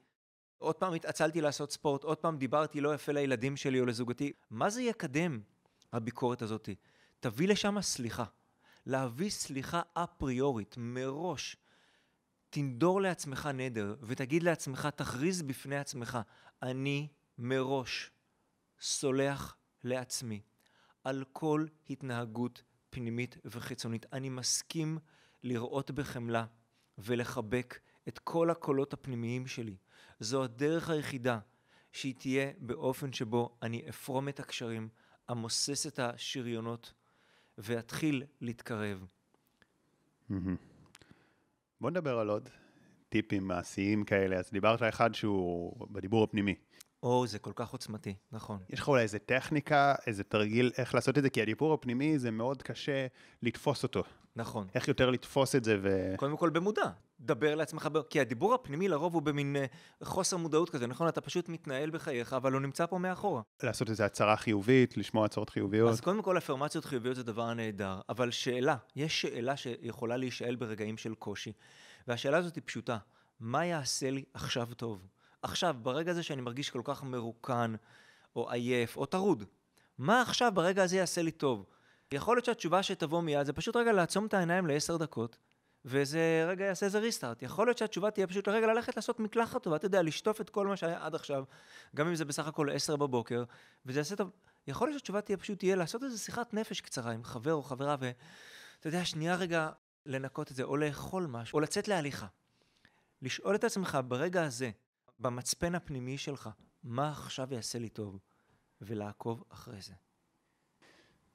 עוד 0.59 0.74
פעם 0.74 0.94
התעצלתי 0.94 1.40
לעשות 1.40 1.72
ספורט, 1.72 2.05
עוד 2.05 2.18
פעם 2.18 2.36
דיברתי 2.38 2.80
לא 2.80 2.94
יפה 2.94 3.12
לילדים 3.12 3.57
שלי 3.57 3.80
או 3.80 3.86
לזוגתי. 3.86 4.32
מה 4.51 4.70
זה 4.70 4.82
יקדם, 4.82 5.40
הביקורת 5.92 6.42
הזאתי? 6.42 6.74
תביא 7.20 7.49
לשם 7.49 7.80
סליחה. 7.80 8.24
להביא 8.86 9.30
סליחה 9.30 9.82
אפריורית, 9.94 10.74
מראש. 10.78 11.57
תנדור 12.51 13.01
לעצמך 13.01 13.49
נדר 13.55 13.94
ותגיד 14.03 14.42
לעצמך, 14.42 14.88
תכריז 14.97 15.42
בפני 15.42 15.76
עצמך, 15.76 16.18
אני 16.62 17.09
מראש 17.38 18.11
סולח 18.80 19.56
לעצמי 19.84 20.40
על 21.04 21.24
כל 21.32 21.66
התנהגות 21.90 22.62
פנימית 22.90 23.36
וחיצונית. 23.44 24.06
אני 24.12 24.28
מסכים 24.28 24.98
לראות 25.42 25.90
בחמלה 25.90 26.46
ולחבק 26.98 27.78
את 28.08 28.18
כל 28.18 28.50
הקולות 28.50 28.92
הפנימיים 28.92 29.46
שלי. 29.46 29.76
זו 30.20 30.44
הדרך 30.44 30.90
היחידה 30.90 31.38
שהיא 31.92 32.14
תהיה 32.14 32.50
באופן 32.58 33.12
שבו 33.12 33.58
אני 33.62 33.88
אפרום 33.88 34.28
את 34.28 34.40
הקשרים, 34.40 34.88
אמוסס 35.30 35.86
את 35.86 35.98
השריונות 35.98 36.92
ואתחיל 37.58 38.24
להתקרב. 38.40 39.06
בוא 41.80 41.90
נדבר 41.90 42.18
על 42.18 42.28
עוד 42.28 42.48
טיפים 43.08 43.48
מעשיים 43.48 44.04
כאלה. 44.04 44.36
אז 44.36 44.50
דיברת 44.52 44.82
אחד 44.82 45.14
שהוא 45.14 45.86
בדיבור 45.90 46.24
הפנימי. 46.24 46.54
או, 47.03 47.26
זה 47.26 47.38
כל 47.38 47.53
כך 47.55 47.70
עוצמתי, 47.70 48.14
נכון. 48.32 48.59
יש 48.70 48.80
לך 48.80 48.88
אולי 48.88 49.03
איזה 49.03 49.18
טכניקה, 49.18 49.94
איזה 50.07 50.24
תרגיל, 50.24 50.70
איך 50.78 50.94
לעשות 50.94 51.18
את 51.18 51.22
זה? 51.22 51.30
כי 51.30 51.42
הדיבור 51.42 51.74
הפנימי 51.74 52.18
זה 52.18 52.30
מאוד 52.30 52.62
קשה 52.62 53.07
לתפוס 53.42 53.82
אותו. 53.82 54.03
נכון. 54.36 54.66
איך 54.74 54.88
יותר 54.88 55.11
לתפוס 55.11 55.55
את 55.55 55.64
זה 55.64 55.78
ו... 55.82 56.14
קודם 56.16 56.36
כל 56.36 56.51
במודע, 56.51 56.84
דבר 57.20 57.55
לעצמך. 57.55 57.88
כי 58.11 58.20
הדיבור 58.20 58.55
הפנימי 58.55 58.88
לרוב 58.88 59.14
הוא 59.14 59.22
במין 59.22 59.57
uh, 59.57 60.05
חוסר 60.05 60.36
מודעות 60.36 60.70
כזה, 60.70 60.86
נכון? 60.86 61.09
אתה 61.09 61.20
פשוט 61.20 61.49
מתנהל 61.49 61.90
בחייך, 61.90 62.32
אבל 62.32 62.53
הוא 62.53 62.61
נמצא 62.61 62.86
פה 62.86 62.99
מאחורה. 62.99 63.42
לעשות 63.62 63.90
איזו 63.90 64.05
הצהרה 64.05 64.36
חיובית, 64.36 64.97
לשמוע 64.97 65.24
הצהרות 65.24 65.51
חיוביות. 65.51 65.90
אז 65.90 66.01
קודם 66.01 66.22
כל, 66.22 66.38
אפרמציות 66.38 66.84
חיוביות 66.84 67.16
זה 67.16 67.22
דבר 67.22 67.55
נהדר, 67.55 68.01
אבל 68.09 68.30
שאלה, 68.30 68.76
יש 68.97 69.20
שאלה 69.20 69.57
שיכולה 69.57 70.16
להישאל 70.16 70.57
ברגעים 70.57 70.97
של 70.97 71.14
קושי, 71.14 71.53
והשאלה 72.09 72.36
הזאת 72.36 72.55
היא 72.55 72.62
פשוטה, 72.66 72.99
מה 73.40 73.66
יעשה 73.66 74.11
לי 74.11 74.24
עכשיו 74.34 74.68
טוב? 74.76 75.07
עכשיו, 75.47 75.76
ברגע 75.82 76.11
הזה 76.11 76.22
שאני 76.22 76.42
מרגיש 76.42 76.70
כל 76.70 76.80
כך 76.84 77.03
מרוקן, 77.03 77.74
או 78.36 78.51
עייף, 78.51 78.97
או 78.97 79.07
טרוד, 79.07 79.44
מה 79.99 80.22
עכשיו 80.22 80.53
ברגע 80.55 80.82
הזה 80.82 80.97
יעשה 80.97 81.22
לי 81.22 81.30
טוב? 81.30 81.66
יכול 82.12 82.36
להיות 82.36 82.44
שהתשובה 82.44 82.82
שתבוא 82.82 83.22
מיד 83.22 83.47
זה 83.47 83.53
פשוט 83.53 83.76
רגע 83.76 83.92
לעצום 83.92 84.26
את 84.26 84.34
העיניים 84.34 84.66
לעשר 84.66 84.97
דקות, 84.97 85.38
וזה 85.84 86.47
רגע 86.49 86.64
יעשה 86.64 86.86
איזה 86.86 86.99
ריסטארט. 86.99 87.42
יכול 87.42 87.66
להיות 87.66 87.78
שהתשובה 87.78 88.11
תהיה 88.11 88.26
פשוט 88.26 88.49
רגע 88.49 88.66
ללכת 88.66 88.97
לעשות 88.97 89.20
מקלחת 89.20 89.62
טובה, 89.62 89.76
אתה 89.76 89.86
יודע, 89.86 90.03
לשטוף 90.03 90.40
את 90.40 90.51
כל 90.51 90.66
מה 90.66 90.76
שהיה 90.76 91.07
עד 91.07 91.14
עכשיו, 91.14 91.44
גם 91.97 92.09
אם 92.09 92.14
זה 92.14 92.24
בסך 92.24 92.47
הכל 92.47 92.70
עשר 92.70 92.97
בבוקר, 92.97 93.44
וזה 93.86 94.01
יעשה 94.01 94.16
טוב. 94.16 94.30
יכול 94.66 94.88
להיות 94.88 94.99
שהתשובה 94.99 95.20
תהיה 95.20 95.36
פשוט 95.36 95.59
תהיה 95.59 95.76
לעשות 95.76 96.03
איזה 96.03 96.18
שיחת 96.18 96.55
נפש 96.55 96.80
קצרה 96.80 97.12
עם 97.12 97.24
חבר 97.24 97.53
או 97.53 97.62
חברה, 97.62 97.97
ואתה 98.01 98.88
יודע, 98.88 99.05
שנייה 99.05 99.34
רגע 99.34 99.68
לנקות 100.07 100.51
את 100.51 100.57
זה, 100.57 100.62
או 100.62 100.76
לאכול 100.76 101.26
משהו, 101.26 101.57
או 101.57 101.61
לצאת 101.61 101.88
להליכה. 101.88 102.26
לשאול 103.22 103.55
את 103.55 103.64
עצמך 103.64 103.99
ברגע 104.09 104.44
הזה, 104.44 104.70
במצפן 105.18 105.74
הפנימי 105.74 106.18
שלך, 106.18 106.50
מה 106.82 107.08
עכשיו 107.08 107.54
יעשה 107.54 107.78
לי 107.78 107.88
טוב, 107.88 108.18
ולעקוב 108.80 109.44
אחרי 109.48 109.80
זה. 109.80 109.92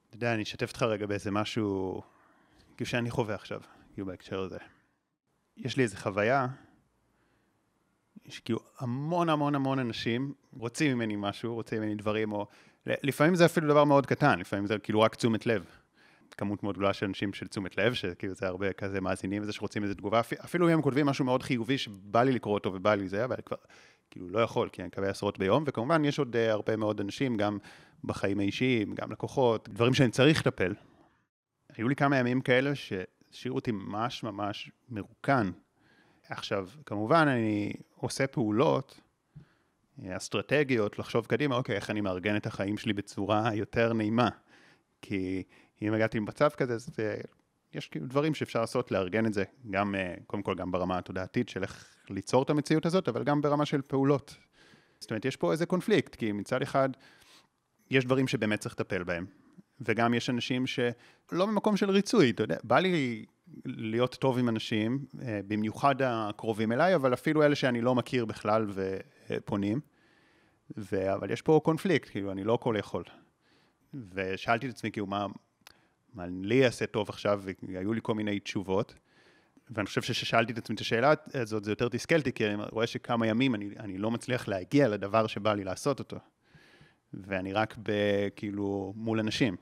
אתה 0.08 0.16
יודע, 0.16 0.34
אני 0.34 0.44
אשתף 0.44 0.70
אותך 0.70 0.84
רגע 0.84 1.06
באיזה 1.06 1.32
משהו, 1.32 2.02
כאילו 2.78 2.90
שאני 2.90 3.12
חווה 3.12 3.36
עכשיו, 3.36 3.62
כאילו 3.94 4.08
בהקשר 4.08 4.40
הזה. 4.40 4.58
יש 5.58 5.78
לי 5.78 5.84
איזו 5.84 5.98
חוויה, 5.98 6.48
יש 8.26 8.40
כאילו 8.40 8.60
המון 8.80 9.30
המון 9.30 9.56
המון 9.56 9.80
אנשים 9.80 10.34
רוצים 10.54 10.98
ממני 10.98 11.16
משהו, 11.18 11.54
רוצים 11.54 11.82
ממני 11.82 11.96
דברים, 11.96 12.32
או 12.32 12.48
לפעמים 12.86 13.36
זה 13.36 13.46
אפילו 13.46 13.68
דבר 13.68 13.84
מאוד 13.84 14.06
קטן, 14.06 14.40
לפעמים 14.40 14.68
זה 14.68 14.80
כאילו 14.80 15.02
רק 15.02 15.16
תשומת 15.16 15.46
לב. 15.46 15.81
כמות 16.42 16.64
מאוד 16.64 16.76
גדולה 16.76 16.94
של 16.94 17.06
אנשים 17.06 17.34
של 17.34 17.48
תשומת 17.48 17.78
לב, 17.78 17.94
שכאילו 17.94 18.34
זה 18.34 18.48
הרבה 18.48 18.74
כזה 18.74 19.02
מאזינים 19.02 19.42
וזה 19.42 19.54
שרוצים 19.54 19.84
איזה 19.84 19.96
תגובה, 19.96 20.22
אפילו 20.46 20.68
אם 20.68 20.74
הם 20.74 20.82
כותבים 20.82 21.06
משהו 21.06 21.26
מאוד 21.26 21.44
חיובי 21.44 21.78
שבא 21.78 22.24
לי 22.24 22.32
לקרוא 22.32 22.54
אותו 22.54 22.74
ובא 22.74 22.96
לי 22.96 23.08
זה, 23.08 23.26
אבל 23.26 23.36
כבר 23.46 23.58
כאילו 24.12 24.30
לא 24.30 24.40
יכול, 24.40 24.70
כי 24.70 24.82
אני 24.82 24.88
מקווה 24.88 25.10
עשרות 25.10 25.40
ביום, 25.40 25.64
וכמובן 25.68 26.06
יש 26.06 26.20
עוד 26.20 26.36
uh, 26.36 26.52
הרבה 26.52 26.76
מאוד 26.76 27.00
אנשים, 27.00 27.38
גם 27.38 27.58
בחיים 28.04 28.40
האישיים, 28.40 28.96
גם 28.96 29.12
לקוחות, 29.12 29.70
דברים 29.70 29.94
שאני 29.94 30.12
צריך 30.12 30.40
לטפל. 30.40 30.74
היו 31.78 31.90
לי 31.90 31.96
כמה 31.96 32.18
ימים 32.18 32.42
כאלה 32.42 32.76
שהשאירו 32.76 33.56
אותי 33.56 33.72
ממש 33.72 34.24
ממש 34.24 34.72
מרוקן. 34.90 35.52
עכשיו, 36.30 36.68
כמובן 36.86 37.28
אני 37.28 37.74
עושה 37.96 38.28
פעולות 38.28 39.00
אה, 40.04 40.18
אסטרטגיות, 40.18 41.00
לחשוב 41.00 41.26
קדימה, 41.26 41.56
אוקיי, 41.56 41.76
איך 41.76 41.90
אני 41.90 42.02
מארגן 42.02 42.36
את 42.36 42.46
החיים 42.46 42.78
שלי 42.78 42.94
בצורה 42.94 43.50
יותר 43.54 43.94
נעימה. 43.94 44.30
כי 45.02 45.44
אם 45.82 45.94
הגעתי 45.94 46.20
במצב 46.20 46.50
כזה, 46.50 46.74
אז 46.74 46.90
אה, 47.00 47.16
יש 47.74 47.88
כאילו 47.88 48.08
דברים 48.08 48.34
שאפשר 48.34 48.62
לעשות, 48.62 48.92
לארגן 48.92 49.26
את 49.26 49.34
זה, 49.34 49.44
גם, 49.70 49.96
אה, 49.96 50.14
קודם 50.28 50.44
כל 50.44 50.56
גם 50.56 50.72
ברמה 50.72 50.98
התודעתית 50.98 51.50
של 51.50 51.64
איך 51.64 51.96
ליצור 52.10 52.44
את 52.44 52.50
המציאות 52.50 52.86
הזאת, 52.86 53.08
אבל 53.08 53.24
גם 53.24 53.42
ברמה 53.42 53.66
של 53.66 53.82
פעולות. 53.82 54.36
זאת 55.00 55.12
אומרת, 55.12 55.26
יש 55.26 55.36
פה 55.36 55.52
איזה 55.52 55.66
קונפליקט, 55.66 56.16
כי 56.16 56.32
מצד 56.32 56.62
אחד, 56.62 56.90
יש 57.90 58.06
דברים 58.06 58.28
שבאמת 58.28 58.60
צריך 58.60 58.76
לטפל 58.80 59.04
בהם, 59.04 59.26
וגם 59.82 60.14
יש 60.14 60.30
אנשים 60.30 60.68
שלא 60.68 61.46
במקום 61.46 61.78
של 61.78 61.92
ריצוי, 61.92 62.30
אתה 62.30 62.44
יודע, 62.44 62.58
בא 62.64 62.80
לי 62.80 63.26
להיות 63.66 64.16
טוב 64.16 64.38
עם 64.38 64.50
אנשים, 64.50 65.06
אה, 65.22 65.40
במיוחד 65.48 65.96
הקרובים 66.02 66.72
אליי, 66.72 66.96
אבל 66.96 67.14
אפילו 67.14 67.44
אלה 67.44 67.56
שאני 67.56 67.82
לא 67.82 67.96
מכיר 67.96 68.26
בכלל 68.26 68.68
ופונים, 69.30 69.80
ו... 70.78 71.14
אבל 71.14 71.32
יש 71.32 71.42
פה 71.42 71.62
קונפליקט, 71.64 72.10
כאילו, 72.10 72.32
אני 72.32 72.44
לא 72.44 72.58
כל 72.62 72.76
יכול. 72.80 73.04
ושאלתי 74.14 74.66
את 74.66 74.72
עצמי, 74.72 74.92
כאילו, 74.92 75.08
מה, 75.08 75.28
מה 76.14 76.26
לי 76.28 76.56
יעשה 76.56 76.86
טוב 76.86 77.10
עכשיו, 77.10 77.42
והיו 77.64 77.94
לי 77.94 78.00
כל 78.04 78.16
מיני 78.16 78.40
תשובות. 78.40 78.96
ואני 79.70 79.86
חושב 79.86 80.02
שכששאלתי 80.02 80.54
את 80.54 80.58
עצמי 80.58 80.76
את 80.76 80.82
השאלה 80.82 81.14
הזאת, 81.34 81.64
זה 81.64 81.72
יותר 81.72 81.90
תסכלתי, 81.90 82.34
כי 82.34 82.48
אני 82.48 82.64
רואה 82.72 82.88
שכמה 82.88 83.28
ימים 83.28 83.56
אני, 83.56 83.70
אני 83.80 83.98
לא 83.98 84.12
מצליח 84.12 84.48
להגיע 84.48 84.88
לדבר 84.88 85.28
שבא 85.28 85.54
לי 85.54 85.64
לעשות 85.64 86.00
אותו. 86.00 86.18
ואני 87.14 87.54
רק 87.54 87.76
כאילו 88.36 88.94
מול 88.96 89.20
אנשים. 89.20 89.56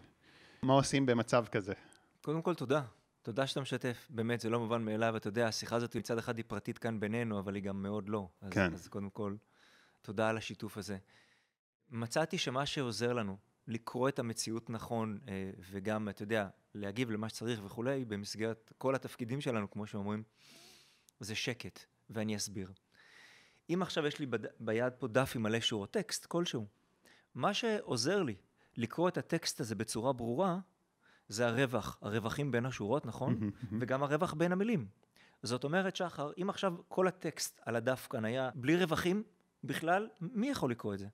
מה 0.61 0.73
עושים 0.73 1.05
במצב 1.05 1.45
כזה? 1.51 1.73
קודם 2.21 2.41
כל, 2.41 2.55
תודה. 2.55 2.81
תודה 3.21 3.47
שאתה 3.47 3.61
משתף. 3.61 4.07
באמת, 4.09 4.41
זה 4.41 4.49
לא 4.49 4.59
מובן 4.59 4.85
מאליו. 4.85 5.17
אתה 5.17 5.27
יודע, 5.27 5.47
השיחה 5.47 5.75
הזאת 5.75 5.95
מצד 5.95 6.17
אחד 6.17 6.37
היא 6.37 6.45
פרטית 6.47 6.77
כאן 6.77 6.99
בינינו, 6.99 7.39
אבל 7.39 7.55
היא 7.55 7.63
גם 7.63 7.81
מאוד 7.81 8.09
לא. 8.09 8.27
אז, 8.41 8.53
כן. 8.53 8.73
אז 8.73 8.87
קודם 8.87 9.09
כל, 9.09 9.35
תודה 10.01 10.29
על 10.29 10.37
השיתוף 10.37 10.77
הזה. 10.77 10.97
מצאתי 11.89 12.37
שמה 12.37 12.65
שעוזר 12.65 13.13
לנו 13.13 13.37
לקרוא 13.69 14.09
את 14.09 14.19
המציאות 14.19 14.69
נכון, 14.69 15.19
אה, 15.27 15.51
וגם, 15.71 16.09
אתה 16.09 16.23
יודע, 16.23 16.47
להגיב 16.75 17.11
למה 17.11 17.29
שצריך 17.29 17.61
וכולי, 17.65 18.05
במסגרת 18.05 18.71
כל 18.77 18.95
התפקידים 18.95 19.41
שלנו, 19.41 19.71
כמו 19.71 19.87
שאומרים, 19.87 20.23
זה 21.19 21.35
שקט, 21.35 21.79
ואני 22.09 22.35
אסביר. 22.35 22.71
אם 23.69 23.81
עכשיו 23.81 24.05
יש 24.05 24.19
לי. 24.19 24.25
ביד 24.59 24.93
פה 24.93 25.07
דף 25.07 25.31
עם 25.35 25.43
מלא 25.43 25.59
שורות 25.59 25.91
טקסט 25.91 26.25
כלשהו, 26.25 26.67
מה 27.35 27.53
שעוזר 27.53 28.23
לי 28.23 28.35
לקרוא 28.77 29.09
את 29.09 29.17
הטקסט 29.17 29.59
הזה 29.59 29.75
בצורה 29.75 30.13
ברורה, 30.13 30.59
זה 31.27 31.47
הרווח, 31.47 31.97
הרווחים 32.01 32.51
בין 32.51 32.65
השורות, 32.65 33.05
נכון? 33.05 33.49
וגם 33.79 34.03
הרווח 34.03 34.33
בין 34.33 34.51
המילים. 34.51 34.87
זאת 35.43 35.63
אומרת, 35.63 35.95
שחר, 35.95 36.31
אם 36.41 36.49
עכשיו 36.49 36.73
כל 36.87 37.07
הטקסט 37.07 37.61
על 37.65 37.75
הדף 37.75 38.07
כאן 38.09 38.25
היה 38.25 38.49
בלי 38.55 38.77
רווחים, 38.77 39.23
בכלל, 39.63 40.09
מי 40.21 40.49
יכול 40.49 40.71
לקרוא 40.71 40.93
את 40.93 40.99
זה? 40.99 41.07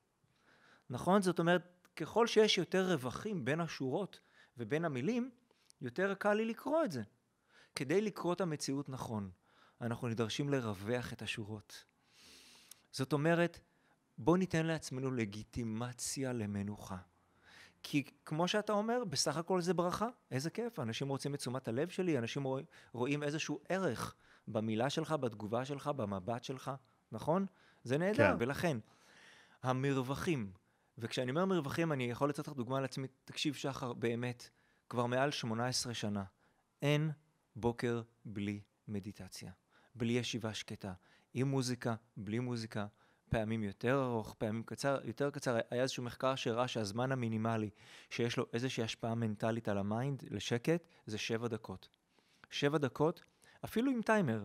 נכון? 0.90 1.22
זאת 1.22 1.40
אומרת, 1.40 1.75
ככל 1.96 2.28
שיש 2.28 2.58
יותר 2.58 2.92
רווחים 2.92 3.46
בין 3.46 3.62
השורות 3.62 4.20
ובין 4.58 4.86
המילים, 4.86 5.32
יותר 5.82 6.14
קל 6.14 6.34
לי 6.34 6.46
לקרוא 6.46 6.84
את 6.84 6.92
זה. 6.92 7.04
כדי 7.76 8.02
לקרוא 8.02 8.34
את 8.34 8.42
המציאות 8.42 8.90
נכון, 8.90 9.30
אנחנו 9.82 10.08
נדרשים 10.08 10.50
לרווח 10.50 11.14
את 11.14 11.22
השורות. 11.22 11.86
זאת 12.92 13.14
אומרת, 13.14 13.60
בוא 14.18 14.38
ניתן 14.38 14.66
לעצמנו 14.66 15.12
לגיטימציה 15.12 16.34
למנוחה. 16.34 16.98
כי 17.84 18.04
כמו 18.26 18.48
שאתה 18.48 18.74
אומר, 18.74 19.04
בסך 19.10 19.38
הכל 19.38 19.62
זה 19.62 19.74
ברכה, 19.74 20.08
איזה 20.32 20.50
כיף, 20.50 20.80
אנשים 20.80 21.08
רוצים 21.08 21.36
את 21.36 21.40
תשומת 21.40 21.68
הלב 21.68 21.90
שלי, 21.90 22.18
אנשים 22.18 22.44
רואים, 22.44 22.66
רואים 22.94 23.24
איזשהו 23.24 23.60
ערך 23.70 24.16
במילה 24.48 24.90
שלך, 24.90 25.12
בתגובה 25.12 25.66
שלך, 25.66 25.88
במבט 25.88 26.44
שלך, 26.44 26.72
נכון? 27.12 27.46
זה 27.84 27.98
נהדר, 27.98 28.32
כן. 28.32 28.36
ולכן, 28.40 28.78
המרווחים 29.64 30.52
וכשאני 30.98 31.30
אומר 31.30 31.46
מרווחים, 31.46 31.92
אני 31.92 32.04
יכול 32.04 32.30
לתת 32.30 32.48
לך 32.48 32.54
דוגמה 32.54 32.78
על 32.78 32.86
עצמי, 32.86 33.08
תקשיב 33.26 33.54
שחר, 33.54 33.94
באמת, 33.94 34.50
כבר 34.90 35.06
מעל 35.06 35.32
18 35.32 35.94
שנה, 35.94 36.24
אין 36.82 37.12
בוקר 37.56 38.02
בלי 38.26 38.62
מדיטציה, 38.88 39.52
בלי 39.96 40.14
ישיבה 40.14 40.54
שקטה, 40.54 40.94
עם 41.34 41.48
מוזיקה, 41.48 41.96
בלי 42.18 42.40
מוזיקה, 42.40 42.88
פעמים 43.30 43.64
יותר 43.64 44.04
ארוך, 44.04 44.36
פעמים 44.38 44.64
קצר, 44.64 45.00
יותר 45.04 45.32
קצר. 45.32 45.58
היה 45.72 45.82
איזשהו 45.82 46.04
מחקר 46.04 46.36
שהראה 46.36 46.68
שהזמן 46.68 47.12
המינימלי 47.12 47.70
שיש 48.10 48.38
לו 48.38 48.46
איזושהי 48.54 48.84
השפעה 48.84 49.16
מנטלית 49.16 49.68
על 49.68 49.78
ה 49.78 49.86
mind, 49.86 50.24
לשקט, 50.32 50.88
זה 51.06 51.18
שבע 51.18 51.48
דקות. 51.48 51.90
שבע 52.50 52.78
דקות, 52.78 53.24
אפילו 53.66 53.92
עם 53.92 54.02
טיימר. 54.02 54.44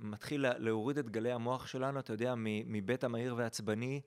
מתחיל 0.00 0.46
להוריד 0.58 0.98
את 0.98 1.10
גלי 1.10 1.32
המוח 1.32 1.66
שלנו, 1.66 2.00
אתה 2.00 2.12
יודע, 2.12 2.34
מבטא 2.66 3.04
מהיר 3.04 3.34
ועצבני 3.36 4.00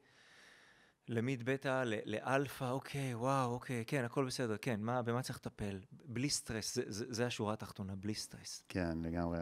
ל 1.09 1.18
mid 1.18 1.43
בטא, 1.45 1.83
לאלפא, 2.05 2.71
אוקיי, 2.71 3.15
וואו, 3.15 3.51
אוקיי, 3.51 3.83
כן, 3.87 4.03
הכל 4.05 4.25
בסדר, 4.25 4.57
כן, 4.57 4.79
מה, 4.81 5.01
במה 5.01 5.21
צריך 5.21 5.37
לטפל? 5.37 5.79
בלי 6.05 6.29
סטרס, 6.29 6.75
זה, 6.75 6.83
זה, 6.87 7.05
זה 7.09 7.25
השורה 7.25 7.53
התחתונה, 7.53 7.95
בלי 7.95 8.13
סטרס. 8.13 8.63
כן, 8.69 8.97
לגמרי. 9.01 9.37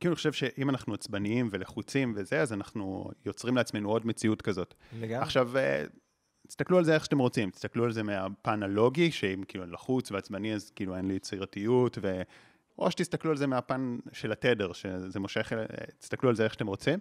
כאילו, 0.00 0.12
אני 0.12 0.16
חושב 0.16 0.32
שאם 0.32 0.70
אנחנו 0.70 0.94
עצבניים 0.94 1.48
ולחוצים 1.50 2.12
וזה, 2.16 2.40
אז 2.40 2.52
אנחנו 2.52 3.10
יוצרים 3.24 3.56
לעצמנו 3.56 3.90
עוד 3.90 4.06
מציאות 4.06 4.42
כזאת. 4.42 4.74
לגמרי. 4.92 5.16
עכשיו, 5.16 5.56
אה, 5.56 5.84
תסתכלו 6.48 6.78
על 6.78 6.84
זה 6.84 6.94
איך 6.94 7.04
שאתם 7.04 7.18
רוצים, 7.18 7.50
תסתכלו 7.50 7.84
על 7.84 7.92
זה 7.92 8.02
מהפן 8.02 8.62
הלוגי, 8.62 9.10
שאם 9.10 9.42
כאילו 9.48 9.64
אני 9.64 9.72
לחוץ 9.72 10.12
ועצבני, 10.12 10.54
אז 10.54 10.70
כאילו 10.70 10.96
אין 10.96 11.08
לי 11.08 11.14
יצירתיות, 11.14 11.98
ו... 12.02 12.22
או 12.78 12.90
שתסתכלו 12.90 13.30
על 13.30 13.36
זה 13.36 13.46
מהפן 13.46 13.98
של 14.12 14.32
התדר, 14.32 14.72
שזה 14.72 15.20
מושך, 15.20 15.52
אה, 15.52 15.64
תסתכלו 15.98 16.28
על 16.28 16.34
זה 16.34 16.44
איך 16.44 16.52
שאתם 16.52 16.66
רוצים. 16.66 16.98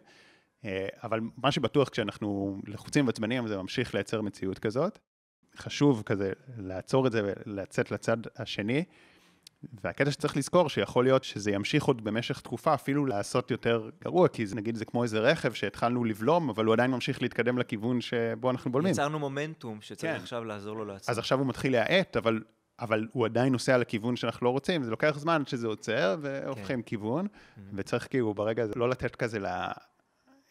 אה, 0.66 0.88
אבל 1.04 1.20
מה 1.38 1.52
שבטוח 1.52 1.90
כשאנחנו 1.90 2.60
לחוצים 2.68 3.08
ועצבניים, 3.08 3.48
זה 3.48 3.58
ממשיך 3.58 3.94
לייצר 3.94 4.22
מציאות 4.22 4.60
כזאת. 4.60 5.00
חשוב 5.58 6.04
כזה 6.06 6.32
לעצור 6.58 7.08
את 7.08 7.12
זה 7.12 7.34
ולצאת 7.46 7.92
לצד 7.92 8.18
השני. 8.38 8.84
והקטע 9.84 10.12
שצריך 10.12 10.38
לזכור, 10.38 10.70
שיכול 10.70 11.04
להיות 11.04 11.24
שזה 11.24 11.52
ימשיך 11.52 11.84
עוד 11.84 12.04
במשך 12.04 12.40
תקופה, 12.40 12.74
אפילו 12.74 13.06
לעשות 13.06 13.52
יותר 13.52 13.90
גרוע, 14.04 14.28
כי 14.28 14.46
זה, 14.46 14.56
נגיד 14.56 14.76
זה 14.76 14.86
כמו 14.86 15.04
איזה 15.04 15.20
רכב 15.20 15.54
שהתחלנו 15.54 16.04
לבלום, 16.04 16.50
אבל 16.50 16.66
הוא 16.66 16.74
עדיין 16.74 16.92
ממשיך 16.92 17.22
להתקדם 17.22 17.58
לכיוון 17.58 18.02
שבו 18.02 18.52
אנחנו 18.52 18.72
בולמים. 18.72 18.92
יצרנו 18.92 19.20
מומנטום 19.20 19.82
שצריך 19.82 20.14
כן. 20.14 20.22
עכשיו 20.22 20.44
לעזור 20.44 20.76
לו 20.76 20.86
לעצור. 20.86 21.12
אז 21.12 21.18
עכשיו 21.18 21.40
הוא 21.40 21.48
מתחיל 21.48 21.72
להאט, 21.72 22.18
אבל, 22.18 22.42
אבל 22.80 23.08
הוא 23.12 23.26
עדיין 23.26 23.52
נוסע 23.52 23.78
לכיוון 23.78 24.16
שאנחנו 24.16 24.46
לא 24.46 24.50
רוצים, 24.50 24.84
זה 24.84 24.92
לוקח 24.92 25.18
זמן 25.18 25.44
שזה 25.46 25.68
עוצר, 25.68 26.18
והופכים 26.22 26.82
כן. 26.82 26.82
כיוון, 26.82 27.28
וצריך 27.74 28.08
כאילו 28.10 28.34
ברגע 28.34 28.64
הזה 28.64 28.74
לא 28.76 28.90
לתת 28.90 29.16
כזה 29.16 29.40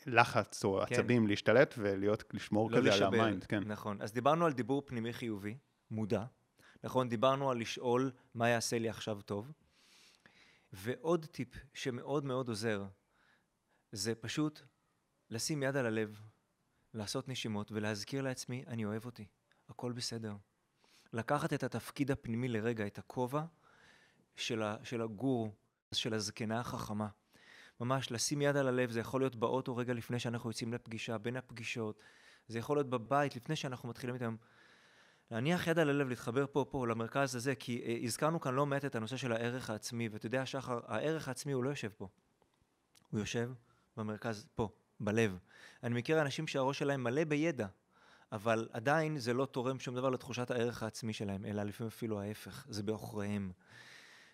ללחץ 0.07 0.65
או 0.65 0.81
כן. 0.87 0.95
עצבים 0.95 1.27
להשתלט 1.27 1.75
ולהיות, 1.79 2.25
לשמור 2.35 2.71
לא 2.71 2.77
כזה 2.77 2.89
על 2.89 2.95
לשבר. 2.95 3.07
ה 3.07 3.13
mind, 3.13 3.45
כן. 3.45 3.63
נכון. 3.67 4.03
אז 4.03 4.13
דיברנו 4.13 4.47
על 4.47 4.53
דיבור 4.53 4.83
פנימי 4.87 5.13
חיובי, 5.13 5.57
מודע. 5.91 6.25
נכון, 6.85 7.09
דיברנו 7.09 7.51
על 7.51 7.59
לשאול 7.59 8.11
מה 8.35 8.49
יעשה 8.49 8.79
לי 8.79 8.89
עכשיו 8.89 9.23
טוב. 9.23 9.53
ועוד 10.73 11.27
טיפ 11.27 11.49
שמאוד 11.75 12.25
מאוד 12.25 12.49
עוזר, 12.49 12.85
זה 13.93 14.15
פשוט 14.15 14.61
לשים 15.31 15.63
יד 15.63 15.77
על 15.77 15.87
הלב, 15.87 16.21
לעשות 16.95 17.29
נשימות 17.29 17.73
ולהזכיר 17.73 18.23
לעצמי, 18.23 18.65
אני 18.67 18.85
אוהב 18.85 19.05
אותי, 19.05 19.27
הכל 19.69 19.93
בסדר. 19.93 20.35
לקחת 21.13 21.53
את 21.53 21.63
התפקיד 21.63 22.11
הפנימי 22.11 22.49
לרגע, 22.49 22.87
את 22.87 22.99
הכובע 22.99 23.43
של, 24.37 24.63
ה, 24.63 24.77
של 24.83 25.03
הגור, 25.03 25.55
של 25.95 26.15
הזקנה 26.15 26.61
החכמה. 26.61 27.09
ממש 27.81 28.13
לשים 28.13 28.43
יד 28.43 28.57
על 28.57 28.69
הלב, 28.69 28.91
זה 28.91 29.01
יכול 29.01 29.21
להיות 29.21 29.37
באוטו 29.37 29.77
רגע 29.77 29.93
לפני 29.93 30.19
שאנחנו 30.19 30.51
יוצאים 30.51 30.73
לפגישה, 30.73 31.19
בין 31.19 31.37
הפגישות, 31.37 31.99
זה 32.49 32.59
יכול 32.59 32.77
להיות 32.77 32.91
בבית 32.91 33.37
לפני 33.37 33.57
שאנחנו 33.57 33.89
מתחילים 33.89 34.15
איתם. 34.15 34.37
להניח 35.31 35.67
יד 35.67 35.79
על 35.79 35.91
הלב, 35.91 36.09
להתחבר 36.09 36.47
פה, 36.53 36.67
פה, 36.71 36.87
למרכז 36.87 37.35
הזה, 37.35 37.55
כי 37.55 37.83
אה, 37.87 37.99
הזכרנו 38.03 38.41
כאן 38.41 38.55
לא 38.55 38.67
מעט 38.67 38.85
את 38.85 38.95
הנושא 38.95 39.17
של 39.17 39.33
הערך 39.33 39.71
העצמי, 39.71 40.09
ואתה 40.09 40.27
יודע, 40.27 40.47
שחר, 40.47 40.81
הערך 40.87 41.29
העצמי 41.29 41.53
הוא 41.53 41.65
לא 41.65 41.71
יושב 41.71 41.91
פה. 41.97 42.09
הוא 43.11 43.21
יושב 43.21 43.51
במרכז, 43.97 44.47
פה, 44.55 44.69
בלב. 45.01 45.39
אני 45.83 45.95
מכיר 45.95 46.23
אנשים 46.23 46.47
שהראש 46.47 46.79
שלהם 46.79 47.05
מלא 47.05 47.25
בידע, 47.25 47.67
אבל 48.33 48.69
עדיין 48.73 49.19
זה 49.19 49.33
לא 49.33 49.47
תורם 49.47 49.81
שום 49.81 49.95
דבר 49.95 50.11
לתחושת 50.11 50.51
הערך 50.51 50.83
העצמי 50.83 51.13
שלהם, 51.13 51.45
אלא 51.45 51.63
לפעמים 51.63 51.89
אפילו 51.89 52.21
ההפך, 52.21 52.67
זה 52.69 52.83
בעוכריהם. 52.83 53.53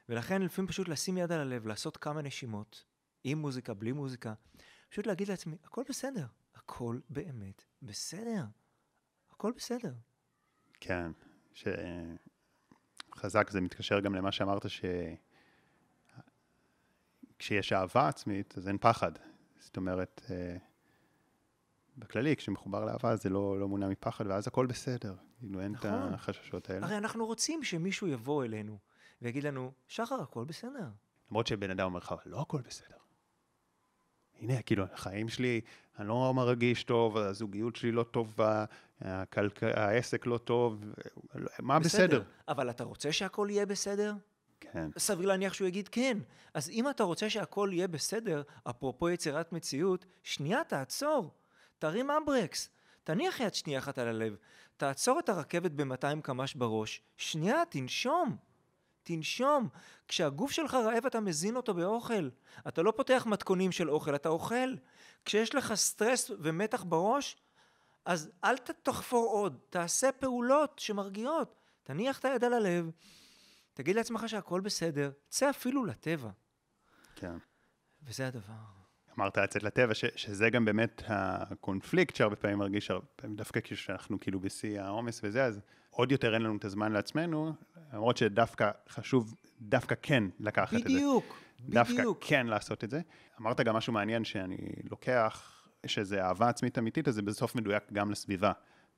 ולכן 0.09 0.43
לפעמים 0.43 0.69
פשוט 0.69 0.89
לשים 0.89 1.19
יד 1.19 1.33
על 1.33 1.41
הלב, 1.41 1.67
לעשות 1.67 1.97
כמה 1.97 2.23
נשימות, 2.23 2.85
עם 3.25 3.39
מוזיקה, 3.39 3.75
בלי 3.75 3.93
מוזיקה, 3.93 4.35
פשוט 4.89 5.07
להגיד 5.07 5.29
לעצמי, 5.29 5.57
הכל 5.65 5.83
בסדר, 5.89 6.27
הכל 6.55 6.99
באמת 7.11 7.65
בסדר, 7.83 8.45
הכל 9.31 9.53
בסדר. 9.57 9.93
כן, 10.81 11.13
שחזק, 13.13 13.51
זה 13.51 13.61
מתקשר 13.61 14.01
גם 14.01 14.15
למה 14.15 14.33
שאמרת, 14.33 14.71
ש... 14.71 14.85
כשיש 17.39 17.73
אהבה 17.73 18.09
עצמית, 18.09 18.59
אז 18.59 18.69
אין 18.69 18.79
פחד. 18.81 19.13
זאת 19.59 19.77
אומרת, 19.77 20.21
אה, 20.31 20.57
בכללי, 21.97 22.37
כשמחובר 22.37 22.85
לאהבה 22.85 23.17
זה 23.17 23.29
לא, 23.29 23.61
לא 23.61 23.69
מונע 23.69 23.89
מפחד, 23.89 24.27
ואז 24.27 24.49
הכל 24.49 24.67
בסדר. 24.67 25.15
כאילו, 25.39 25.61
אין 25.61 25.73
נכון. 25.73 25.91
את 25.91 26.15
החששות 26.15 26.71
האלה. 26.71 26.87
הרי 26.87 26.97
אנחנו 26.97 27.27
רוצים 27.27 27.65
שמישהו 27.65 28.07
יבוא 28.07 28.45
אלינו 28.45 28.79
ויגיד 29.23 29.45
לנו, 29.45 29.73
שחר, 29.89 30.21
הכל 30.21 30.45
בסדר. 30.45 30.89
למרות 31.31 31.47
שבן 31.47 31.71
אדם 31.71 31.85
אומר 31.85 31.99
לך, 31.99 32.15
לא 32.27 32.41
הכל 32.41 32.61
בסדר. 32.63 32.97
הנה, 34.41 34.63
כאילו, 34.63 34.85
החיים 34.93 35.29
שלי, 35.29 35.61
אני 35.99 36.09
לא 36.09 36.35
מרגיש 36.35 36.85
טוב, 36.85 37.17
הזוגיות 37.17 37.77
שלי 37.77 37.93
לא 37.93 38.03
טובה, 38.03 38.65
הכלכ... 39.01 39.63
העסק 39.63 40.27
לא 40.27 40.39
טוב, 40.39 40.85
מה 41.59 41.79
בסדר? 41.79 42.23
אבל 42.49 42.71
אתה 42.71 42.85
רוצה 42.85 43.13
שהכל 43.13 43.49
יהיה 43.51 43.67
בסדר? 43.67 44.15
כן, 44.61 44.91
סביר 44.99 45.29
להניח 45.29 45.53
שהוא 45.53 45.69
יגיד 45.69 45.89
כן. 45.89 46.19
אז 46.55 46.71
אם 46.71 46.91
אתה 46.91 47.05
רוצה 47.05 47.31
שהכל 47.31 47.71
יהיה 47.73 47.89
בסדר, 47.89 48.43
אפרופו 48.71 49.11
יצירת 49.11 49.53
מציאות, 49.53 50.07
שנייה 50.23 50.65
תעצור. 50.65 51.31
תרים 51.79 52.11
אמברקס. 52.11 52.71
תניח 53.05 53.41
יד 53.41 53.55
שנייה 53.55 53.79
אחת 53.79 53.99
על 53.99 54.09
הלב. 54.09 54.37
תעצור 54.77 55.19
את 55.19 55.29
הרכבת 55.29 55.71
ב-200 55.71 56.21
קמ"ש 56.23 56.55
בראש. 56.55 57.03
שנייה, 57.17 57.63
תנשום. 57.71 58.37
תנשום. 59.03 59.69
כשהגוף 60.09 60.51
שלך 60.51 60.75
רעב 60.75 61.07
אתה 61.07 61.21
מזין 61.21 61.57
אותו 61.57 61.75
באוכל. 61.75 62.29
אתה 62.69 62.83
לא 62.83 62.93
פותח 62.97 63.27
מתכונים 63.27 63.73
של 63.73 63.91
אוכל, 63.91 64.15
אתה 64.15 64.29
אוכל. 64.29 64.75
כשיש 65.25 65.55
לך 65.55 65.75
סטרס 65.75 66.31
ומתח 66.39 66.85
בראש, 66.89 67.37
אז 68.05 68.31
אל 68.45 68.57
תחפור 68.57 69.31
עוד, 69.31 69.59
תעשה 69.71 70.13
פעולות 70.13 70.79
שמרגיעות. 70.79 71.57
תניח 71.83 72.19
את 72.19 72.25
היד 72.25 72.45
על 72.45 72.53
הלב, 72.53 72.91
תגיד 73.75 73.97
לעצמך 73.97 74.29
שהכל 74.29 74.61
בסדר, 74.61 75.11
צא 75.29 75.51
אפילו 75.51 75.85
לטבע. 75.85 76.31
כן. 77.17 77.37
וזה 78.03 78.27
הדבר. 78.27 78.81
אמרת 79.19 79.39
לצאת 79.39 79.63
לטבע, 79.63 79.95
ש, 79.95 80.05
שזה 80.17 80.51
גם 80.51 80.65
באמת 80.65 81.03
הקונפליקט 81.07 82.17
שהרבה 82.17 82.37
פעמים 82.37 82.59
מרגיש, 82.59 82.91
הרבה 82.91 83.07
פעמים 83.17 83.37
דווקא 83.37 83.61
כשאנחנו 83.65 84.21
כאילו 84.21 84.41
בשיא 84.41 84.81
העומס 84.81 85.21
וזה, 85.25 85.45
אז 85.45 85.61
עוד 85.91 86.13
יותר 86.13 86.35
אין 86.35 86.43
לנו 86.43 86.57
את 86.57 86.65
הזמן 86.65 86.93
לעצמנו, 86.93 87.53
למרות 87.93 88.17
שדווקא 88.17 88.71
חשוב, 88.89 89.35
דווקא 89.61 89.95
כן 90.03 90.25
לקחת 90.41 90.75
את 90.75 90.79
זה. 90.79 90.85
בדיוק, 90.85 91.41
דווקא 91.61 91.95
בדיוק. 91.95 92.19
כן 92.21 92.47
לעשות 92.47 92.85
את 92.85 92.91
זה. 92.91 93.01
אמרת 93.41 93.61
גם 93.61 93.77
משהו 93.77 93.93
מעניין 93.93 94.25
שאני 94.25 94.57
לוקח, 94.91 95.61
שזה 95.87 96.25
אהבה 96.25 96.49
עצמית 96.49 96.79
אמיתית, 96.79 97.09
אז 97.09 97.15
זה 97.15 97.23
בסוף 97.23 97.55
מדויק 97.55 97.83
גם 97.93 98.11
לסביבה. 98.11 98.53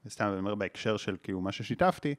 וסתם 0.06 0.28
אני 0.28 0.38
אומר 0.38 0.54
בהקשר 0.54 0.96
של 0.96 1.16
כאילו 1.22 1.40
מה 1.40 1.52
ששיתפתי, 1.52 2.14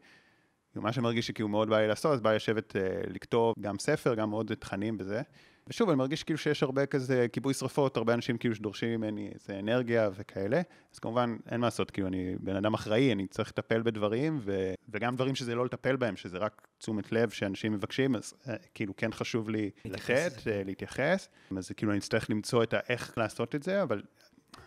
כאילו 0.72 0.84
מה 0.84 0.94
שמרגיש 0.94 1.28
שכאילו 1.28 1.50
מאוד 1.50 1.70
בא 1.70 1.80
לי 1.80 1.88
לעשות, 1.88 2.14
אז 2.14 2.22
בא 2.22 2.30
לי 2.30 2.36
לשבת 2.36 2.76
אה, 2.76 2.82
לכתוב 3.08 3.56
גם 3.60 3.80
ספר, 3.80 4.16
גם 4.16 4.32
עוד 4.32 4.54
תכנים 4.54 4.98
וזה. 5.00 5.22
ושוב, 5.68 5.90
אני 5.90 5.98
מרגיש 5.98 6.24
כאילו 6.24 6.38
שיש 6.38 6.64
הרבה 6.64 6.86
כזה 6.86 7.26
כיבוי 7.34 7.54
שרפות, 7.54 7.98
הרבה 7.98 8.14
אנשים 8.14 8.38
כאילו 8.38 8.56
שדורשים 8.56 8.90
ממני 8.90 9.30
איזה 9.34 9.60
אנרגיה 9.60 10.10
וכאלה. 10.16 10.62
אז 10.94 11.00
כמובן, 11.00 11.38
אין 11.52 11.60
מה 11.60 11.68
לעשות, 11.68 11.92
כאילו 11.92 12.08
אני 12.08 12.36
בן 12.40 12.56
אדם 12.56 12.74
אחראי, 12.74 13.12
אני 13.12 13.28
צריך 13.28 13.50
לטפל 13.50 13.82
בדברים, 13.82 14.40
ו... 14.42 14.74
וגם 14.90 15.16
דברים 15.16 15.36
שזה 15.36 15.56
לא 15.56 15.66
לטפל 15.66 15.96
בהם, 15.96 16.16
שזה 16.16 16.38
רק 16.38 16.68
תשומת 16.78 17.12
לב 17.12 17.30
שאנשים 17.30 17.72
מבקשים, 17.72 18.16
אז 18.16 18.34
אה, 18.48 18.56
כאילו 18.74 18.96
כן 18.96 19.12
חשוב 19.12 19.50
לי 19.50 19.70
להתייחס 19.86 20.38
לתת, 20.38 20.48
אה, 20.48 20.62
להתייחס. 20.66 21.30
אז 21.58 21.72
כאילו 21.78 21.92
אני 21.92 22.00
אצטרך 22.00 22.30
למצוא 22.30 22.64
את 22.64 22.74
האיך 22.74 23.18
לעשות 23.18 23.56
את 23.56 23.64
זה, 23.64 23.84
אבל 23.84 24.02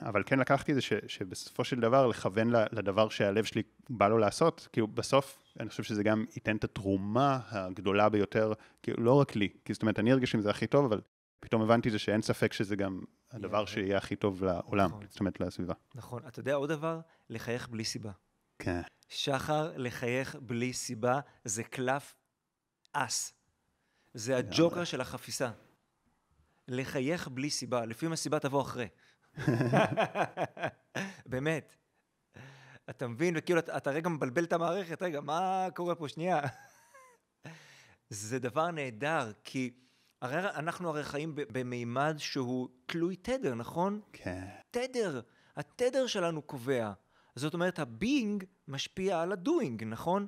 אבל 0.01 0.23
כן 0.27 0.39
לקחתי 0.39 0.73
את 0.73 0.77
זה 0.77 0.83
ש, 0.83 0.93
שבסופו 1.07 1.65
של 1.65 1.81
דבר 1.81 2.07
לכוון 2.07 2.51
לדבר 2.51 3.09
שהלב 3.09 3.45
שלי 3.45 3.63
בא 3.91 4.09
לו 4.09 4.19
לעשות, 4.19 4.69
כאילו 4.73 4.87
בסוף 4.87 5.43
אני 5.61 5.69
חושב 5.69 5.83
שזה 5.83 6.03
גם 6.03 6.25
ייתן 6.37 6.57
את 6.57 6.65
התרומה 6.65 7.41
הגדולה 7.49 8.09
ביותר, 8.09 8.53
כאילו 8.83 9.03
לא 9.03 9.21
רק 9.21 9.37
לי, 9.37 9.49
כי 9.65 9.73
זאת 9.73 9.83
אומרת 9.83 9.99
אני 9.99 10.13
ארגיש 10.13 10.35
עם 10.35 10.41
זה 10.41 10.51
הכי 10.51 10.67
טוב, 10.67 10.85
אבל 10.85 11.01
פתאום 11.41 11.63
הבנתי 11.63 11.91
זה 11.91 11.99
שאין 11.99 12.23
ספק 12.23 12.53
שזה 12.53 12.77
גם 12.77 13.01
הדבר 13.33 13.57
יהיה. 13.57 13.67
שיהיה 13.67 13.97
הכי 13.97 14.17
טוב 14.17 14.45
לעולם, 14.45 14.89
נכון. 14.89 15.05
זאת 15.09 15.21
אומרת 15.21 15.41
לסביבה. 15.41 15.75
נכון. 15.95 16.23
אתה 16.29 16.41
יודע 16.41 16.55
עוד 16.55 16.69
דבר? 16.69 17.01
לחייך 17.31 17.69
בלי 17.69 17.85
סיבה. 17.85 18.11
כן. 18.59 18.81
שחר, 19.09 19.73
לחייך 19.77 20.37
בלי 20.41 20.73
סיבה, 20.73 21.21
זה 21.45 21.65
קלף 21.65 22.15
אס. 22.93 23.33
זה 24.15 24.37
הג'וקר 24.37 24.85
של 24.85 25.01
החפיסה. 25.01 25.51
לחייך 26.69 27.29
בלי 27.29 27.51
סיבה, 27.51 27.85
לפעמים 27.85 28.13
הסיבה 28.13 28.39
תבוא 28.39 28.63
אחרי. 28.63 28.87
באמת. 31.27 31.75
אתה 32.91 33.09
מבין? 33.09 33.35
וכאילו, 33.37 33.59
אתה, 33.59 33.77
אתה 33.77 33.91
רגע 33.91 34.09
מבלבל 34.09 34.45
את 34.45 34.53
המערכת, 34.53 35.03
רגע, 35.03 35.21
מה 35.21 35.69
קורה 35.75 35.95
פה? 35.95 36.09
שנייה. 36.09 36.41
זה 38.11 38.39
דבר 38.39 38.71
נהדר, 38.71 39.33
כי 39.45 39.71
הרי 40.23 40.41
אנחנו 40.41 40.89
הרי 40.89 41.05
חיים 41.05 41.33
במימד 41.37 42.15
שהוא 42.19 42.69
תלוי 42.87 43.17
תדר, 43.17 43.55
נכון? 43.55 44.01
כן. 44.13 44.45
תדר, 44.71 45.21
התדר 45.57 46.07
שלנו 46.07 46.43
קובע. 46.43 46.93
זאת 47.35 47.55
אומרת, 47.55 47.79
הבינג 47.79 48.45
משפיע 48.69 49.21
על 49.21 49.33
הדוינג, 49.33 49.85
נכון? 49.85 50.27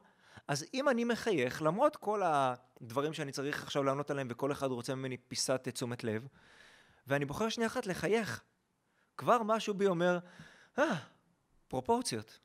אז 0.48 0.64
אם 0.74 0.88
אני 0.88 1.04
מחייך, 1.04 1.62
למרות 1.62 1.96
כל 1.96 2.22
הדברים 2.24 3.12
שאני 3.12 3.32
צריך 3.32 3.62
עכשיו 3.62 3.84
לענות 3.84 4.10
עליהם 4.10 4.28
וכל 4.30 4.52
אחד 4.52 4.66
רוצה 4.66 4.94
ממני 4.94 5.16
פיסת 5.16 5.68
תשומת 5.68 6.04
לב, 6.04 6.26
ואני 7.06 7.24
בוחר 7.24 7.48
שנייה 7.48 7.66
אחת 7.66 7.86
לחייך, 7.86 8.42
כבר 9.18 9.42
משהו 9.42 9.74
בי 9.74 9.86
אומר, 9.86 10.18
אה, 10.78 10.96
פרופורציות. 11.68 12.38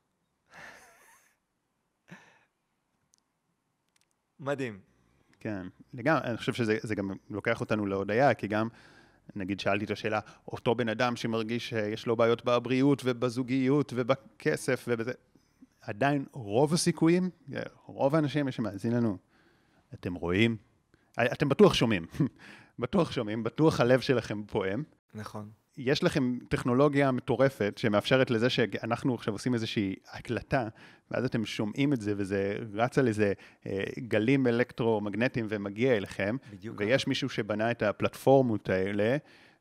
מדהים. 4.39 4.80
כן, 5.39 5.67
לגמרי, 5.93 6.21
אני 6.24 6.38
חושב 6.38 6.53
שזה 6.53 6.78
זה 6.82 6.95
גם 6.95 7.11
לוקח 7.30 7.61
אותנו 7.61 7.86
להודיה, 7.86 8.34
כי 8.34 8.47
גם 8.47 8.67
נגיד 9.36 9.59
שאלתי 9.59 9.86
את 9.86 9.91
השאלה, 9.91 10.19
אותו 10.47 10.76
בן 10.76 10.89
אדם 10.89 11.15
שמרגיש 11.15 11.69
שיש 11.69 12.05
לו 12.07 12.15
בעיות 12.15 12.45
בבריאות 12.45 13.01
ובזוגיות 13.05 13.93
ובכסף 13.95 14.86
ובזה, 14.88 15.11
עדיין 15.82 16.26
רוב 16.32 16.74
הסיכויים, 16.74 17.30
רוב 17.86 18.15
האנשים 18.15 18.51
שמאזין 18.51 18.93
לנו, 18.93 19.17
אתם 19.93 20.13
רואים, 20.13 20.57
אתם 21.19 21.49
בטוח 21.49 21.74
שומעים, 21.74 22.05
בטוח 22.80 23.11
שומעים, 23.11 23.43
בטוח 23.43 23.80
הלב 23.80 23.99
שלכם 23.99 24.43
פועם. 24.45 24.84
נכון. 25.13 25.62
יש 25.78 26.03
לכם 26.03 26.38
טכנולוגיה 26.49 27.11
מטורפת 27.11 27.74
שמאפשרת 27.78 28.32
לזה 28.32 28.49
שאנחנו 28.49 29.15
עכשיו 29.15 29.34
עושים 29.34 29.53
איזושהי 29.53 29.95
הקלטה, 30.11 30.67
ואז 31.11 31.26
אתם 31.26 31.45
שומעים 31.45 31.93
את 31.93 32.01
זה 32.01 32.13
וזה 32.17 32.55
רץ 32.74 32.97
על 32.97 33.07
איזה 33.07 33.34
אה, 33.67 33.84
גלים 33.97 34.47
אלקטרומגנטיים 34.47 35.45
ומגיע 35.49 35.97
אליכם. 35.97 36.36
בדיוק. 36.51 36.76
ויש 36.80 37.07
מישהו 37.07 37.30
שבנה 37.30 37.71
את 37.71 37.84
הפלטפורמות 37.84 38.69
האלה. 38.69 39.17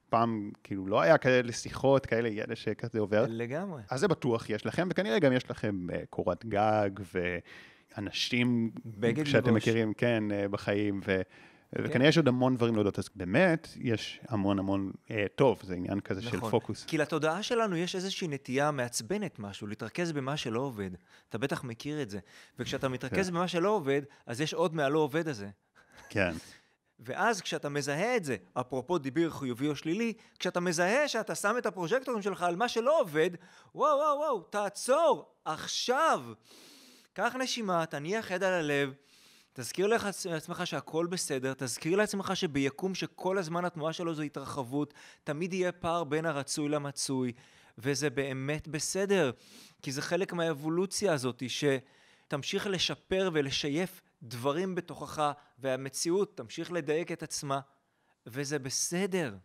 פעם, 0.09 0.51
כאילו, 0.65 0.87
לא 0.87 1.01
היה 1.01 1.19
כאלה 1.19 1.53
שיחות, 1.53 2.07
כאלה 2.07 2.29
ידע 2.29 2.57
שכזה 2.57 3.01
עובר. 3.01 3.25
לגמרי. 3.29 3.83
אז 3.91 4.01
זה 4.01 4.09
בטוח 4.09 4.51
יש 4.51 4.67
לכם, 4.67 4.89
וכנראה 4.91 5.19
גם 5.19 5.33
יש 5.33 5.51
לכם 5.51 5.87
uh, 5.91 5.95
קורת 6.11 6.47
גג 6.47 6.91
ואנשים 7.97 8.71
שאתם 9.25 9.49
לבוש. 9.49 9.63
מכירים, 9.63 9.93
כן, 9.95 10.25
uh, 10.31 10.49
בחיים, 10.49 11.01
ו... 11.07 11.21
כן. 11.75 11.83
וכנראה 11.85 12.09
יש 12.09 12.16
עוד 12.16 12.29
המון 12.29 12.57
דברים 12.57 12.75
להודות, 12.75 12.99
אז 12.99 13.09
באמת 13.14 13.68
יש 13.77 14.20
המון 14.29 14.59
המון 14.59 14.93
אה, 15.11 15.27
טוב, 15.35 15.61
זה 15.62 15.75
עניין 15.75 16.01
כזה 16.01 16.20
נכון. 16.20 16.41
של 16.41 16.51
פוקוס. 16.51 16.85
כי 16.85 16.99
לתודעה 16.99 17.43
שלנו 17.43 17.77
יש 17.77 17.95
איזושהי 17.95 18.29
נטייה 18.29 18.70
מעצבנת 18.70 19.39
משהו, 19.39 19.66
להתרכז 19.66 20.12
במה 20.12 20.37
שלא 20.37 20.61
עובד. 20.61 20.91
אתה 21.29 21.39
בטח 21.39 21.64
מכיר 21.64 22.03
את 22.03 22.11
זה. 22.11 22.18
וכשאתה 22.59 22.89
מתרכז 22.89 23.29
כן. 23.29 23.35
במה 23.35 23.49
שלא 23.49 23.68
עובד, 23.68 24.03
אז 24.27 24.41
יש 24.41 24.55
עוד 24.55 24.75
מהלא 24.75 24.99
עובד 24.99 25.29
הזה. 25.29 25.49
כן. 26.09 26.33
ואז 27.05 27.41
כשאתה 27.41 27.68
מזהה 27.68 28.16
את 28.16 28.25
זה, 28.25 28.37
אפרופו 28.55 28.99
דיבר 28.99 29.31
חיובי 29.31 29.68
או 29.68 29.77
שלילי, 29.77 30.12
כשאתה 30.39 30.61
מזהה 30.61 31.09
שאתה 31.09 31.35
שם 31.35 31.55
את 31.59 31.66
הפרוז'קטורים 31.66 32.23
שלך 32.23 32.43
על 32.43 32.57
מה 32.57 32.68
שלא 32.68 33.01
עובד, 33.01 33.31
וואו 33.75 33.99
וואו 33.99 34.18
וואו, 34.18 34.41
תעצור, 34.41 35.35
עכשיו. 35.45 36.23
קח 37.12 37.37
נשימה, 37.39 37.87
תניח 37.87 38.31
יד 38.31 38.43
על 38.43 38.53
הלב, 38.53 38.93
תזכיר 39.53 39.87
לעצמך 40.31 40.67
שהכל 40.67 41.07
בסדר, 41.07 41.55
תזכיר 41.55 41.97
לעצמך 41.97 42.37
שביקום 42.37 42.95
שכל 42.95 43.39
הזמן 43.39 43.65
התנועה 43.65 43.93
שלו 43.93 44.15
זו 44.15 44.23
התרחבות, 44.23 44.95
תמיד 45.25 45.53
יהיה 45.53 45.73
פער 45.73 46.05
בין 46.05 46.27
הרצוי 46.27 46.69
למצוי, 46.69 47.33
וזה 47.79 48.11
באמת 48.11 48.69
בסדר, 48.69 49.31
כי 49.83 49.93
זה 49.93 50.03
חלק 50.03 50.33
מהאבולוציה 50.33 51.13
הזאת, 51.13 51.43
שתמשיך 51.49 52.67
לשפר 52.67 53.31
ולשייף 53.33 54.01
דברים 54.23 54.75
בתוכך, 54.75 55.33
והמציאות 55.59 56.37
תמשיך 56.37 56.73
לדייק 56.73 57.13
את 57.13 57.23
עצמה, 57.23 57.61
וזה 58.27 58.59
בסדר. 58.59 59.37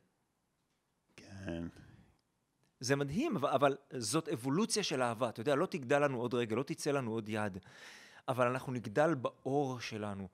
כן. 1.16 1.64
זה 2.80 2.96
מדהים, 2.96 3.36
אבל, 3.36 3.50
אבל 3.50 3.78
זאת 3.98 4.30
אבולוציה 4.30 4.84
של 4.84 5.02
אהבה. 5.02 5.30
אתה 5.30 5.42
יודע, 5.42 5.56
לא 5.56 5.66
תגדל 5.66 6.00
לנו 6.00 6.20
עוד 6.22 6.34
רגע, 6.34 6.56
לא 6.56 6.64
תצא 6.64 6.92
לנו 6.92 7.12
עוד 7.12 7.30
יד. 7.30 7.58
אבל 8.28 8.48
אנחנו 8.48 8.74
נגדל 8.74 9.14
באור 9.14 9.80
שלנו. 9.80 10.28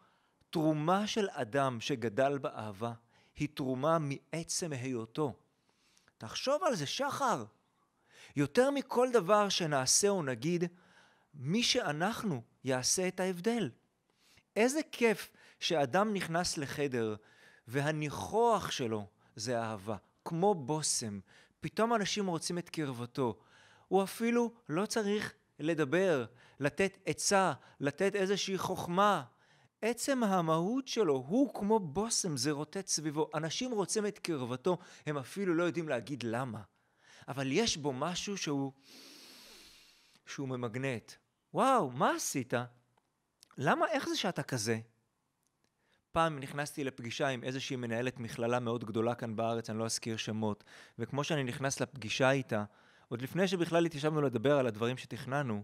תרומה 0.49 1.07
של 1.07 1.27
אדם 1.31 1.79
שגדל 1.79 2.37
באהבה 2.37 2.93
היא 3.35 3.47
תרומה 3.53 3.97
מעצם 3.99 4.73
היותו. 4.73 5.33
תחשוב 6.17 6.63
על 6.63 6.75
זה, 6.75 6.85
שחר. 6.85 7.45
יותר 8.35 8.71
מכל 8.71 9.07
דבר 9.13 9.49
שנעשה 9.49 10.09
או 10.09 10.23
נגיד, 10.23 10.63
מי 11.33 11.63
שאנחנו 11.63 12.41
יעשה 12.63 13.07
את 13.07 13.19
ההבדל. 13.19 13.69
איזה 14.55 14.79
כיף 14.91 15.31
שאדם 15.59 16.13
נכנס 16.13 16.57
לחדר 16.57 17.15
והניחוח 17.67 18.71
שלו 18.71 19.07
זה 19.35 19.61
אהבה, 19.61 19.95
כמו 20.25 20.55
בושם. 20.55 21.19
פתאום 21.61 21.93
אנשים 21.93 22.27
רוצים 22.27 22.57
את 22.57 22.69
קרבתו. 22.69 23.39
הוא 23.87 24.03
אפילו 24.03 24.51
לא 24.69 24.85
צריך 24.85 25.33
לדבר, 25.59 26.25
לתת 26.59 26.97
עצה, 27.05 27.53
לתת 27.79 28.15
איזושהי 28.15 28.57
חוכמה. 28.57 29.23
עצם 29.81 30.23
המהות 30.23 30.87
שלו 30.87 31.25
הוא 31.27 31.53
כמו 31.53 31.79
בושם, 31.79 32.37
זה 32.37 32.51
רוטט 32.51 32.87
סביבו. 32.87 33.29
אנשים 33.35 33.71
רוצים 33.71 34.05
את 34.05 34.19
קרבתו, 34.19 34.77
הם 35.05 35.17
אפילו 35.17 35.53
לא 35.53 35.63
יודעים 35.63 35.89
להגיד 35.89 36.23
למה. 36.23 36.61
אבל 37.27 37.51
יש 37.51 37.77
בו 37.77 37.93
משהו 37.93 38.37
שהוא, 38.37 38.71
שהוא 40.25 40.47
ממגנט. 40.47 41.11
וואו, 41.53 41.91
מה 41.91 42.15
עשית? 42.15 42.53
למה, 43.57 43.85
איך 43.87 44.09
זה 44.09 44.15
שאתה 44.15 44.43
כזה? 44.43 44.79
פעם 46.11 46.39
נכנסתי 46.39 46.83
לפגישה 46.83 47.27
עם 47.27 47.43
איזושהי 47.43 47.75
מנהלת 47.75 48.19
מכללה 48.19 48.59
מאוד 48.59 48.85
גדולה 48.85 49.15
כאן 49.15 49.35
בארץ, 49.35 49.69
אני 49.69 49.79
לא 49.79 49.85
אזכיר 49.85 50.17
שמות, 50.17 50.63
וכמו 50.99 51.23
שאני 51.23 51.43
נכנס 51.43 51.79
לפגישה 51.79 52.31
איתה, 52.31 52.63
עוד 53.09 53.21
לפני 53.21 53.47
שבכלל 53.47 53.85
התיישבנו 53.85 54.21
לדבר 54.21 54.59
על 54.59 54.67
הדברים 54.67 54.97
שתכננו, 54.97 55.63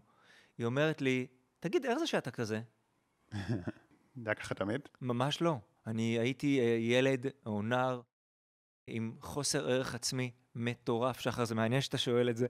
היא 0.60 0.66
אומרת 0.66 1.02
לי, 1.02 1.28
תגיד, 1.60 1.86
איך 1.86 2.00
זה 2.00 2.08
שאתה 2.08 2.32
כזה? 2.32 2.62
זה 4.16 4.26
היה 4.26 4.36
ככה 4.36 4.56
תמיד? 4.56 4.82
ממש 5.02 5.42
לא. 5.42 5.58
אני 5.88 6.20
הייתי 6.20 6.60
אה, 6.60 6.66
ילד 6.66 7.26
או 7.46 7.62
נער 7.62 8.02
עם 8.88 9.16
חוסר 9.22 9.70
ערך 9.70 9.96
עצמי 9.96 10.32
מטורף, 10.56 11.20
שחר, 11.20 11.46
זה 11.46 11.56
מעניין 11.56 11.82
שאתה 11.82 11.98
שואל 11.98 12.30
את 12.30 12.38
זה. 12.38 12.48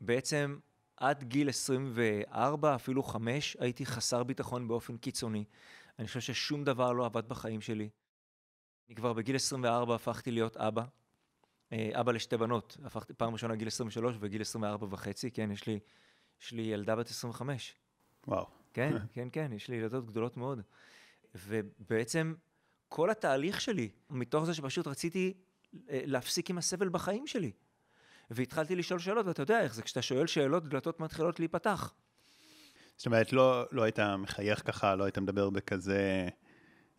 בעצם 0.00 0.58
עד 0.96 1.24
גיל 1.24 1.48
24, 1.48 2.74
אפילו 2.74 3.02
5, 3.02 3.56
הייתי 3.60 3.86
חסר 3.86 4.22
ביטחון 4.22 4.68
באופן 4.68 4.96
קיצוני. 4.96 5.44
אני 5.98 6.06
חושב 6.06 6.20
ששום 6.20 6.64
דבר 6.64 6.92
לא 6.92 7.06
עבד 7.06 7.28
בחיים 7.28 7.60
שלי. 7.60 7.88
אני 8.88 8.94
כבר 8.94 9.12
בגיל 9.12 9.36
24 9.36 9.94
הפכתי 9.94 10.30
להיות 10.30 10.56
אבא. 10.56 10.84
אה, 11.72 11.90
אבא 11.92 12.12
לשתי 12.12 12.36
בנות, 12.36 12.76
הפכתי 12.84 13.14
פעם 13.14 13.32
ראשונה 13.32 13.56
גיל 13.56 13.68
23 13.68 14.16
וגיל 14.20 14.40
24 14.40 14.86
וחצי, 14.90 15.30
כן, 15.30 15.50
יש 15.50 15.66
לי, 15.66 15.78
יש 16.42 16.52
לי 16.52 16.62
ילדה 16.62 16.96
בת 16.96 17.10
25. 17.10 17.74
וואו. 18.26 18.46
כן, 18.74 18.92
כן, 19.14 19.28
כן, 19.32 19.50
יש 19.52 19.68
לי 19.68 19.76
ילדות 19.76 20.06
גדולות 20.06 20.36
מאוד. 20.36 20.60
ובעצם 21.34 22.34
כל 22.88 23.10
התהליך 23.10 23.60
שלי, 23.60 23.90
מתוך 24.10 24.44
זה 24.44 24.54
שפשוט 24.54 24.86
רציתי 24.86 25.34
אה, 25.90 26.00
להפסיק 26.04 26.50
עם 26.50 26.58
הסבל 26.58 26.88
בחיים 26.88 27.26
שלי. 27.26 27.52
והתחלתי 28.30 28.76
לשאול 28.76 28.98
שאלות, 28.98 29.26
ואתה 29.26 29.42
יודע 29.42 29.60
איך 29.60 29.74
זה, 29.74 29.82
כשאתה 29.82 30.02
שואל 30.02 30.26
שאלות, 30.26 30.68
דלתות 30.68 31.00
מתחילות 31.00 31.40
להיפתח. 31.40 31.94
זאת 32.96 33.06
אומרת, 33.06 33.32
לא, 33.32 33.64
לא 33.72 33.82
היית 33.82 33.98
מחייך 34.18 34.66
ככה, 34.66 34.94
לא 34.96 35.04
היית 35.04 35.18
מדבר 35.18 35.50
בכזה 35.50 36.28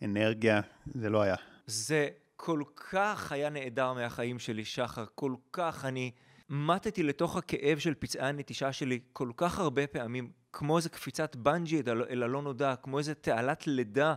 אנרגיה, 0.01 0.61
זה 0.93 1.09
לא 1.09 1.21
היה. 1.21 1.35
זה 1.65 2.09
כל 2.35 2.63
כך 2.75 3.31
היה 3.31 3.49
נעדר 3.49 3.93
מהחיים 3.93 4.39
שלי, 4.39 4.65
שחר, 4.65 5.05
כל 5.15 5.35
כך 5.51 5.85
אני 5.85 6.11
מתתי 6.49 7.03
לתוך 7.03 7.37
הכאב 7.37 7.79
של 7.79 7.93
פצעי 7.93 8.27
הנטישה 8.27 8.73
שלי 8.73 8.99
כל 9.13 9.31
כך 9.37 9.59
הרבה 9.59 9.87
פעמים, 9.87 10.31
כמו 10.53 10.77
איזה 10.77 10.89
קפיצת 10.89 11.35
בנג'י 11.35 11.81
אל 11.87 12.23
הלא 12.23 12.41
נודע, 12.41 12.75
כמו 12.75 12.99
איזה 12.99 13.15
תעלת 13.15 13.67
לידה, 13.67 14.15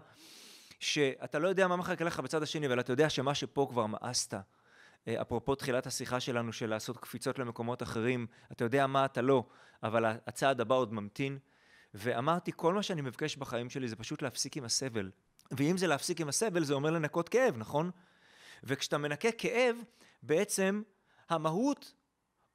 שאתה 0.81 1.39
לא 1.39 1.49
יודע 1.49 1.69
מה 1.69 1.77
מחכה 1.77 2.05
לך 2.05 2.21
בצד 2.21 2.43
השני, 2.43 2.67
אבל 2.67 2.81
אתה 2.81 2.93
יודע 2.93 3.11
שמה 3.11 3.35
שפה 3.35 3.67
כבר 3.71 3.87
מאסת. 3.87 4.35
אה, 5.09 5.23
אפרופו 5.23 5.55
תחילת 5.55 5.87
השיחה 5.87 6.21
שלנו 6.21 6.53
של 6.53 6.71
לעשות 6.71 6.97
קפיצות 6.97 7.39
למקומות 7.39 7.83
אחרים, 7.83 8.27
אתה 8.53 8.65
יודע 8.65 8.87
מה 8.87 9.05
אתה 9.05 9.23
לא, 9.23 9.45
אבל 9.83 10.05
הצעד 10.27 10.61
הבא 10.61 10.75
עוד 10.75 10.93
ממתין. 10.93 11.39
ואמרתי, 11.95 12.53
כל 12.57 12.75
מה 12.75 12.83
שאני 12.83 13.01
מבקש 13.01 13.37
בחיים 13.37 13.71
שלי 13.71 13.89
זה 13.89 13.97
פשוט 13.97 14.23
להפסיק 14.23 14.57
עם 14.57 14.65
הסבל. 14.65 15.11
ואם 15.51 15.79
זה 15.79 15.87
להפסיק 15.87 16.21
עם 16.21 16.29
הסבל, 16.29 16.65
זה 16.65 16.75
אומר 16.75 16.91
לנקות 16.91 17.29
כאב, 17.29 17.57
נכון? 17.57 17.91
וכשאתה 18.65 18.99
מנקה 18.99 19.33
כאב, 19.33 19.77
בעצם 20.23 20.83
המהות 21.29 21.93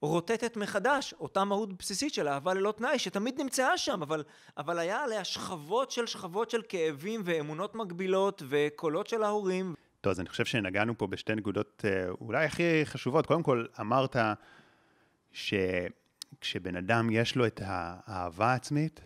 רוטטת 0.01 0.57
מחדש, 0.57 1.13
אותה 1.19 1.43
מהות 1.43 1.77
בסיסית 1.77 2.13
של 2.13 2.27
אהבה 2.27 2.53
ללא 2.53 2.73
תנאי, 2.77 2.99
שתמיד 2.99 3.41
נמצאה 3.41 3.77
שם, 3.77 4.01
אבל, 4.01 4.23
אבל 4.57 4.79
היה 4.79 5.03
עליה 5.03 5.23
שכבות 5.23 5.91
של 5.91 6.07
שכבות 6.07 6.49
של 6.49 6.61
כאבים 6.69 7.21
ואמונות 7.25 7.75
מגבילות 7.75 8.43
וקולות 8.49 9.07
של 9.07 9.23
ההורים. 9.23 9.75
טוב, 10.01 10.11
אז 10.11 10.19
אני 10.19 10.29
חושב 10.29 10.45
שנגענו 10.45 10.97
פה 10.97 11.07
בשתי 11.07 11.35
נקודות 11.35 11.85
אה, 11.85 12.09
אולי 12.21 12.45
הכי 12.45 12.85
חשובות. 12.85 13.25
קודם 13.25 13.43
כל, 13.43 13.65
אמרת 13.79 14.15
שכשבן 15.31 16.75
אדם 16.75 17.09
יש 17.11 17.35
לו 17.35 17.47
את 17.47 17.61
האהבה 17.65 18.51
העצמית, 18.51 19.01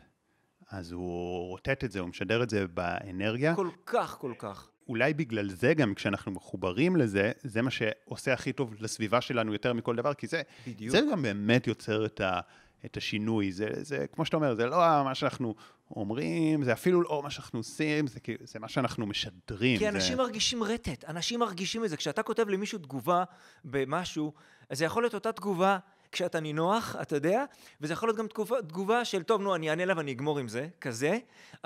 אז 0.71 0.91
הוא 0.91 1.47
רוטט 1.49 1.83
את 1.83 1.91
זה, 1.91 1.99
הוא 1.99 2.09
משדר 2.09 2.43
את 2.43 2.49
זה 2.49 2.67
באנרגיה. 2.67 3.55
כל 3.55 3.69
כך, 3.85 4.17
כל 4.19 4.33
כך. 4.39 4.68
אולי 4.89 5.13
בגלל 5.13 5.49
זה 5.49 5.73
גם, 5.73 5.93
כשאנחנו 5.93 6.31
מחוברים 6.31 6.95
לזה, 6.95 7.31
זה 7.43 7.61
מה 7.61 7.71
שעושה 7.71 8.33
הכי 8.33 8.53
טוב 8.53 8.73
לסביבה 8.79 9.21
שלנו 9.21 9.53
יותר 9.53 9.73
מכל 9.73 9.95
דבר, 9.95 10.13
כי 10.13 10.27
זה, 10.27 10.41
בדיוק. 10.67 10.91
זה 10.91 11.01
גם 11.11 11.21
באמת 11.21 11.67
יוצר 11.67 12.05
את, 12.05 12.21
ה, 12.21 12.39
את 12.85 12.97
השינוי. 12.97 13.51
זה, 13.51 13.67
זה, 13.81 14.05
כמו 14.11 14.25
שאתה 14.25 14.37
אומר, 14.37 14.55
זה 14.55 14.65
לא 14.65 14.77
מה 15.03 15.15
שאנחנו 15.15 15.55
אומרים, 15.95 16.63
זה 16.63 16.73
אפילו 16.73 17.01
לא 17.01 17.21
מה 17.23 17.29
שאנחנו 17.29 17.59
עושים, 17.59 18.07
זה, 18.07 18.19
זה 18.43 18.59
מה 18.59 18.69
שאנחנו 18.69 19.07
משדרים. 19.07 19.79
כי 19.79 19.89
אנשים 19.89 20.15
זה... 20.15 20.21
מרגישים 20.21 20.63
רטט, 20.63 21.05
אנשים 21.05 21.39
מרגישים 21.39 21.85
את 21.85 21.89
זה. 21.89 21.97
כשאתה 21.97 22.23
כותב 22.23 22.49
למישהו 22.49 22.79
תגובה 22.79 23.23
במשהו, 23.65 24.33
זה 24.71 24.85
יכול 24.85 25.03
להיות 25.03 25.13
אותה 25.13 25.31
תגובה 25.31 25.77
כשאתה 26.11 26.39
נינוח, 26.39 26.95
אתה 27.01 27.15
יודע, 27.15 27.45
וזה 27.81 27.93
יכול 27.93 28.09
להיות 28.09 28.17
גם 28.17 28.27
תגובה, 28.27 28.61
תגובה 28.61 29.05
של, 29.05 29.23
טוב, 29.23 29.41
נו, 29.41 29.55
אני 29.55 29.69
אענה 29.69 29.85
לה 29.85 29.93
ואני 29.97 30.11
אגמור 30.11 30.39
עם 30.39 30.47
זה, 30.47 30.67
כזה, 30.81 31.17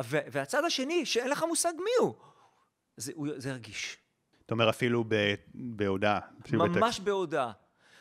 והצד 0.07 0.63
השני, 0.65 1.05
שאין 1.05 1.29
לך 1.29 1.43
מושג 1.47 1.73
מי 1.77 1.91
הוא, 1.99 2.13
זה, 2.97 3.11
הוא, 3.15 3.27
זה 3.35 3.51
הרגיש. 3.51 3.97
אתה 4.45 4.53
אומר 4.53 4.69
אפילו 4.69 5.03
ב- 5.07 5.33
בהודעה. 5.53 6.19
אפילו 6.45 6.65
ממש 6.65 6.77
בטקסט. 6.77 6.99
בהודעה. 6.99 7.51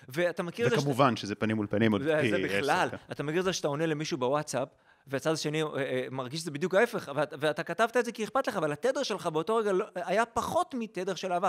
ואתה 0.08 0.42
מכיר 0.42 0.66
את 0.66 0.70
זה... 0.70 0.78
וכמובן 0.78 1.16
שזה 1.16 1.34
פנים 1.34 1.56
מול 1.56 1.66
פנים 1.66 1.92
עוד 1.92 2.02
זה, 2.02 2.18
פי 2.20 2.30
זה 2.30 2.38
בכלל. 2.38 2.88
כן. 2.90 2.96
אתה 3.12 3.22
מכיר 3.22 3.40
את 3.40 3.44
זה 3.44 3.52
שאתה 3.52 3.68
עונה 3.68 3.86
למישהו 3.86 4.18
בוואטסאפ, 4.18 4.68
והצד 5.06 5.32
השני 5.32 5.62
אה, 5.62 5.68
אה, 5.76 6.06
מרגיש 6.10 6.40
שזה 6.40 6.50
בדיוק 6.50 6.74
ההפך, 6.74 7.12
ואת, 7.14 7.34
ואתה 7.38 7.62
כתבת 7.62 7.96
את 7.96 8.04
זה 8.04 8.12
כי 8.12 8.24
אכפת 8.24 8.46
לך, 8.46 8.56
אבל 8.56 8.72
התדר 8.72 9.02
שלך 9.02 9.26
באותו 9.26 9.56
רגע 9.56 9.72
לא, 9.72 9.84
היה 9.94 10.26
פחות 10.26 10.74
מתדר 10.78 11.14
של 11.14 11.32
אהבה. 11.32 11.48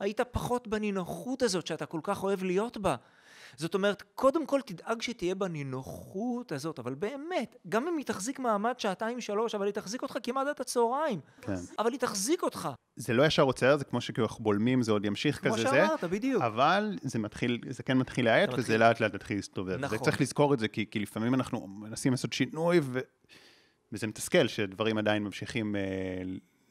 היית 0.00 0.20
פחות 0.20 0.68
בנינוחות 0.68 1.42
הזאת 1.42 1.66
שאתה 1.66 1.86
כל 1.86 2.00
כך 2.02 2.22
אוהב 2.22 2.42
להיות 2.42 2.76
בה. 2.76 2.96
זאת 3.56 3.74
אומרת, 3.74 4.02
קודם 4.14 4.46
כל 4.46 4.60
תדאג 4.66 5.02
שתהיה 5.02 5.34
בנינוחות 5.34 6.52
הזאת, 6.52 6.78
אבל 6.78 6.94
באמת, 6.94 7.56
גם 7.68 7.88
אם 7.88 7.96
היא 7.96 8.06
תחזיק 8.06 8.38
מעמד 8.38 8.74
שעתיים-שלוש, 8.78 9.54
אבל 9.54 9.66
היא 9.66 9.74
תחזיק 9.74 10.02
אותך 10.02 10.18
כמעט 10.22 10.46
עד 10.46 10.60
הצהריים. 10.60 11.20
כן. 11.40 11.54
אבל 11.78 11.90
היא 11.92 12.00
תחזיק 12.00 12.42
אותך. 12.42 12.68
זה 12.96 13.12
לא 13.12 13.26
ישר 13.26 13.42
עוצר, 13.42 13.76
זה 13.76 13.84
כמו 13.84 14.00
שכאילו 14.00 14.26
אנחנו 14.26 14.44
בולמים, 14.44 14.82
זה 14.82 14.92
עוד 14.92 15.04
ימשיך 15.04 15.40
כמו 15.40 15.52
כזה 15.52 15.62
זה. 15.62 15.68
שאמרת, 15.68 16.04
בדיוק. 16.04 16.42
אבל 16.42 16.98
זה 17.02 17.18
מתחיל, 17.18 17.60
זה 17.70 17.82
כן 17.82 17.98
מתחיל 17.98 18.24
להאט, 18.24 18.50
זה 18.50 18.54
וזה 18.54 18.62
מתחיל. 18.62 18.80
לאט 18.80 19.00
לאט 19.00 19.14
מתחיל 19.14 19.36
להסתובב. 19.36 19.76
נכון. 19.80 19.98
צריך 19.98 20.20
לזכור 20.20 20.54
את 20.54 20.58
זה, 20.58 20.68
כי, 20.68 20.86
כי 20.90 20.98
לפעמים 20.98 21.34
אנחנו 21.34 21.66
מנסים 21.66 22.12
לעשות 22.12 22.32
שינוי, 22.32 22.80
ו... 22.82 23.00
וזה 23.92 24.06
מתסכל 24.06 24.48
שדברים 24.48 24.98
עדיין 24.98 25.22
ממשיכים 25.24 25.76
אה, 25.76 25.80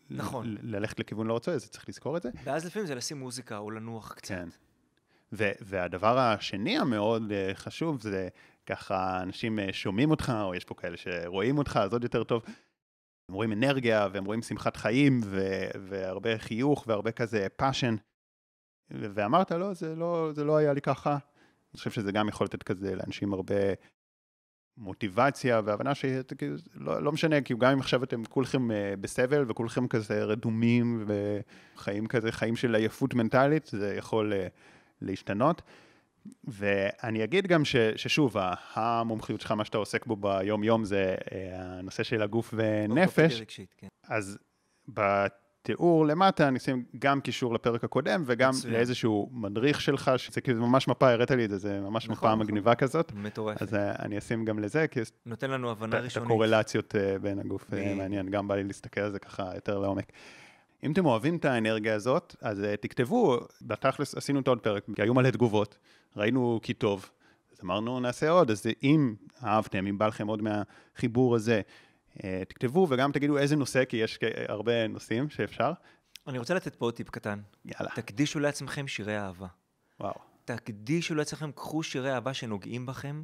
נכון. 0.09 0.55
ללכת 0.61 0.99
לכיוון 0.99 1.27
לא 1.27 1.33
רוצה, 1.33 1.51
אז 1.51 1.69
צריך 1.69 1.89
לזכור 1.89 2.17
את 2.17 2.23
זה. 2.23 2.29
ואז 2.43 2.65
לפעמים 2.65 2.87
זה 2.87 2.95
לשים 2.95 3.19
מוזיקה 3.19 3.57
או 3.57 3.71
לנוח 3.71 4.13
קצת. 4.13 4.27
כן. 4.27 4.49
ו- 5.33 5.51
והדבר 5.61 6.17
השני 6.17 6.77
המאוד 6.77 7.31
אה, 7.31 7.51
חשוב, 7.53 8.01
זה 8.01 8.27
ככה 8.65 9.21
אנשים 9.21 9.59
אה, 9.59 9.73
שומעים 9.73 10.11
אותך, 10.11 10.33
או 10.41 10.55
יש 10.55 10.65
פה 10.65 10.75
כאלה 10.75 10.97
שרואים 10.97 11.57
אותך, 11.57 11.79
אז 11.83 11.93
עוד 11.93 12.03
יותר 12.03 12.23
טוב. 12.23 12.43
הם 13.29 13.35
רואים 13.35 13.51
אנרגיה, 13.51 14.07
והם 14.13 14.25
רואים 14.25 14.41
שמחת 14.41 14.77
חיים, 14.77 15.19
ו- 15.25 15.69
והרבה 15.89 16.37
חיוך, 16.37 16.83
והרבה 16.87 17.11
כזה 17.11 17.47
passion. 17.55 17.95
ו- 18.91 19.07
ואמרת, 19.13 19.51
לא, 19.51 19.73
זה 19.73 19.95
לא, 19.95 20.29
זה 20.35 20.43
לא 20.43 20.57
היה 20.57 20.73
לי 20.73 20.81
ככה. 20.81 21.11
אני 21.11 21.77
חושב 21.77 21.91
שזה 21.91 22.11
גם 22.11 22.27
יכול 22.29 22.45
לתת 22.45 22.63
כזה 22.63 22.95
לאנשים 22.95 23.33
הרבה 23.33 23.55
מוטיבציה 24.77 25.61
והבנה 25.65 25.95
שלא 25.95 27.03
לא 27.03 27.11
משנה, 27.11 27.41
כי 27.41 27.53
גם 27.53 27.71
אם 27.71 27.79
עכשיו 27.79 28.03
אתם 28.03 28.25
כולכם 28.25 28.71
אה, 28.71 28.93
בסבל 29.01 29.45
וכולכם 29.47 29.87
כזה 29.87 30.23
רדומים 30.23 31.05
וחיים 31.07 32.07
כזה, 32.07 32.31
חיים 32.31 32.55
של 32.55 32.75
עייפות 32.75 33.13
מנטלית, 33.13 33.65
זה 33.65 33.95
יכול 33.95 34.33
להשתנות. 35.03 35.61
ואני 36.43 37.23
אגיד 37.23 37.47
גם 37.47 37.65
ש, 37.65 37.75
ששוב, 37.95 38.35
המומחיות 38.73 39.41
שלך, 39.41 39.51
מה 39.51 39.65
שאתה 39.65 39.77
עוסק 39.77 40.05
בו 40.05 40.15
ביום-יום 40.15 40.85
זה 40.85 41.15
אה, 41.31 41.37
הנושא 41.55 42.03
של 42.03 42.21
הגוף 42.21 42.53
ונפש. 42.57 43.41
רגשית, 43.41 43.75
כן. 43.77 43.87
אז 44.07 44.37
בתיאור 44.87 46.05
למטה 46.05 46.47
אני 46.47 46.57
אשים 46.57 46.83
גם 46.99 47.21
קישור 47.21 47.53
לפרק 47.53 47.83
הקודם 47.83 48.23
וגם 48.25 48.49
מצוין. 48.49 48.73
לאיזשהו 48.73 49.29
מדריך 49.33 49.81
שלך, 49.81 50.11
שזה 50.17 50.41
כאילו 50.41 50.67
ממש 50.67 50.87
מפה, 50.87 51.09
הראית 51.11 51.31
לי 51.31 51.45
את 51.45 51.49
זה, 51.49 51.57
זה 51.57 51.79
ממש 51.79 52.03
נכון, 52.09 52.17
מפה 52.17 52.27
נכון. 52.27 52.39
מגניבה 52.39 52.75
כזאת. 52.75 53.11
מטורפת. 53.15 53.61
אז 53.61 53.73
אה, 53.75 53.91
אני 53.99 54.17
אשים 54.17 54.45
גם 54.45 54.59
לזה, 54.59 54.87
כי 54.87 54.99
נותן 55.25 55.51
לנו 55.51 55.71
הבנה 55.71 55.95
את- 55.95 55.99
את 55.99 56.05
ראשונית. 56.05 56.27
הקורלציות 56.29 56.95
אה, 56.95 57.19
בין 57.19 57.39
הגוף. 57.39 57.65
מעניין, 57.95 58.29
גם 58.29 58.47
בא 58.47 58.55
לי 58.55 58.63
להסתכל 58.63 59.01
על 59.01 59.11
זה 59.11 59.19
ככה 59.19 59.51
יותר 59.55 59.79
לעומק. 59.79 60.11
אם 60.83 60.91
אתם 60.91 61.05
אוהבים 61.05 61.35
את 61.35 61.45
האנרגיה 61.45 61.95
הזאת, 61.95 62.35
אז 62.41 62.63
אה, 62.63 62.77
תכתבו, 62.77 63.39
בתכלס 63.61 64.15
עשינו 64.15 64.39
את 64.39 64.47
עוד 64.47 64.59
פרק, 64.59 64.85
כי 64.95 65.01
היו 65.01 65.13
מלא 65.13 65.29
תגובות, 65.29 65.77
ראינו 66.17 66.59
כי 66.63 66.73
טוב, 66.73 67.09
אז 67.51 67.59
אמרנו 67.63 67.99
נעשה 67.99 68.29
עוד, 68.29 68.51
אז 68.51 68.65
אם 68.83 69.15
אהבתם, 69.43 69.87
אם 69.87 69.97
בא 69.97 70.07
לכם 70.07 70.27
עוד 70.27 70.41
מהחיבור 70.41 71.35
הזה, 71.35 71.61
אה, 72.23 72.43
תכתבו 72.47 72.87
וגם 72.89 73.11
תגידו 73.11 73.37
איזה 73.37 73.55
נושא, 73.55 73.85
כי 73.85 73.97
יש 73.97 74.19
הרבה 74.47 74.87
נושאים 74.87 75.29
שאפשר. 75.29 75.71
אני 76.27 76.39
רוצה 76.39 76.53
לתת 76.53 76.75
פה 76.75 76.85
עוד 76.85 76.93
טיפ 76.93 77.09
קטן. 77.09 77.39
יאללה, 77.65 77.91
תקדישו 77.95 78.39
לעצמכם 78.39 78.87
שירי 78.87 79.19
אהבה. 79.19 79.47
וואו. 79.99 80.13
תקדישו 80.45 81.15
לעצמכם, 81.15 81.51
קחו 81.51 81.83
שירי 81.83 82.13
אהבה 82.13 82.33
שנוגעים 82.33 82.85
בכם, 82.85 83.23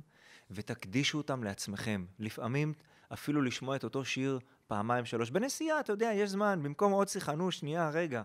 ותקדישו 0.51 1.17
אותם 1.17 1.43
לעצמכם. 1.43 2.05
לפעמים 2.19 2.73
אפילו 3.13 3.41
לשמוע 3.41 3.75
את 3.75 3.83
אותו 3.83 4.05
שיר 4.05 4.39
פעמיים, 4.69 5.05
שלוש. 5.05 5.29
בנסיעה, 5.29 5.79
אתה 5.79 5.93
יודע, 5.93 6.11
יש 6.13 6.29
זמן, 6.29 6.59
במקום 6.63 6.91
עוד 6.91 7.07
שיחה, 7.07 7.35
נו, 7.35 7.51
שנייה, 7.51 7.89
רגע. 7.89 8.21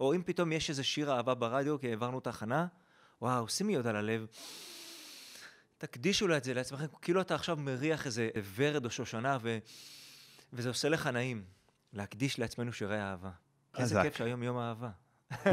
או 0.00 0.14
אם 0.14 0.22
פתאום 0.26 0.52
יש 0.52 0.70
איזה 0.70 0.84
שיר 0.84 1.12
אהבה 1.12 1.34
ברדיו, 1.34 1.80
כי 1.80 1.88
העברנו 1.88 2.20
תחנה, 2.20 2.66
וואו, 3.22 3.48
שימי 3.48 3.74
יד 3.74 3.86
על 3.86 3.96
הלב. 3.96 4.26
תקדישו 5.78 6.28
לה 6.28 6.36
את 6.36 6.44
זה 6.44 6.54
לעצמכם, 6.54 6.86
כאילו 7.02 7.20
אתה 7.20 7.34
עכשיו 7.34 7.56
מריח 7.56 8.06
איזה 8.06 8.28
ורד 8.54 8.84
או 8.84 8.90
שושנה, 8.90 9.38
ו... 9.42 9.58
וזה 10.52 10.68
עושה 10.68 10.88
לך 10.88 11.06
נעים. 11.06 11.44
להקדיש 11.92 12.38
לעצמנו 12.38 12.72
שירי 12.72 13.00
אהבה. 13.02 13.30
איזה. 13.78 14.02
כיף 14.02 14.16
שהיום 14.16 14.42
יום 14.42 14.58
אהבה. 14.58 14.90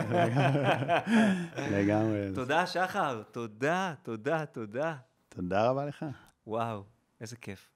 לגמרי. 1.77 2.31
תודה, 2.35 2.67
שחר. 2.67 3.23
תודה, 3.31 3.93
תודה, 4.03 4.45
תודה. 4.45 4.95
תודה 5.29 5.69
רבה 5.69 5.85
לך. 5.85 6.05
וואו, 6.47 6.83
איזה 7.21 7.35
כיף. 7.35 7.72